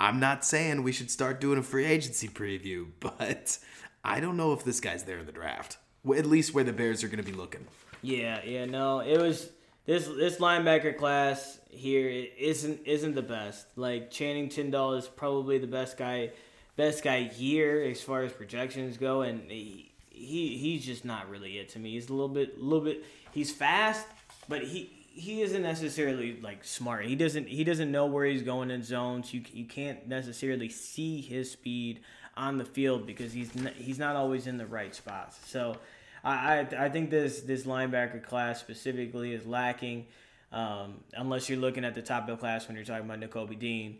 I'm 0.00 0.18
not 0.18 0.44
saying 0.44 0.82
we 0.82 0.92
should 0.92 1.10
start 1.10 1.40
doing 1.40 1.58
a 1.58 1.62
free 1.62 1.84
agency 1.84 2.26
preview, 2.26 2.86
but 3.00 3.58
I 4.04 4.18
don't 4.18 4.36
know 4.36 4.52
if 4.52 4.64
this 4.64 4.80
guy's 4.80 5.04
there 5.04 5.18
in 5.18 5.26
the 5.26 5.32
draft. 5.32 5.78
At 6.16 6.26
least 6.26 6.54
where 6.54 6.64
the 6.64 6.72
Bears 6.72 7.04
are 7.04 7.08
going 7.08 7.22
to 7.22 7.30
be 7.30 7.36
looking. 7.36 7.66
Yeah, 8.02 8.40
yeah, 8.44 8.64
no, 8.64 9.00
it 9.00 9.20
was 9.20 9.50
this 9.86 10.06
this 10.06 10.36
linebacker 10.38 10.96
class 10.96 11.58
here 11.70 12.08
isn't 12.38 12.80
isn't 12.86 13.14
the 13.14 13.22
best. 13.22 13.66
Like 13.76 14.10
Channing 14.10 14.48
Tindall 14.48 14.94
is 14.94 15.06
probably 15.08 15.58
the 15.58 15.66
best 15.66 15.96
guy, 15.96 16.30
best 16.76 17.02
guy 17.02 17.24
here 17.24 17.82
as 17.82 18.00
far 18.00 18.22
as 18.22 18.32
projections 18.32 18.96
go, 18.96 19.22
and 19.22 19.50
he, 19.50 19.92
he 20.10 20.56
he's 20.56 20.84
just 20.84 21.04
not 21.04 21.28
really 21.28 21.58
it 21.58 21.70
to 21.70 21.78
me. 21.78 21.92
He's 21.92 22.08
a 22.08 22.12
little 22.12 22.28
bit 22.28 22.60
little 22.60 22.84
bit 22.84 23.04
he's 23.32 23.50
fast, 23.50 24.06
but 24.48 24.62
he 24.62 24.90
he 25.12 25.42
isn't 25.42 25.62
necessarily 25.62 26.40
like 26.40 26.64
smart. 26.64 27.04
He 27.06 27.16
doesn't 27.16 27.48
he 27.48 27.64
doesn't 27.64 27.90
know 27.90 28.06
where 28.06 28.26
he's 28.26 28.42
going 28.42 28.70
in 28.70 28.82
zones. 28.82 29.34
You 29.34 29.42
you 29.52 29.64
can't 29.64 30.06
necessarily 30.06 30.68
see 30.68 31.20
his 31.20 31.50
speed 31.50 32.00
on 32.36 32.56
the 32.56 32.64
field 32.64 33.06
because 33.06 33.32
he's 33.32 33.54
not, 33.54 33.72
he's 33.74 33.98
not 33.98 34.16
always 34.16 34.46
in 34.46 34.56
the 34.56 34.66
right 34.66 34.94
spots. 34.94 35.38
So 35.46 35.76
I, 36.24 36.58
I, 36.58 36.84
I 36.84 36.88
think 36.88 37.10
this 37.10 37.40
this 37.40 37.64
linebacker 37.64 38.22
class 38.22 38.60
specifically 38.60 39.32
is 39.32 39.46
lacking, 39.46 40.06
um, 40.52 41.00
unless 41.14 41.48
you're 41.48 41.58
looking 41.58 41.84
at 41.84 41.94
the 41.94 42.02
top 42.02 42.28
of 42.28 42.36
the 42.36 42.36
class 42.36 42.68
when 42.68 42.76
you're 42.76 42.84
talking 42.84 43.08
about 43.08 43.20
Nakobe 43.20 43.58
Dean, 43.58 43.98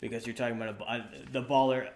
because 0.00 0.26
you're 0.26 0.36
talking 0.36 0.60
about 0.60 0.80
a, 0.80 1.04
the 1.32 1.42
baller 1.42 1.88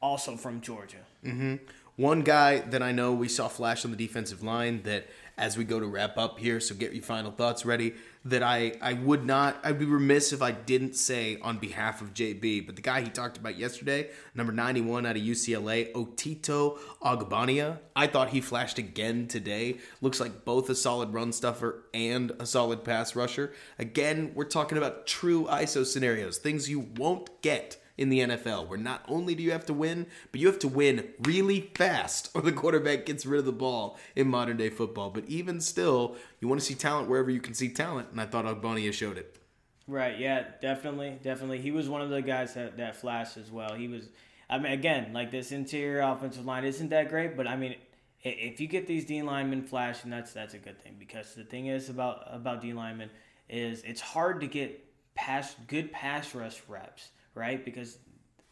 also 0.00 0.36
from 0.36 0.60
Georgia. 0.60 1.04
Mm-hmm. 1.24 1.56
One 1.96 2.22
guy 2.22 2.60
that 2.60 2.82
I 2.82 2.92
know 2.92 3.12
we 3.12 3.28
saw 3.28 3.48
flash 3.48 3.84
on 3.84 3.90
the 3.90 3.96
defensive 3.96 4.42
line 4.42 4.82
that 4.84 5.06
as 5.42 5.58
we 5.58 5.64
go 5.64 5.80
to 5.80 5.86
wrap 5.86 6.16
up 6.16 6.38
here, 6.38 6.60
so 6.60 6.72
get 6.72 6.94
your 6.94 7.02
final 7.02 7.32
thoughts 7.32 7.66
ready. 7.66 7.94
That 8.24 8.44
I 8.44 8.74
I 8.80 8.92
would 8.92 9.26
not 9.26 9.58
I'd 9.64 9.80
be 9.80 9.84
remiss 9.84 10.32
if 10.32 10.40
I 10.40 10.52
didn't 10.52 10.94
say 10.94 11.38
on 11.42 11.58
behalf 11.58 12.00
of 12.00 12.14
JB, 12.14 12.64
but 12.64 12.76
the 12.76 12.82
guy 12.82 13.00
he 13.00 13.10
talked 13.10 13.36
about 13.36 13.58
yesterday, 13.58 14.10
number 14.36 14.52
91 14.52 15.04
out 15.04 15.16
of 15.16 15.22
UCLA, 15.22 15.92
Otito 15.92 16.78
Ogbonnia. 17.02 17.80
I 17.96 18.06
thought 18.06 18.30
he 18.30 18.40
flashed 18.40 18.78
again 18.78 19.26
today. 19.26 19.78
Looks 20.00 20.20
like 20.20 20.44
both 20.44 20.70
a 20.70 20.76
solid 20.76 21.12
run 21.12 21.32
stuffer 21.32 21.82
and 21.92 22.30
a 22.38 22.46
solid 22.46 22.84
pass 22.84 23.16
rusher. 23.16 23.52
Again, 23.80 24.30
we're 24.36 24.44
talking 24.44 24.78
about 24.78 25.08
true 25.08 25.46
ISO 25.50 25.84
scenarios, 25.84 26.38
things 26.38 26.70
you 26.70 26.88
won't 26.96 27.42
get 27.42 27.81
in 27.98 28.08
the 28.08 28.20
NFL, 28.20 28.68
where 28.68 28.78
not 28.78 29.04
only 29.08 29.34
do 29.34 29.42
you 29.42 29.52
have 29.52 29.66
to 29.66 29.72
win, 29.72 30.06
but 30.30 30.40
you 30.40 30.46
have 30.46 30.58
to 30.60 30.68
win 30.68 31.08
really 31.20 31.70
fast, 31.74 32.30
or 32.34 32.40
the 32.40 32.52
quarterback 32.52 33.06
gets 33.06 33.26
rid 33.26 33.40
of 33.40 33.44
the 33.44 33.52
ball 33.52 33.98
in 34.16 34.28
modern 34.28 34.56
day 34.56 34.70
football. 34.70 35.10
But 35.10 35.24
even 35.26 35.60
still, 35.60 36.16
you 36.40 36.48
want 36.48 36.60
to 36.60 36.66
see 36.66 36.74
talent 36.74 37.08
wherever 37.08 37.30
you 37.30 37.40
can 37.40 37.54
see 37.54 37.68
talent, 37.68 38.08
and 38.10 38.20
I 38.20 38.26
thought 38.26 38.44
Ogbonnia 38.44 38.92
showed 38.92 39.18
it. 39.18 39.38
Right. 39.86 40.18
Yeah. 40.18 40.44
Definitely. 40.60 41.18
Definitely. 41.22 41.60
He 41.60 41.70
was 41.70 41.88
one 41.88 42.00
of 42.00 42.10
the 42.10 42.22
guys 42.22 42.54
that 42.54 42.76
that 42.78 42.96
flashed 42.96 43.36
as 43.36 43.50
well. 43.50 43.74
He 43.74 43.88
was. 43.88 44.08
I 44.48 44.58
mean, 44.58 44.72
again, 44.72 45.12
like 45.12 45.30
this 45.30 45.50
interior 45.50 46.00
offensive 46.00 46.44
line 46.44 46.64
isn't 46.64 46.90
that 46.90 47.08
great, 47.08 47.36
but 47.36 47.46
I 47.46 47.56
mean, 47.56 47.74
if 48.22 48.60
you 48.60 48.68
get 48.68 48.86
these 48.86 49.04
D 49.04 49.22
linemen 49.22 49.64
flashing, 49.64 50.10
that's 50.10 50.32
that's 50.32 50.54
a 50.54 50.58
good 50.58 50.80
thing 50.82 50.96
because 50.98 51.34
the 51.34 51.44
thing 51.44 51.66
is 51.66 51.88
about 51.88 52.22
about 52.28 52.62
D 52.62 52.72
linemen 52.72 53.10
is 53.48 53.82
it's 53.82 54.00
hard 54.00 54.40
to 54.40 54.46
get 54.46 54.84
pass 55.14 55.54
good 55.66 55.90
pass 55.92 56.34
rush 56.34 56.62
reps 56.68 57.10
right? 57.34 57.64
Because 57.64 57.98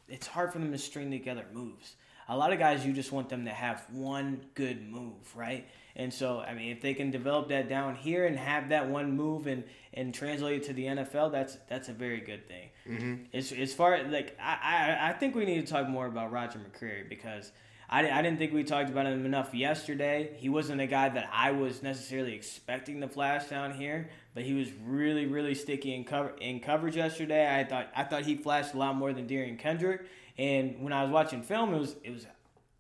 it's 0.09 0.27
hard 0.27 0.53
for 0.53 0.59
them 0.59 0.73
to 0.73 0.79
string 0.79 1.11
together 1.11 1.45
moves. 1.53 1.97
A 2.29 2.37
lot 2.37 2.53
of 2.53 2.59
guys, 2.61 2.87
you 2.87 2.93
just 2.93 3.11
want 3.11 3.29
them 3.29 3.45
to 3.47 3.51
have 3.51 3.85
one 3.91 4.45
good 4.55 4.89
move, 4.89 5.35
right? 5.35 5.67
And 5.97 6.15
so, 6.15 6.39
I 6.41 6.55
mean, 6.55 6.71
if 6.71 6.81
they 6.81 6.95
can 6.95 7.11
develop 7.11 7.49
that 7.49 7.69
down 7.69 7.97
here 7.97 8.27
and 8.27 8.37
have 8.37 8.69
that 8.69 8.89
one 8.89 9.17
move 9.17 9.49
and, 9.49 9.65
and 9.93 10.15
translate 10.15 10.63
it 10.63 10.67
to 10.67 10.73
the 10.73 10.85
NFL, 10.85 11.33
that's 11.33 11.57
that's 11.69 11.89
a 11.89 11.93
very 11.93 12.21
good 12.21 12.47
thing. 12.47 12.71
Mm-hmm. 12.89 13.15
As, 13.35 13.51
as 13.53 13.75
far 13.75 13.95
as 13.95 14.13
like, 14.13 14.39
I, 14.41 14.99
I 15.01 15.09
I 15.11 15.13
think 15.15 15.35
we 15.35 15.45
need 15.45 15.67
to 15.67 15.73
talk 15.73 15.89
more 15.89 16.07
about 16.07 16.31
Roger 16.31 16.61
McCreary 16.61 17.09
because 17.09 17.51
I, 17.93 18.09
I 18.09 18.23
didn't 18.23 18.39
think 18.39 18.55
we 18.55 18.63
talked 18.63 18.89
about 18.89 19.07
him 19.07 19.27
enough 19.27 19.53
yesterday. 19.53 20.31
He 20.37 20.49
wasn't 20.49 20.81
a 20.81 20.87
guy 20.87 21.09
that 21.09 21.29
I 21.33 21.51
was 21.51 21.83
necessarily 21.83 22.35
expecting 22.35 23.01
to 23.01 23.09
flash 23.09 23.49
down 23.49 23.73
here, 23.75 24.11
but 24.33 24.45
he 24.45 24.55
was 24.55 24.69
really, 24.87 25.27
really 25.27 25.57
sticky 25.57 25.93
in 25.95 26.05
cover 26.05 26.33
in 26.41 26.61
coverage 26.61 26.95
yesterday. 26.95 27.53
I 27.53 27.65
thought 27.65 27.89
I 27.95 28.05
thought 28.05 28.23
he 28.23 28.37
flashed 28.37 28.75
a 28.75 28.79
lot 28.79 28.95
more 28.95 29.13
than 29.13 29.27
Derion 29.27 29.59
Kendrick. 29.59 30.03
And 30.39 30.81
when 30.81 30.93
I 30.93 31.03
was 31.03 31.11
watching 31.11 31.43
film, 31.43 31.75
it 31.75 31.81
was 31.81 31.97
it 32.05 32.13
was 32.13 32.27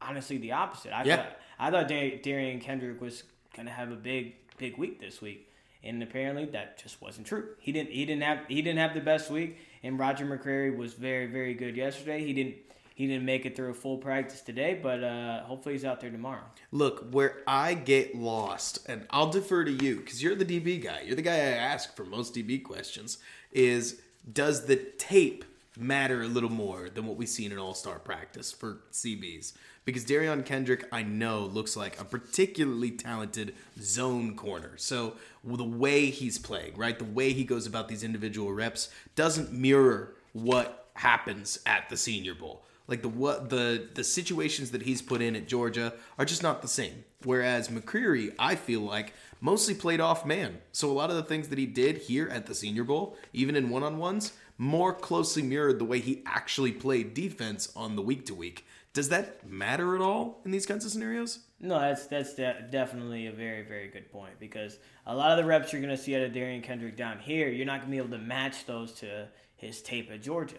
honestly 0.00 0.38
the 0.38 0.52
opposite. 0.52 0.92
I 0.92 1.02
yeah. 1.02 1.16
thought 1.16 1.36
I 1.58 1.70
thought 1.72 1.88
Derion 1.88 2.60
Kendrick 2.60 3.00
was 3.00 3.24
gonna 3.56 3.72
have 3.72 3.90
a 3.90 3.96
big 3.96 4.36
big 4.58 4.78
week 4.78 5.00
this 5.00 5.20
week, 5.20 5.50
and 5.82 6.00
apparently 6.04 6.44
that 6.46 6.78
just 6.78 7.02
wasn't 7.02 7.26
true. 7.26 7.48
He 7.58 7.72
didn't 7.72 7.90
he 7.90 8.06
didn't 8.06 8.22
have 8.22 8.46
he 8.46 8.62
didn't 8.62 8.78
have 8.78 8.94
the 8.94 9.00
best 9.00 9.28
week, 9.28 9.58
and 9.82 9.98
Roger 9.98 10.24
McCreary 10.24 10.76
was 10.76 10.94
very 10.94 11.26
very 11.26 11.54
good 11.54 11.76
yesterday. 11.76 12.24
He 12.24 12.32
didn't 12.32 12.54
he 13.00 13.06
didn't 13.06 13.24
make 13.24 13.46
it 13.46 13.56
through 13.56 13.70
a 13.70 13.74
full 13.74 13.96
practice 13.96 14.42
today, 14.42 14.78
but 14.80 15.02
uh, 15.02 15.42
hopefully 15.44 15.74
he's 15.74 15.86
out 15.86 16.02
there 16.02 16.10
tomorrow. 16.10 16.42
Look, 16.70 17.08
where 17.12 17.38
I 17.46 17.72
get 17.72 18.14
lost, 18.14 18.80
and 18.90 19.06
I'll 19.08 19.30
defer 19.30 19.64
to 19.64 19.70
you 19.70 19.96
because 19.96 20.22
you're 20.22 20.34
the 20.34 20.44
DB 20.44 20.82
guy. 20.82 21.00
You're 21.06 21.16
the 21.16 21.22
guy 21.22 21.36
I 21.36 21.56
ask 21.56 21.96
for 21.96 22.04
most 22.04 22.34
DB 22.34 22.62
questions. 22.62 23.16
Is 23.52 24.02
does 24.30 24.66
the 24.66 24.76
tape 24.76 25.46
matter 25.78 26.20
a 26.20 26.26
little 26.26 26.50
more 26.50 26.90
than 26.90 27.06
what 27.06 27.16
we 27.16 27.24
see 27.24 27.46
in 27.46 27.52
an 27.52 27.58
All 27.58 27.72
Star 27.72 27.98
practice 27.98 28.52
for 28.52 28.80
CBs? 28.92 29.54
Because 29.86 30.04
Derion 30.04 30.44
Kendrick, 30.44 30.86
I 30.92 31.02
know, 31.02 31.46
looks 31.46 31.78
like 31.78 31.98
a 31.98 32.04
particularly 32.04 32.90
talented 32.90 33.54
zone 33.80 34.36
corner. 34.36 34.72
So 34.76 35.14
the 35.42 35.64
way 35.64 36.10
he's 36.10 36.38
playing, 36.38 36.76
right, 36.76 36.98
the 36.98 37.06
way 37.06 37.32
he 37.32 37.44
goes 37.44 37.66
about 37.66 37.88
these 37.88 38.04
individual 38.04 38.52
reps 38.52 38.90
doesn't 39.16 39.54
mirror 39.54 40.12
what 40.34 40.88
happens 40.92 41.60
at 41.64 41.88
the 41.88 41.96
Senior 41.96 42.34
Bowl. 42.34 42.62
Like 42.90 43.02
the 43.02 43.08
what 43.08 43.48
the 43.48 43.88
the 43.94 44.02
situations 44.02 44.72
that 44.72 44.82
he's 44.82 45.00
put 45.00 45.22
in 45.22 45.36
at 45.36 45.46
Georgia 45.46 45.94
are 46.18 46.24
just 46.24 46.42
not 46.42 46.60
the 46.60 46.68
same. 46.68 47.04
Whereas 47.22 47.68
McCreary, 47.68 48.34
I 48.36 48.56
feel 48.56 48.80
like 48.80 49.14
mostly 49.40 49.74
played 49.74 50.00
off 50.00 50.26
man. 50.26 50.58
So 50.72 50.90
a 50.90 50.92
lot 50.92 51.08
of 51.08 51.16
the 51.16 51.22
things 51.22 51.48
that 51.48 51.58
he 51.58 51.66
did 51.66 51.98
here 51.98 52.28
at 52.28 52.46
the 52.46 52.54
Senior 52.54 52.82
Bowl, 52.82 53.16
even 53.32 53.54
in 53.54 53.70
one-on-ones, 53.70 54.32
more 54.58 54.92
closely 54.92 55.42
mirrored 55.42 55.78
the 55.78 55.84
way 55.84 56.00
he 56.00 56.22
actually 56.26 56.72
played 56.72 57.14
defense 57.14 57.72
on 57.76 57.94
the 57.94 58.02
week 58.02 58.26
to 58.26 58.34
week. 58.34 58.66
Does 58.92 59.08
that 59.10 59.48
matter 59.48 59.94
at 59.94 60.00
all 60.00 60.40
in 60.44 60.50
these 60.50 60.66
kinds 60.66 60.84
of 60.84 60.90
scenarios? 60.90 61.38
No, 61.60 61.78
that's 61.78 62.06
that's 62.08 62.34
de- 62.34 62.66
definitely 62.70 63.28
a 63.28 63.32
very 63.32 63.62
very 63.62 63.86
good 63.86 64.10
point 64.10 64.40
because 64.40 64.78
a 65.06 65.14
lot 65.14 65.30
of 65.30 65.36
the 65.36 65.44
reps 65.44 65.72
you're 65.72 65.80
going 65.80 65.96
to 65.96 66.02
see 66.02 66.16
out 66.16 66.22
of 66.22 66.32
Derion 66.32 66.62
Kendrick 66.62 66.96
down 66.96 67.20
here, 67.20 67.48
you're 67.48 67.66
not 67.66 67.82
going 67.82 67.88
to 67.88 67.90
be 67.92 67.98
able 67.98 68.18
to 68.18 68.18
match 68.18 68.66
those 68.66 68.92
to 68.94 69.28
his 69.54 69.80
tape 69.80 70.10
at 70.10 70.22
Georgia. 70.22 70.56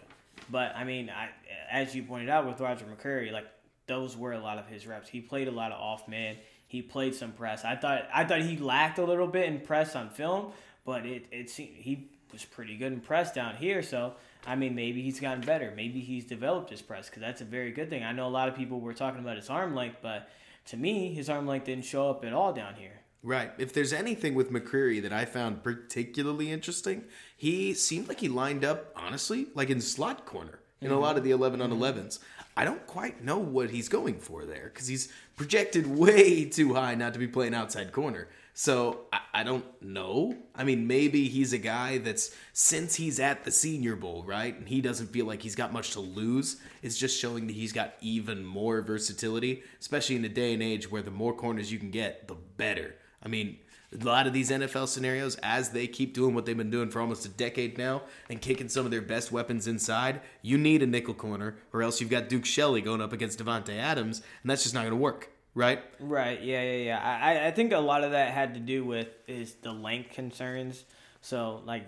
But 0.49 0.75
I 0.75 0.83
mean, 0.83 1.09
I, 1.09 1.29
as 1.69 1.95
you 1.95 2.03
pointed 2.03 2.29
out 2.29 2.47
with 2.47 2.59
Roger 2.59 2.85
McCreary, 2.85 3.31
like 3.31 3.47
those 3.87 4.17
were 4.17 4.33
a 4.33 4.39
lot 4.39 4.57
of 4.57 4.67
his 4.67 4.87
reps. 4.87 5.09
He 5.09 5.21
played 5.21 5.47
a 5.47 5.51
lot 5.51 5.71
of 5.71 5.79
off 5.79 6.07
man. 6.07 6.37
He 6.67 6.81
played 6.81 7.13
some 7.13 7.31
press. 7.33 7.65
I 7.65 7.75
thought 7.75 8.07
I 8.13 8.23
thought 8.23 8.41
he 8.41 8.57
lacked 8.57 8.97
a 8.97 9.03
little 9.03 9.27
bit 9.27 9.47
in 9.47 9.59
press 9.59 9.95
on 9.95 10.09
film, 10.09 10.53
but 10.85 11.05
it 11.05 11.25
it 11.31 11.49
seemed 11.49 11.75
he 11.75 12.09
was 12.31 12.45
pretty 12.45 12.77
good 12.77 12.93
in 12.93 13.01
press 13.01 13.33
down 13.33 13.55
here. 13.55 13.83
So 13.83 14.13
I 14.47 14.55
mean, 14.55 14.73
maybe 14.73 15.01
he's 15.01 15.19
gotten 15.19 15.41
better. 15.41 15.73
Maybe 15.75 15.99
he's 15.99 16.25
developed 16.25 16.69
his 16.69 16.81
press 16.81 17.09
because 17.09 17.21
that's 17.21 17.41
a 17.41 17.45
very 17.45 17.71
good 17.71 17.89
thing. 17.89 18.03
I 18.03 18.11
know 18.13 18.27
a 18.27 18.29
lot 18.29 18.49
of 18.49 18.55
people 18.55 18.79
were 18.79 18.93
talking 18.93 19.19
about 19.19 19.35
his 19.35 19.49
arm 19.49 19.75
length, 19.75 19.97
but 20.01 20.29
to 20.67 20.77
me, 20.77 21.13
his 21.13 21.29
arm 21.29 21.45
length 21.45 21.65
didn't 21.65 21.85
show 21.85 22.09
up 22.09 22.23
at 22.23 22.33
all 22.33 22.53
down 22.53 22.75
here. 22.75 23.00
Right. 23.23 23.51
If 23.59 23.73
there's 23.73 23.93
anything 23.93 24.33
with 24.33 24.51
McCreary 24.51 25.01
that 25.03 25.13
I 25.13 25.25
found 25.25 25.63
particularly 25.63 26.51
interesting, 26.51 27.03
he 27.37 27.73
seemed 27.73 28.07
like 28.07 28.19
he 28.19 28.27
lined 28.27 28.65
up, 28.65 28.91
honestly, 28.95 29.47
like 29.53 29.69
in 29.69 29.79
slot 29.79 30.25
corner 30.25 30.59
in 30.81 30.87
mm-hmm. 30.87 30.97
a 30.97 30.99
lot 30.99 31.17
of 31.17 31.23
the 31.23 31.31
11 31.31 31.61
on 31.61 31.71
11s. 31.71 32.19
I 32.57 32.65
don't 32.65 32.85
quite 32.87 33.23
know 33.23 33.37
what 33.37 33.69
he's 33.69 33.89
going 33.89 34.19
for 34.19 34.45
there 34.45 34.71
because 34.73 34.87
he's 34.87 35.11
projected 35.35 35.87
way 35.97 36.45
too 36.45 36.73
high 36.73 36.95
not 36.95 37.13
to 37.13 37.19
be 37.19 37.27
playing 37.27 37.53
outside 37.53 37.91
corner. 37.91 38.27
So 38.53 39.01
I, 39.13 39.19
I, 39.35 39.43
don't 39.43 39.65
know. 39.81 40.35
I 40.53 40.63
mean, 40.63 40.85
maybe 40.85 41.29
he's 41.29 41.53
a 41.53 41.57
guy 41.57 41.99
that's 41.99 42.35
since 42.51 42.95
he's 42.95 43.19
at 43.19 43.45
the 43.45 43.51
Senior 43.51 43.95
Bowl, 43.95 44.23
right, 44.25 44.57
and 44.57 44.67
he 44.67 44.81
doesn't 44.81 45.07
feel 45.07 45.25
like 45.25 45.41
he's 45.41 45.55
got 45.55 45.71
much 45.71 45.91
to 45.91 46.01
lose. 46.01 46.57
It's 46.81 46.97
just 46.97 47.17
showing 47.17 47.47
that 47.47 47.53
he's 47.53 47.71
got 47.71 47.93
even 48.01 48.43
more 48.43 48.81
versatility, 48.81 49.63
especially 49.79 50.17
in 50.17 50.25
a 50.25 50.29
day 50.29 50.53
and 50.53 50.61
age 50.61 50.91
where 50.91 51.01
the 51.01 51.11
more 51.11 51.33
corners 51.33 51.71
you 51.71 51.79
can 51.79 51.91
get, 51.91 52.27
the 52.27 52.35
better. 52.35 52.95
I 53.23 53.27
mean, 53.27 53.57
a 53.99 54.03
lot 54.03 54.25
of 54.25 54.33
these 54.33 54.49
NFL 54.51 54.87
scenarios, 54.87 55.35
as 55.43 55.71
they 55.71 55.87
keep 55.87 56.13
doing 56.13 56.33
what 56.33 56.45
they've 56.45 56.57
been 56.57 56.69
doing 56.69 56.89
for 56.89 57.01
almost 57.01 57.25
a 57.25 57.29
decade 57.29 57.77
now 57.77 58.03
and 58.29 58.41
kicking 58.41 58.69
some 58.69 58.85
of 58.85 58.91
their 58.91 59.01
best 59.01 59.31
weapons 59.31 59.67
inside, 59.67 60.21
you 60.41 60.57
need 60.57 60.81
a 60.81 60.87
nickel 60.87 61.13
corner, 61.13 61.57
or 61.73 61.83
else 61.83 61.99
you've 61.99 62.09
got 62.09 62.29
Duke 62.29 62.45
Shelley 62.45 62.81
going 62.81 63.01
up 63.01 63.11
against 63.11 63.39
Davante 63.39 63.77
Adams, 63.77 64.21
and 64.41 64.49
that's 64.49 64.63
just 64.63 64.73
not 64.73 64.81
going 64.81 64.91
to 64.91 64.97
work, 64.97 65.29
right? 65.55 65.83
Right. 65.99 66.41
Yeah. 66.41 66.61
Yeah. 66.61 66.83
Yeah. 66.83 67.19
I 67.21 67.47
I 67.47 67.51
think 67.51 67.73
a 67.73 67.79
lot 67.79 68.03
of 68.03 68.11
that 68.11 68.31
had 68.31 68.53
to 68.53 68.59
do 68.59 68.85
with 68.85 69.09
is 69.27 69.55
the 69.55 69.73
length 69.73 70.11
concerns. 70.11 70.85
So 71.21 71.61
like 71.65 71.83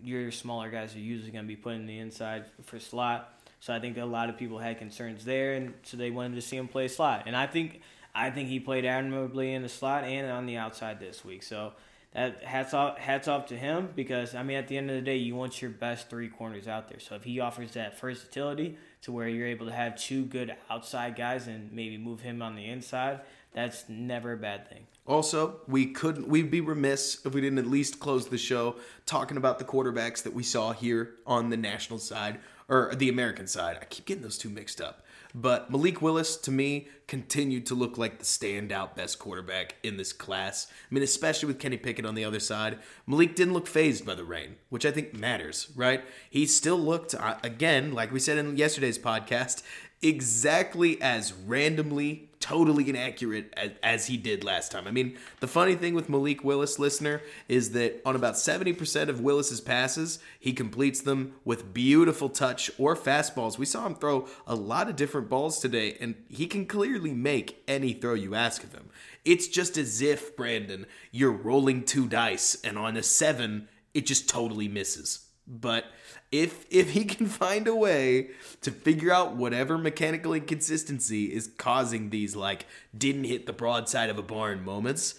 your 0.00 0.30
smaller 0.30 0.70
guys 0.70 0.94
are 0.94 1.00
usually 1.00 1.32
going 1.32 1.44
to 1.44 1.48
be 1.48 1.56
put 1.56 1.74
in 1.74 1.86
the 1.86 1.98
inside 1.98 2.44
for 2.62 2.78
slot. 2.78 3.34
So 3.60 3.74
I 3.74 3.80
think 3.80 3.98
a 3.98 4.04
lot 4.04 4.28
of 4.28 4.38
people 4.38 4.58
had 4.58 4.78
concerns 4.78 5.24
there, 5.24 5.54
and 5.54 5.74
so 5.82 5.96
they 5.96 6.10
wanted 6.10 6.36
to 6.36 6.40
see 6.40 6.56
him 6.56 6.68
play 6.68 6.86
slot. 6.86 7.24
And 7.26 7.36
I 7.36 7.48
think 7.48 7.80
I 8.14 8.30
think 8.30 8.48
he 8.48 8.60
played 8.60 8.84
admirably 8.84 9.54
in 9.54 9.62
the 9.62 9.68
slot 9.68 10.04
and 10.04 10.30
on 10.30 10.46
the 10.46 10.56
outside 10.56 11.00
this 11.00 11.24
week. 11.24 11.42
So 11.42 11.72
that 12.12 12.42
hats 12.42 12.72
off 12.74 12.98
hats 12.98 13.28
off 13.28 13.46
to 13.46 13.56
him 13.56 13.90
because 13.94 14.34
I 14.34 14.42
mean 14.42 14.56
at 14.56 14.68
the 14.68 14.76
end 14.76 14.90
of 14.90 14.96
the 14.96 15.02
day 15.02 15.16
you 15.16 15.34
want 15.36 15.60
your 15.60 15.70
best 15.70 16.08
three 16.08 16.28
corners 16.28 16.66
out 16.66 16.88
there. 16.88 17.00
So 17.00 17.14
if 17.14 17.24
he 17.24 17.40
offers 17.40 17.72
that 17.72 17.98
versatility 17.98 18.78
to 19.02 19.12
where 19.12 19.28
you're 19.28 19.46
able 19.46 19.66
to 19.66 19.72
have 19.72 19.96
two 19.96 20.24
good 20.24 20.54
outside 20.70 21.16
guys 21.16 21.46
and 21.46 21.72
maybe 21.72 21.98
move 21.98 22.20
him 22.20 22.42
on 22.42 22.56
the 22.56 22.66
inside, 22.66 23.20
that's 23.52 23.88
never 23.88 24.32
a 24.32 24.36
bad 24.36 24.68
thing. 24.68 24.86
Also, 25.08 25.60
we 25.66 25.86
couldn't 25.86 26.28
we'd 26.28 26.50
be 26.50 26.60
remiss 26.60 27.24
if 27.24 27.32
we 27.32 27.40
didn't 27.40 27.58
at 27.58 27.66
least 27.66 27.98
close 27.98 28.28
the 28.28 28.36
show 28.36 28.76
talking 29.06 29.38
about 29.38 29.58
the 29.58 29.64
quarterbacks 29.64 30.22
that 30.22 30.34
we 30.34 30.42
saw 30.42 30.72
here 30.72 31.14
on 31.26 31.48
the 31.48 31.56
national 31.56 31.98
side 31.98 32.38
or 32.68 32.94
the 32.94 33.08
American 33.08 33.46
side. 33.46 33.78
I 33.80 33.86
keep 33.86 34.04
getting 34.04 34.22
those 34.22 34.36
two 34.36 34.50
mixed 34.50 34.82
up. 34.82 35.02
But 35.34 35.70
Malik 35.70 36.00
Willis, 36.00 36.36
to 36.38 36.50
me, 36.50 36.88
continued 37.06 37.66
to 37.66 37.74
look 37.74 37.98
like 37.98 38.18
the 38.18 38.24
standout 38.24 38.94
best 38.94 39.18
quarterback 39.18 39.76
in 39.82 39.96
this 39.96 40.12
class. 40.12 40.66
I 40.70 40.94
mean, 40.94 41.02
especially 41.02 41.46
with 41.46 41.58
Kenny 41.58 41.76
Pickett 41.76 42.06
on 42.06 42.14
the 42.14 42.24
other 42.24 42.40
side. 42.40 42.78
Malik 43.06 43.34
didn't 43.34 43.52
look 43.54 43.66
phased 43.66 44.06
by 44.06 44.14
the 44.14 44.24
rain, 44.24 44.56
which 44.70 44.86
I 44.86 44.90
think 44.90 45.14
matters, 45.14 45.68
right? 45.76 46.02
He 46.30 46.46
still 46.46 46.78
looked, 46.78 47.14
uh, 47.14 47.36
again, 47.42 47.92
like 47.92 48.10
we 48.10 48.20
said 48.20 48.38
in 48.38 48.56
yesterday's 48.56 48.98
podcast, 48.98 49.62
exactly 50.02 51.00
as 51.00 51.32
randomly 51.32 52.28
totally 52.40 52.88
inaccurate 52.88 53.52
as, 53.56 53.70
as, 53.82 54.06
he 54.06 54.16
did 54.16 54.44
last 54.44 54.70
time. 54.70 54.86
I 54.86 54.90
mean, 54.90 55.18
the 55.40 55.48
funny 55.48 55.74
thing 55.74 55.94
with 55.94 56.08
Malik 56.08 56.44
Willis, 56.44 56.78
listener, 56.78 57.20
is 57.48 57.72
that 57.72 58.00
on 58.06 58.16
about 58.16 58.34
70% 58.34 59.08
of 59.08 59.20
Willis's 59.20 59.60
passes, 59.60 60.18
he 60.38 60.52
completes 60.52 61.00
them 61.00 61.34
with 61.44 61.74
beautiful 61.74 62.28
touch 62.28 62.70
or 62.78 62.96
fastballs. 62.96 63.58
We 63.58 63.66
saw 63.66 63.86
him 63.86 63.96
throw 63.96 64.28
a 64.46 64.54
lot 64.54 64.88
of 64.88 64.96
different 64.96 65.28
balls 65.28 65.60
today, 65.60 65.96
and 66.00 66.14
he 66.28 66.46
can 66.46 66.66
clearly 66.66 67.12
make 67.12 67.62
any 67.66 67.92
throw 67.92 68.14
you 68.14 68.34
ask 68.34 68.62
of 68.62 68.72
him. 68.72 68.88
It's 69.24 69.48
just 69.48 69.76
as 69.76 70.00
if, 70.00 70.36
Brandon, 70.36 70.86
you're 71.10 71.32
rolling 71.32 71.84
two 71.84 72.08
dice, 72.08 72.56
and 72.62 72.78
on 72.78 72.96
a 72.96 73.02
seven, 73.02 73.68
it 73.94 74.06
just 74.06 74.28
totally 74.28 74.68
misses. 74.68 75.26
But 75.46 75.86
if 76.30 76.66
if 76.70 76.90
he 76.90 77.04
can 77.14 77.26
find 77.26 77.66
a 77.66 77.74
way 77.74 78.30
to 78.60 78.70
figure 78.70 79.12
out 79.12 79.36
whatever 79.36 79.78
mechanical 79.78 80.32
inconsistency 80.32 81.26
is 81.26 81.50
causing 81.58 82.10
these 82.10 82.36
like 82.36 82.66
didn't 82.96 83.24
hit 83.24 83.46
the 83.46 83.52
broadside 83.52 84.10
of 84.10 84.18
a 84.18 84.22
barn 84.22 84.64
moments, 84.64 85.14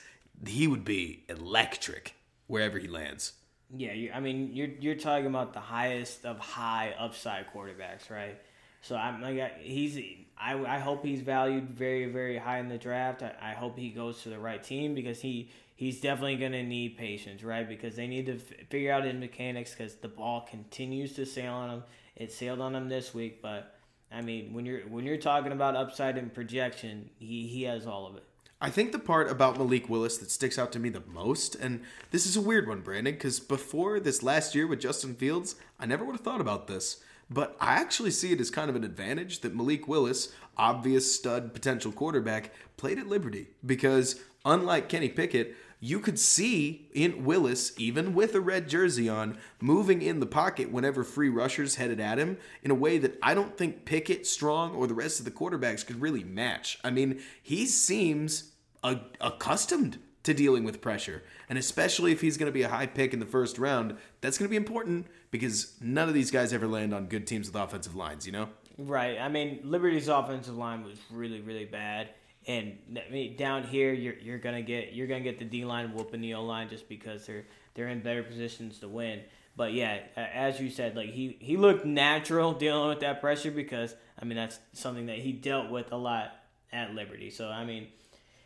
he 0.46 0.68
would 0.68 0.86
be 0.86 1.24
electric 1.30 2.16
wherever 2.48 2.78
he 2.80 2.88
lands. 2.88 3.34
Yeah, 3.76 3.94
you, 3.94 4.12
I 4.14 4.20
mean 4.20 4.52
you're 4.54 4.70
you're 4.80 4.96
talking 4.96 5.28
about 5.28 5.54
the 5.54 5.60
highest 5.60 6.26
of 6.26 6.40
high 6.40 6.96
upside 6.98 7.54
quarterbacks, 7.54 8.10
right? 8.10 8.40
So 8.82 8.96
I'm 8.96 9.22
like 9.22 9.60
he's 9.62 10.00
I, 10.38 10.54
I 10.54 10.80
hope 10.80 11.06
he's 11.06 11.22
valued 11.22 11.70
very 11.70 12.06
very 12.06 12.38
high 12.38 12.60
in 12.60 12.70
the 12.70 12.78
draft. 12.78 13.22
I, 13.22 13.36
I 13.42 13.54
hope 13.54 13.78
he 13.78 13.90
goes 13.90 14.24
to 14.24 14.30
the 14.30 14.40
right 14.40 14.64
team 14.64 14.96
because 14.96 15.22
he 15.22 15.52
he's 15.80 16.02
definitely 16.02 16.36
going 16.36 16.52
to 16.52 16.62
need 16.62 16.98
patience, 16.98 17.42
right? 17.42 17.68
Because 17.68 17.96
they 17.96 18.06
need 18.06 18.26
to 18.26 18.36
f- 18.36 18.68
figure 18.70 18.92
out 18.92 19.06
his 19.06 19.16
mechanics 19.16 19.74
because 19.74 19.96
the 19.96 20.10
ball 20.10 20.42
continues 20.42 21.14
to 21.14 21.26
sail 21.26 21.54
on 21.54 21.70
him. 21.70 21.84
It 22.18 22.34
sailed 22.34 22.60
on 22.60 22.76
him 22.76 22.90
this 22.90 23.14
week, 23.14 23.42
but 23.42 23.78
I 24.12 24.22
mean, 24.22 24.52
when 24.52 24.66
you're 24.66 24.82
when 24.82 25.06
you're 25.06 25.16
talking 25.16 25.54
about 25.54 25.78
upside 25.78 26.18
and 26.18 26.34
projection, 26.34 27.10
he 27.18 27.48
he 27.48 27.64
has 27.64 27.88
all 27.88 28.06
of 28.08 28.18
it. 28.18 28.24
I 28.60 28.70
think 28.70 28.92
the 28.92 29.00
part 29.00 29.32
about 29.32 29.58
Malik 29.58 29.88
Willis 29.88 30.18
that 30.18 30.30
sticks 30.30 30.60
out 30.60 30.74
to 30.74 30.80
me 30.80 30.90
the 30.90 31.04
most, 31.08 31.56
and 31.56 31.80
this 32.12 32.26
is 32.26 32.36
a 32.36 32.42
weird 32.42 32.68
one, 32.68 32.82
Brandon, 32.82 33.14
because 33.14 33.40
before 33.40 34.02
this 34.02 34.22
last 34.22 34.54
year 34.54 34.68
with 34.68 34.82
Justin 34.82 35.16
Fields, 35.16 35.56
I 35.80 35.86
never 35.86 36.04
would 36.04 36.18
have 36.18 36.26
thought 36.26 36.42
about 36.42 36.68
this. 36.68 37.02
But 37.30 37.56
I 37.62 37.76
actually 37.76 38.12
see 38.12 38.34
it 38.34 38.42
as 38.42 38.52
kind 38.52 38.70
of 38.70 38.76
an 38.76 38.84
advantage 38.84 39.40
that 39.42 39.56
Malik 39.56 39.88
Willis, 39.88 40.34
obvious 40.58 41.16
stud 41.16 41.54
potential 41.54 41.94
quarterback, 41.94 42.52
played 42.76 43.00
at 43.00 43.08
Liberty 43.08 43.48
because 43.66 44.20
unlike 44.44 44.90
Kenny 44.90 45.08
Pickett, 45.08 45.56
you 45.80 46.00
could 46.00 46.20
see 46.20 46.90
in 46.94 47.24
Willis, 47.24 47.72
even 47.78 48.14
with 48.14 48.36
a 48.36 48.42
red 48.42 48.68
jersey 48.68 49.08
on, 49.08 49.38
moving 49.62 50.02
in 50.02 50.20
the 50.20 50.26
pocket 50.26 50.72
whenever 50.72 51.04
free 51.04 51.30
rushers 51.30 51.76
headed 51.76 52.00
at 52.00 52.18
him 52.18 52.38
in 52.64 52.72
a 52.72 52.76
way 52.76 52.98
that 52.98 53.18
I 53.24 53.34
don't 53.34 53.58
think 53.58 53.86
Pickett, 53.86 54.28
Strong, 54.28 54.76
or 54.76 54.88
the 54.88 54.94
rest 54.94 55.20
of 55.20 55.26
the 55.26 55.32
quarterbacks 55.32 55.86
could 55.86 56.02
really 56.02 56.24
match. 56.24 56.80
I 56.84 56.90
mean, 56.90 57.22
he 57.42 57.66
seems 57.66 58.52
a- 58.84 59.00
accustomed 59.22 60.00
to 60.24 60.34
dealing 60.34 60.66
with 60.66 60.82
pressure. 60.82 61.24
And 61.48 61.58
especially 61.58 62.12
if 62.12 62.20
he's 62.20 62.38
going 62.38 62.52
to 62.52 62.54
be 62.54 62.64
a 62.64 62.70
high 62.70 62.88
pick 62.88 63.14
in 63.14 63.20
the 63.20 63.26
first 63.26 63.58
round, 63.58 63.96
that's 64.20 64.38
going 64.38 64.48
to 64.48 64.52
be 64.52 64.58
important 64.58 65.08
because 65.32 65.74
none 65.80 66.10
of 66.10 66.14
these 66.14 66.30
guys 66.30 66.52
ever 66.52 66.68
land 66.68 66.94
on 66.94 67.06
good 67.06 67.26
teams 67.26 67.48
with 67.48 67.56
offensive 67.56 67.96
lines, 67.96 68.26
you 68.26 68.34
know? 68.34 68.50
Right. 68.78 69.18
I 69.18 69.30
mean, 69.30 69.62
Liberty's 69.64 70.10
offensive 70.10 70.58
line 70.58 70.84
was 70.84 70.98
really, 71.10 71.40
really 71.40 71.66
bad. 71.66 72.10
And 72.50 72.80
I 72.98 73.12
mean, 73.12 73.36
down 73.36 73.64
here, 73.64 73.94
you're 73.94 74.16
you're 74.16 74.40
gonna 74.40 74.64
get 74.64 74.94
you're 74.94 75.06
gonna 75.06 75.22
get 75.22 75.38
the 75.38 75.46
D 75.46 75.66
line 75.66 75.94
whooping 75.94 76.20
the 76.20 76.34
O 76.34 76.44
line 76.44 76.68
just 76.68 76.90
because 76.90 77.28
they're 77.28 77.46
they're 77.76 77.90
in 77.90 78.02
better 78.02 78.24
positions 78.24 78.80
to 78.80 78.88
win. 78.88 79.22
But 79.56 79.74
yeah, 79.74 80.00
as 80.16 80.60
you 80.60 80.72
said, 80.72 80.96
like 80.96 81.12
he 81.12 81.38
he 81.40 81.58
looked 81.58 81.86
natural 81.86 82.54
dealing 82.54 82.90
with 82.90 83.02
that 83.02 83.22
pressure 83.22 83.52
because 83.52 83.94
I 84.20 84.26
mean 84.26 84.36
that's 84.36 84.58
something 84.74 85.06
that 85.06 85.20
he 85.20 85.32
dealt 85.32 85.70
with 85.70 85.92
a 85.92 85.96
lot 85.96 86.32
at 86.72 86.96
Liberty. 86.96 87.30
So 87.30 87.50
I 87.50 87.66
mean, 87.66 87.86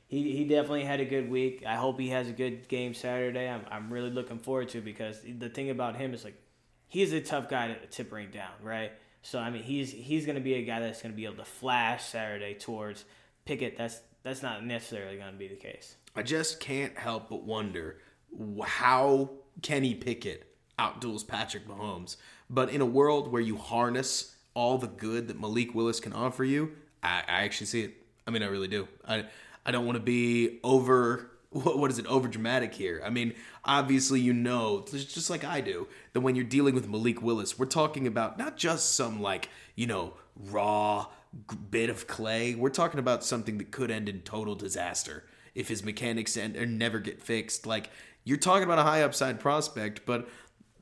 he 0.06 0.36
he 0.36 0.44
definitely 0.44 0.84
had 0.84 1.00
a 1.00 1.06
good 1.06 1.30
week. 1.30 1.64
I 1.66 1.76
hope 1.76 1.98
he 1.98 2.10
has 2.10 2.28
a 2.28 2.34
good 2.34 2.68
game 2.68 2.94
Saturday. 2.94 3.48
I'm 3.48 3.62
I'm 3.72 3.90
really 3.90 4.10
looking 4.10 4.40
forward 4.40 4.68
to 4.70 4.82
because 4.82 5.22
the 5.22 5.48
thing 5.48 5.70
about 5.70 5.96
him 5.96 6.14
is 6.14 6.26
like 6.26 6.36
he's 6.90 7.14
a 7.14 7.22
tough 7.22 7.48
guy 7.48 7.70
to, 7.70 7.86
to 7.88 8.04
bring 8.04 8.32
down, 8.32 8.52
right? 8.62 8.92
So 9.22 9.40
I 9.40 9.50
mean, 9.50 9.64
he's 9.64 9.94
he's 9.94 10.26
to 10.36 10.42
be 10.42 10.56
a 10.56 10.66
guy 10.66 10.82
that's 10.82 11.00
to 11.14 11.16
be 11.16 11.24
able 11.24 11.38
to 11.38 11.46
flash 11.46 12.04
Saturday 12.04 12.56
towards 12.56 13.06
Pickett. 13.46 13.78
That's 13.78 14.02
that's 14.24 14.42
not 14.42 14.66
necessarily 14.66 15.18
going 15.18 15.32
to 15.32 15.38
be 15.38 15.48
the 15.48 15.56
case. 15.56 15.96
I 16.16 16.24
just 16.24 16.60
can't 16.60 16.98
help 16.98 17.30
but 17.30 17.44
wonder 17.44 17.98
how 18.64 19.32
Kenny 19.62 19.96
Pickett 19.96 20.48
outduels 20.80 21.28
Patrick 21.28 21.68
Mahomes. 21.68 22.18
But 22.50 22.70
in 22.70 22.82
a 22.82 22.86
world 22.86 23.32
where 23.32 23.42
you 23.42 23.58
harness 23.58 24.36
all 24.54 24.78
the 24.78 24.88
good 24.88 25.28
that 25.28 25.40
Malik 25.40 25.74
Willis 25.74 26.00
can 26.00 26.14
offer 26.14 26.44
you, 26.44 26.74
I, 27.02 27.24
I 27.28 27.44
actually 27.44 27.68
see 27.68 27.82
it. 27.84 27.94
I 28.26 28.32
mean, 28.32 28.44
I 28.44 28.48
really 28.48 28.68
do. 28.68 28.88
I 29.08 29.26
I 29.66 29.72
don't 29.72 29.86
want 29.86 29.98
to 29.98 30.04
be 30.04 30.60
over 30.64 31.32
what, 31.54 31.78
what 31.78 31.92
is 31.92 32.00
it 32.00 32.06
over 32.08 32.28
dramatic 32.28 32.74
here 32.74 33.02
i 33.06 33.10
mean 33.10 33.34
obviously 33.64 34.20
you 34.20 34.34
know 34.34 34.84
just 34.90 35.30
like 35.30 35.44
i 35.44 35.62
do 35.62 35.88
that 36.14 36.22
when 36.22 36.36
you're 36.36 36.44
dealing 36.44 36.74
with 36.74 36.90
malik 36.90 37.22
willis 37.22 37.60
we're 37.60 37.66
talking 37.66 38.08
about 38.08 38.38
not 38.38 38.58
just 38.58 38.96
some 38.96 39.22
like 39.22 39.50
you 39.76 39.86
know 39.86 40.14
raw 40.50 41.06
bit 41.70 41.90
of 41.90 42.08
clay 42.08 42.56
we're 42.56 42.70
talking 42.70 43.00
about 43.00 43.24
something 43.24 43.58
that 43.58 43.72
could 43.72 43.90
end 43.90 44.08
in 44.08 44.22
total 44.22 44.56
disaster 44.56 45.24
if 45.56 45.68
his 45.68 45.84
mechanics 45.84 46.38
end 46.38 46.56
or 46.56 46.66
never 46.66 47.00
get 47.00 47.22
fixed 47.22 47.66
like 47.66 47.90
you're 48.24 48.38
talking 48.38 48.64
about 48.64 48.80
a 48.80 48.84
high 48.84 49.02
upside 49.02 49.40
prospect 49.40 50.06
but 50.06 50.28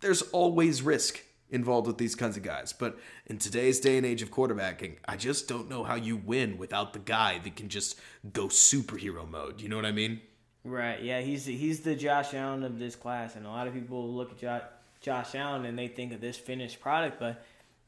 there's 0.01 0.21
always 0.23 0.81
risk 0.81 1.23
involved 1.51 1.85
with 1.85 1.97
these 1.97 2.15
kinds 2.15 2.37
of 2.37 2.43
guys. 2.43 2.73
But 2.73 2.97
in 3.27 3.37
today's 3.37 3.79
day 3.79 3.97
and 3.97 4.05
age 4.05 4.21
of 4.21 4.31
quarterbacking, 4.31 4.95
I 5.07 5.17
just 5.17 5.47
don't 5.47 5.69
know 5.69 5.83
how 5.83 5.95
you 5.95 6.17
win 6.17 6.57
without 6.57 6.93
the 6.93 6.99
guy 6.99 7.39
that 7.39 7.55
can 7.55 7.69
just 7.69 7.99
go 8.33 8.47
superhero 8.47 9.29
mode. 9.29 9.61
You 9.61 9.69
know 9.69 9.75
what 9.75 9.85
I 9.85 9.91
mean? 9.91 10.21
Right. 10.63 11.01
Yeah. 11.01 11.21
He's 11.21 11.45
he's 11.45 11.81
the 11.81 11.95
Josh 11.95 12.33
Allen 12.33 12.63
of 12.63 12.79
this 12.79 12.95
class, 12.95 13.35
and 13.35 13.45
a 13.45 13.49
lot 13.49 13.67
of 13.67 13.73
people 13.73 14.09
look 14.09 14.31
at 14.31 14.37
Josh, 14.37 14.63
Josh 15.01 15.35
Allen 15.35 15.65
and 15.65 15.77
they 15.77 15.87
think 15.87 16.13
of 16.13 16.21
this 16.21 16.37
finished 16.37 16.79
product, 16.79 17.19
but 17.19 17.43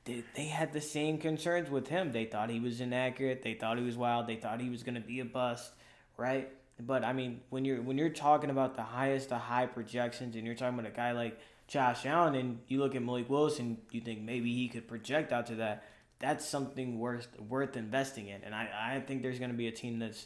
they, 0.05 0.23
they 0.35 0.45
had 0.45 0.73
the 0.73 0.81
same 0.81 1.17
concerns 1.17 1.69
with 1.69 1.87
him. 1.87 2.11
They 2.11 2.25
thought 2.25 2.49
he 2.49 2.59
was 2.59 2.81
inaccurate. 2.81 3.41
They 3.41 3.53
thought 3.53 3.77
he 3.77 3.83
was 3.83 3.97
wild. 3.97 4.27
They 4.27 4.35
thought 4.35 4.59
he 4.59 4.69
was 4.69 4.83
going 4.83 4.95
to 4.95 5.01
be 5.01 5.19
a 5.19 5.25
bust. 5.25 5.73
Right. 6.17 6.49
But 6.79 7.03
I 7.03 7.13
mean, 7.13 7.41
when 7.49 7.65
you're 7.65 7.81
when 7.81 7.97
you're 7.97 8.09
talking 8.09 8.49
about 8.49 8.75
the 8.75 8.83
highest 8.83 9.31
of 9.31 9.41
high 9.41 9.67
projections, 9.67 10.35
and 10.35 10.45
you're 10.45 10.55
talking 10.55 10.77
about 10.77 10.91
a 10.91 10.95
guy 10.95 11.11
like 11.11 11.39
Josh 11.67 12.05
Allen, 12.05 12.35
and 12.35 12.59
you 12.67 12.79
look 12.79 12.95
at 12.95 13.03
Malik 13.03 13.29
Willis, 13.29 13.59
and 13.59 13.77
you 13.91 14.01
think 14.01 14.21
maybe 14.21 14.53
he 14.53 14.67
could 14.67 14.87
project 14.87 15.31
out 15.31 15.45
to 15.47 15.55
that. 15.55 15.85
That's 16.19 16.47
something 16.47 16.99
worth 16.99 17.27
worth 17.39 17.77
investing 17.77 18.27
in, 18.27 18.43
and 18.43 18.55
I, 18.55 18.95
I 18.95 18.99
think 19.01 19.21
there's 19.21 19.39
going 19.39 19.51
to 19.51 19.57
be 19.57 19.67
a 19.67 19.71
team 19.71 19.99
that's 19.99 20.25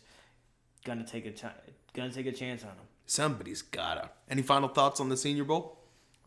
gonna 0.85 1.05
take 1.05 1.25
a 1.25 1.31
time 1.31 1.51
gonna 1.93 2.11
take 2.11 2.27
a 2.27 2.31
chance 2.31 2.63
on 2.63 2.69
him. 2.69 2.85
Somebody's 3.05 3.61
gotta. 3.61 4.09
Any 4.29 4.41
final 4.41 4.69
thoughts 4.69 4.99
on 4.99 5.09
the 5.09 5.17
Senior 5.17 5.43
Bowl? 5.43 5.77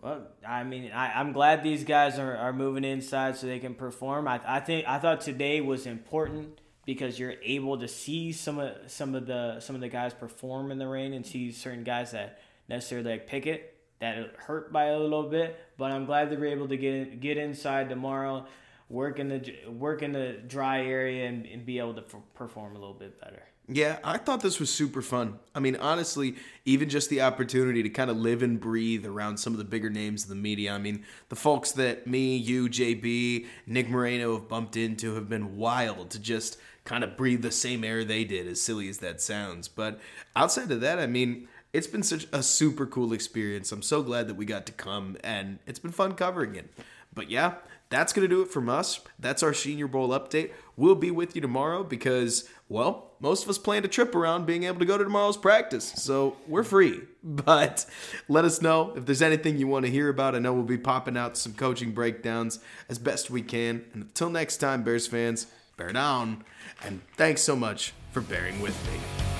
Well, 0.03 0.28
I 0.46 0.64
mean, 0.64 0.90
I, 0.92 1.12
I'm 1.12 1.32
glad 1.32 1.62
these 1.62 1.84
guys 1.84 2.18
are, 2.18 2.34
are 2.34 2.53
moving 2.55 2.84
inside 2.84 3.36
so 3.36 3.46
they 3.46 3.59
can 3.59 3.74
perform. 3.74 4.26
I, 4.26 4.40
I 4.46 4.61
think 4.61 4.86
I 4.88 4.98
thought 4.98 5.20
today 5.20 5.61
was 5.61 5.86
important 5.86 6.59
because 6.86 7.18
you're 7.18 7.34
able 7.42 7.78
to 7.78 7.86
see 7.86 8.32
some 8.32 8.59
of 8.59 8.72
some 8.86 9.14
of 9.14 9.26
the 9.26 9.61
some 9.61 9.74
of 9.76 9.82
the 9.82 9.88
guys 9.88 10.14
perform 10.14 10.70
in 10.70 10.78
the 10.78 10.88
rain 10.88 11.12
and 11.12 11.26
see 11.26 11.53
certain 11.53 11.84
guys 11.84 12.12
that 12.12 12.40
necessarily 12.68 13.11
like 13.11 13.26
Pickett 13.26 13.76
that 14.01 14.16
hurt 14.36 14.72
by 14.72 14.86
a 14.86 14.98
little 14.98 15.24
bit. 15.24 15.59
But 15.76 15.92
I'm 15.92 16.07
glad 16.07 16.30
they 16.30 16.36
were 16.36 16.46
able 16.46 16.68
to 16.68 16.78
get 16.78 17.20
get 17.20 17.36
inside 17.36 17.90
tomorrow, 17.90 18.46
work 18.88 19.18
in 19.18 19.28
the 19.28 19.55
work 19.68 20.03
in 20.03 20.12
the 20.12 20.38
dry 20.46 20.82
area, 20.82 21.28
and, 21.28 21.44
and 21.44 21.66
be 21.66 21.78
able 21.78 21.94
to 21.94 22.05
perform 22.34 22.74
a 22.74 22.78
little 22.78 22.94
bit 22.94 23.20
better. 23.20 23.42
Yeah, 23.72 23.98
I 24.02 24.18
thought 24.18 24.40
this 24.40 24.58
was 24.58 24.68
super 24.68 25.00
fun. 25.00 25.38
I 25.54 25.60
mean, 25.60 25.76
honestly, 25.76 26.34
even 26.64 26.88
just 26.88 27.08
the 27.08 27.20
opportunity 27.20 27.84
to 27.84 27.88
kind 27.88 28.10
of 28.10 28.16
live 28.16 28.42
and 28.42 28.58
breathe 28.58 29.06
around 29.06 29.36
some 29.36 29.52
of 29.52 29.58
the 29.58 29.64
bigger 29.64 29.88
names 29.88 30.24
of 30.24 30.28
the 30.28 30.34
media. 30.34 30.72
I 30.72 30.78
mean, 30.78 31.04
the 31.28 31.36
folks 31.36 31.70
that 31.72 32.04
me, 32.04 32.36
you, 32.36 32.68
JB, 32.68 33.46
Nick 33.68 33.88
Moreno 33.88 34.34
have 34.34 34.48
bumped 34.48 34.76
into 34.76 35.14
have 35.14 35.28
been 35.28 35.56
wild 35.56 36.10
to 36.10 36.18
just 36.18 36.58
kind 36.84 37.04
of 37.04 37.16
breathe 37.16 37.42
the 37.42 37.52
same 37.52 37.84
air 37.84 38.02
they 38.02 38.24
did, 38.24 38.48
as 38.48 38.60
silly 38.60 38.88
as 38.88 38.98
that 38.98 39.20
sounds. 39.20 39.68
But 39.68 40.00
outside 40.34 40.72
of 40.72 40.80
that, 40.80 40.98
I 40.98 41.06
mean, 41.06 41.46
it's 41.72 41.86
been 41.86 42.02
such 42.02 42.26
a 42.32 42.42
super 42.42 42.86
cool 42.86 43.12
experience. 43.12 43.70
I'm 43.70 43.82
so 43.82 44.02
glad 44.02 44.26
that 44.26 44.34
we 44.34 44.46
got 44.46 44.66
to 44.66 44.72
come 44.72 45.16
and 45.22 45.60
it's 45.68 45.78
been 45.78 45.92
fun 45.92 46.14
covering 46.14 46.56
it. 46.56 46.72
But 47.14 47.30
yeah, 47.30 47.54
that's 47.88 48.12
going 48.12 48.28
to 48.28 48.34
do 48.34 48.42
it 48.42 48.48
from 48.48 48.68
us. 48.68 49.00
That's 49.18 49.42
our 49.42 49.54
Senior 49.54 49.88
Bowl 49.88 50.08
update. 50.10 50.50
We'll 50.76 50.94
be 50.94 51.10
with 51.10 51.34
you 51.34 51.40
tomorrow 51.40 51.84
because, 51.84 52.48
well, 52.70 53.10
most 53.18 53.42
of 53.42 53.50
us 53.50 53.58
planned 53.58 53.84
a 53.84 53.88
trip 53.88 54.14
around 54.14 54.46
being 54.46 54.62
able 54.62 54.78
to 54.78 54.84
go 54.84 54.96
to 54.96 55.02
tomorrow's 55.02 55.36
practice. 55.36 55.92
So 55.96 56.36
we're 56.46 56.64
free. 56.64 57.02
But 57.22 57.84
let 58.28 58.46
us 58.46 58.62
know 58.62 58.94
if 58.96 59.04
there's 59.04 59.20
anything 59.20 59.58
you 59.58 59.66
want 59.66 59.84
to 59.84 59.92
hear 59.92 60.08
about. 60.08 60.34
I 60.34 60.38
know 60.38 60.54
we'll 60.54 60.62
be 60.62 60.78
popping 60.78 61.18
out 61.18 61.36
some 61.36 61.52
coaching 61.52 61.92
breakdowns 61.92 62.60
as 62.88 62.98
best 62.98 63.28
we 63.28 63.42
can. 63.42 63.84
And 63.92 64.04
until 64.04 64.30
next 64.30 64.56
time, 64.56 64.84
Bears 64.84 65.06
fans, 65.06 65.46
bear 65.76 65.92
down. 65.92 66.44
And 66.82 67.02
thanks 67.18 67.42
so 67.42 67.56
much 67.56 67.92
for 68.12 68.22
bearing 68.22 68.62
with 68.62 68.74
me. 68.90 69.39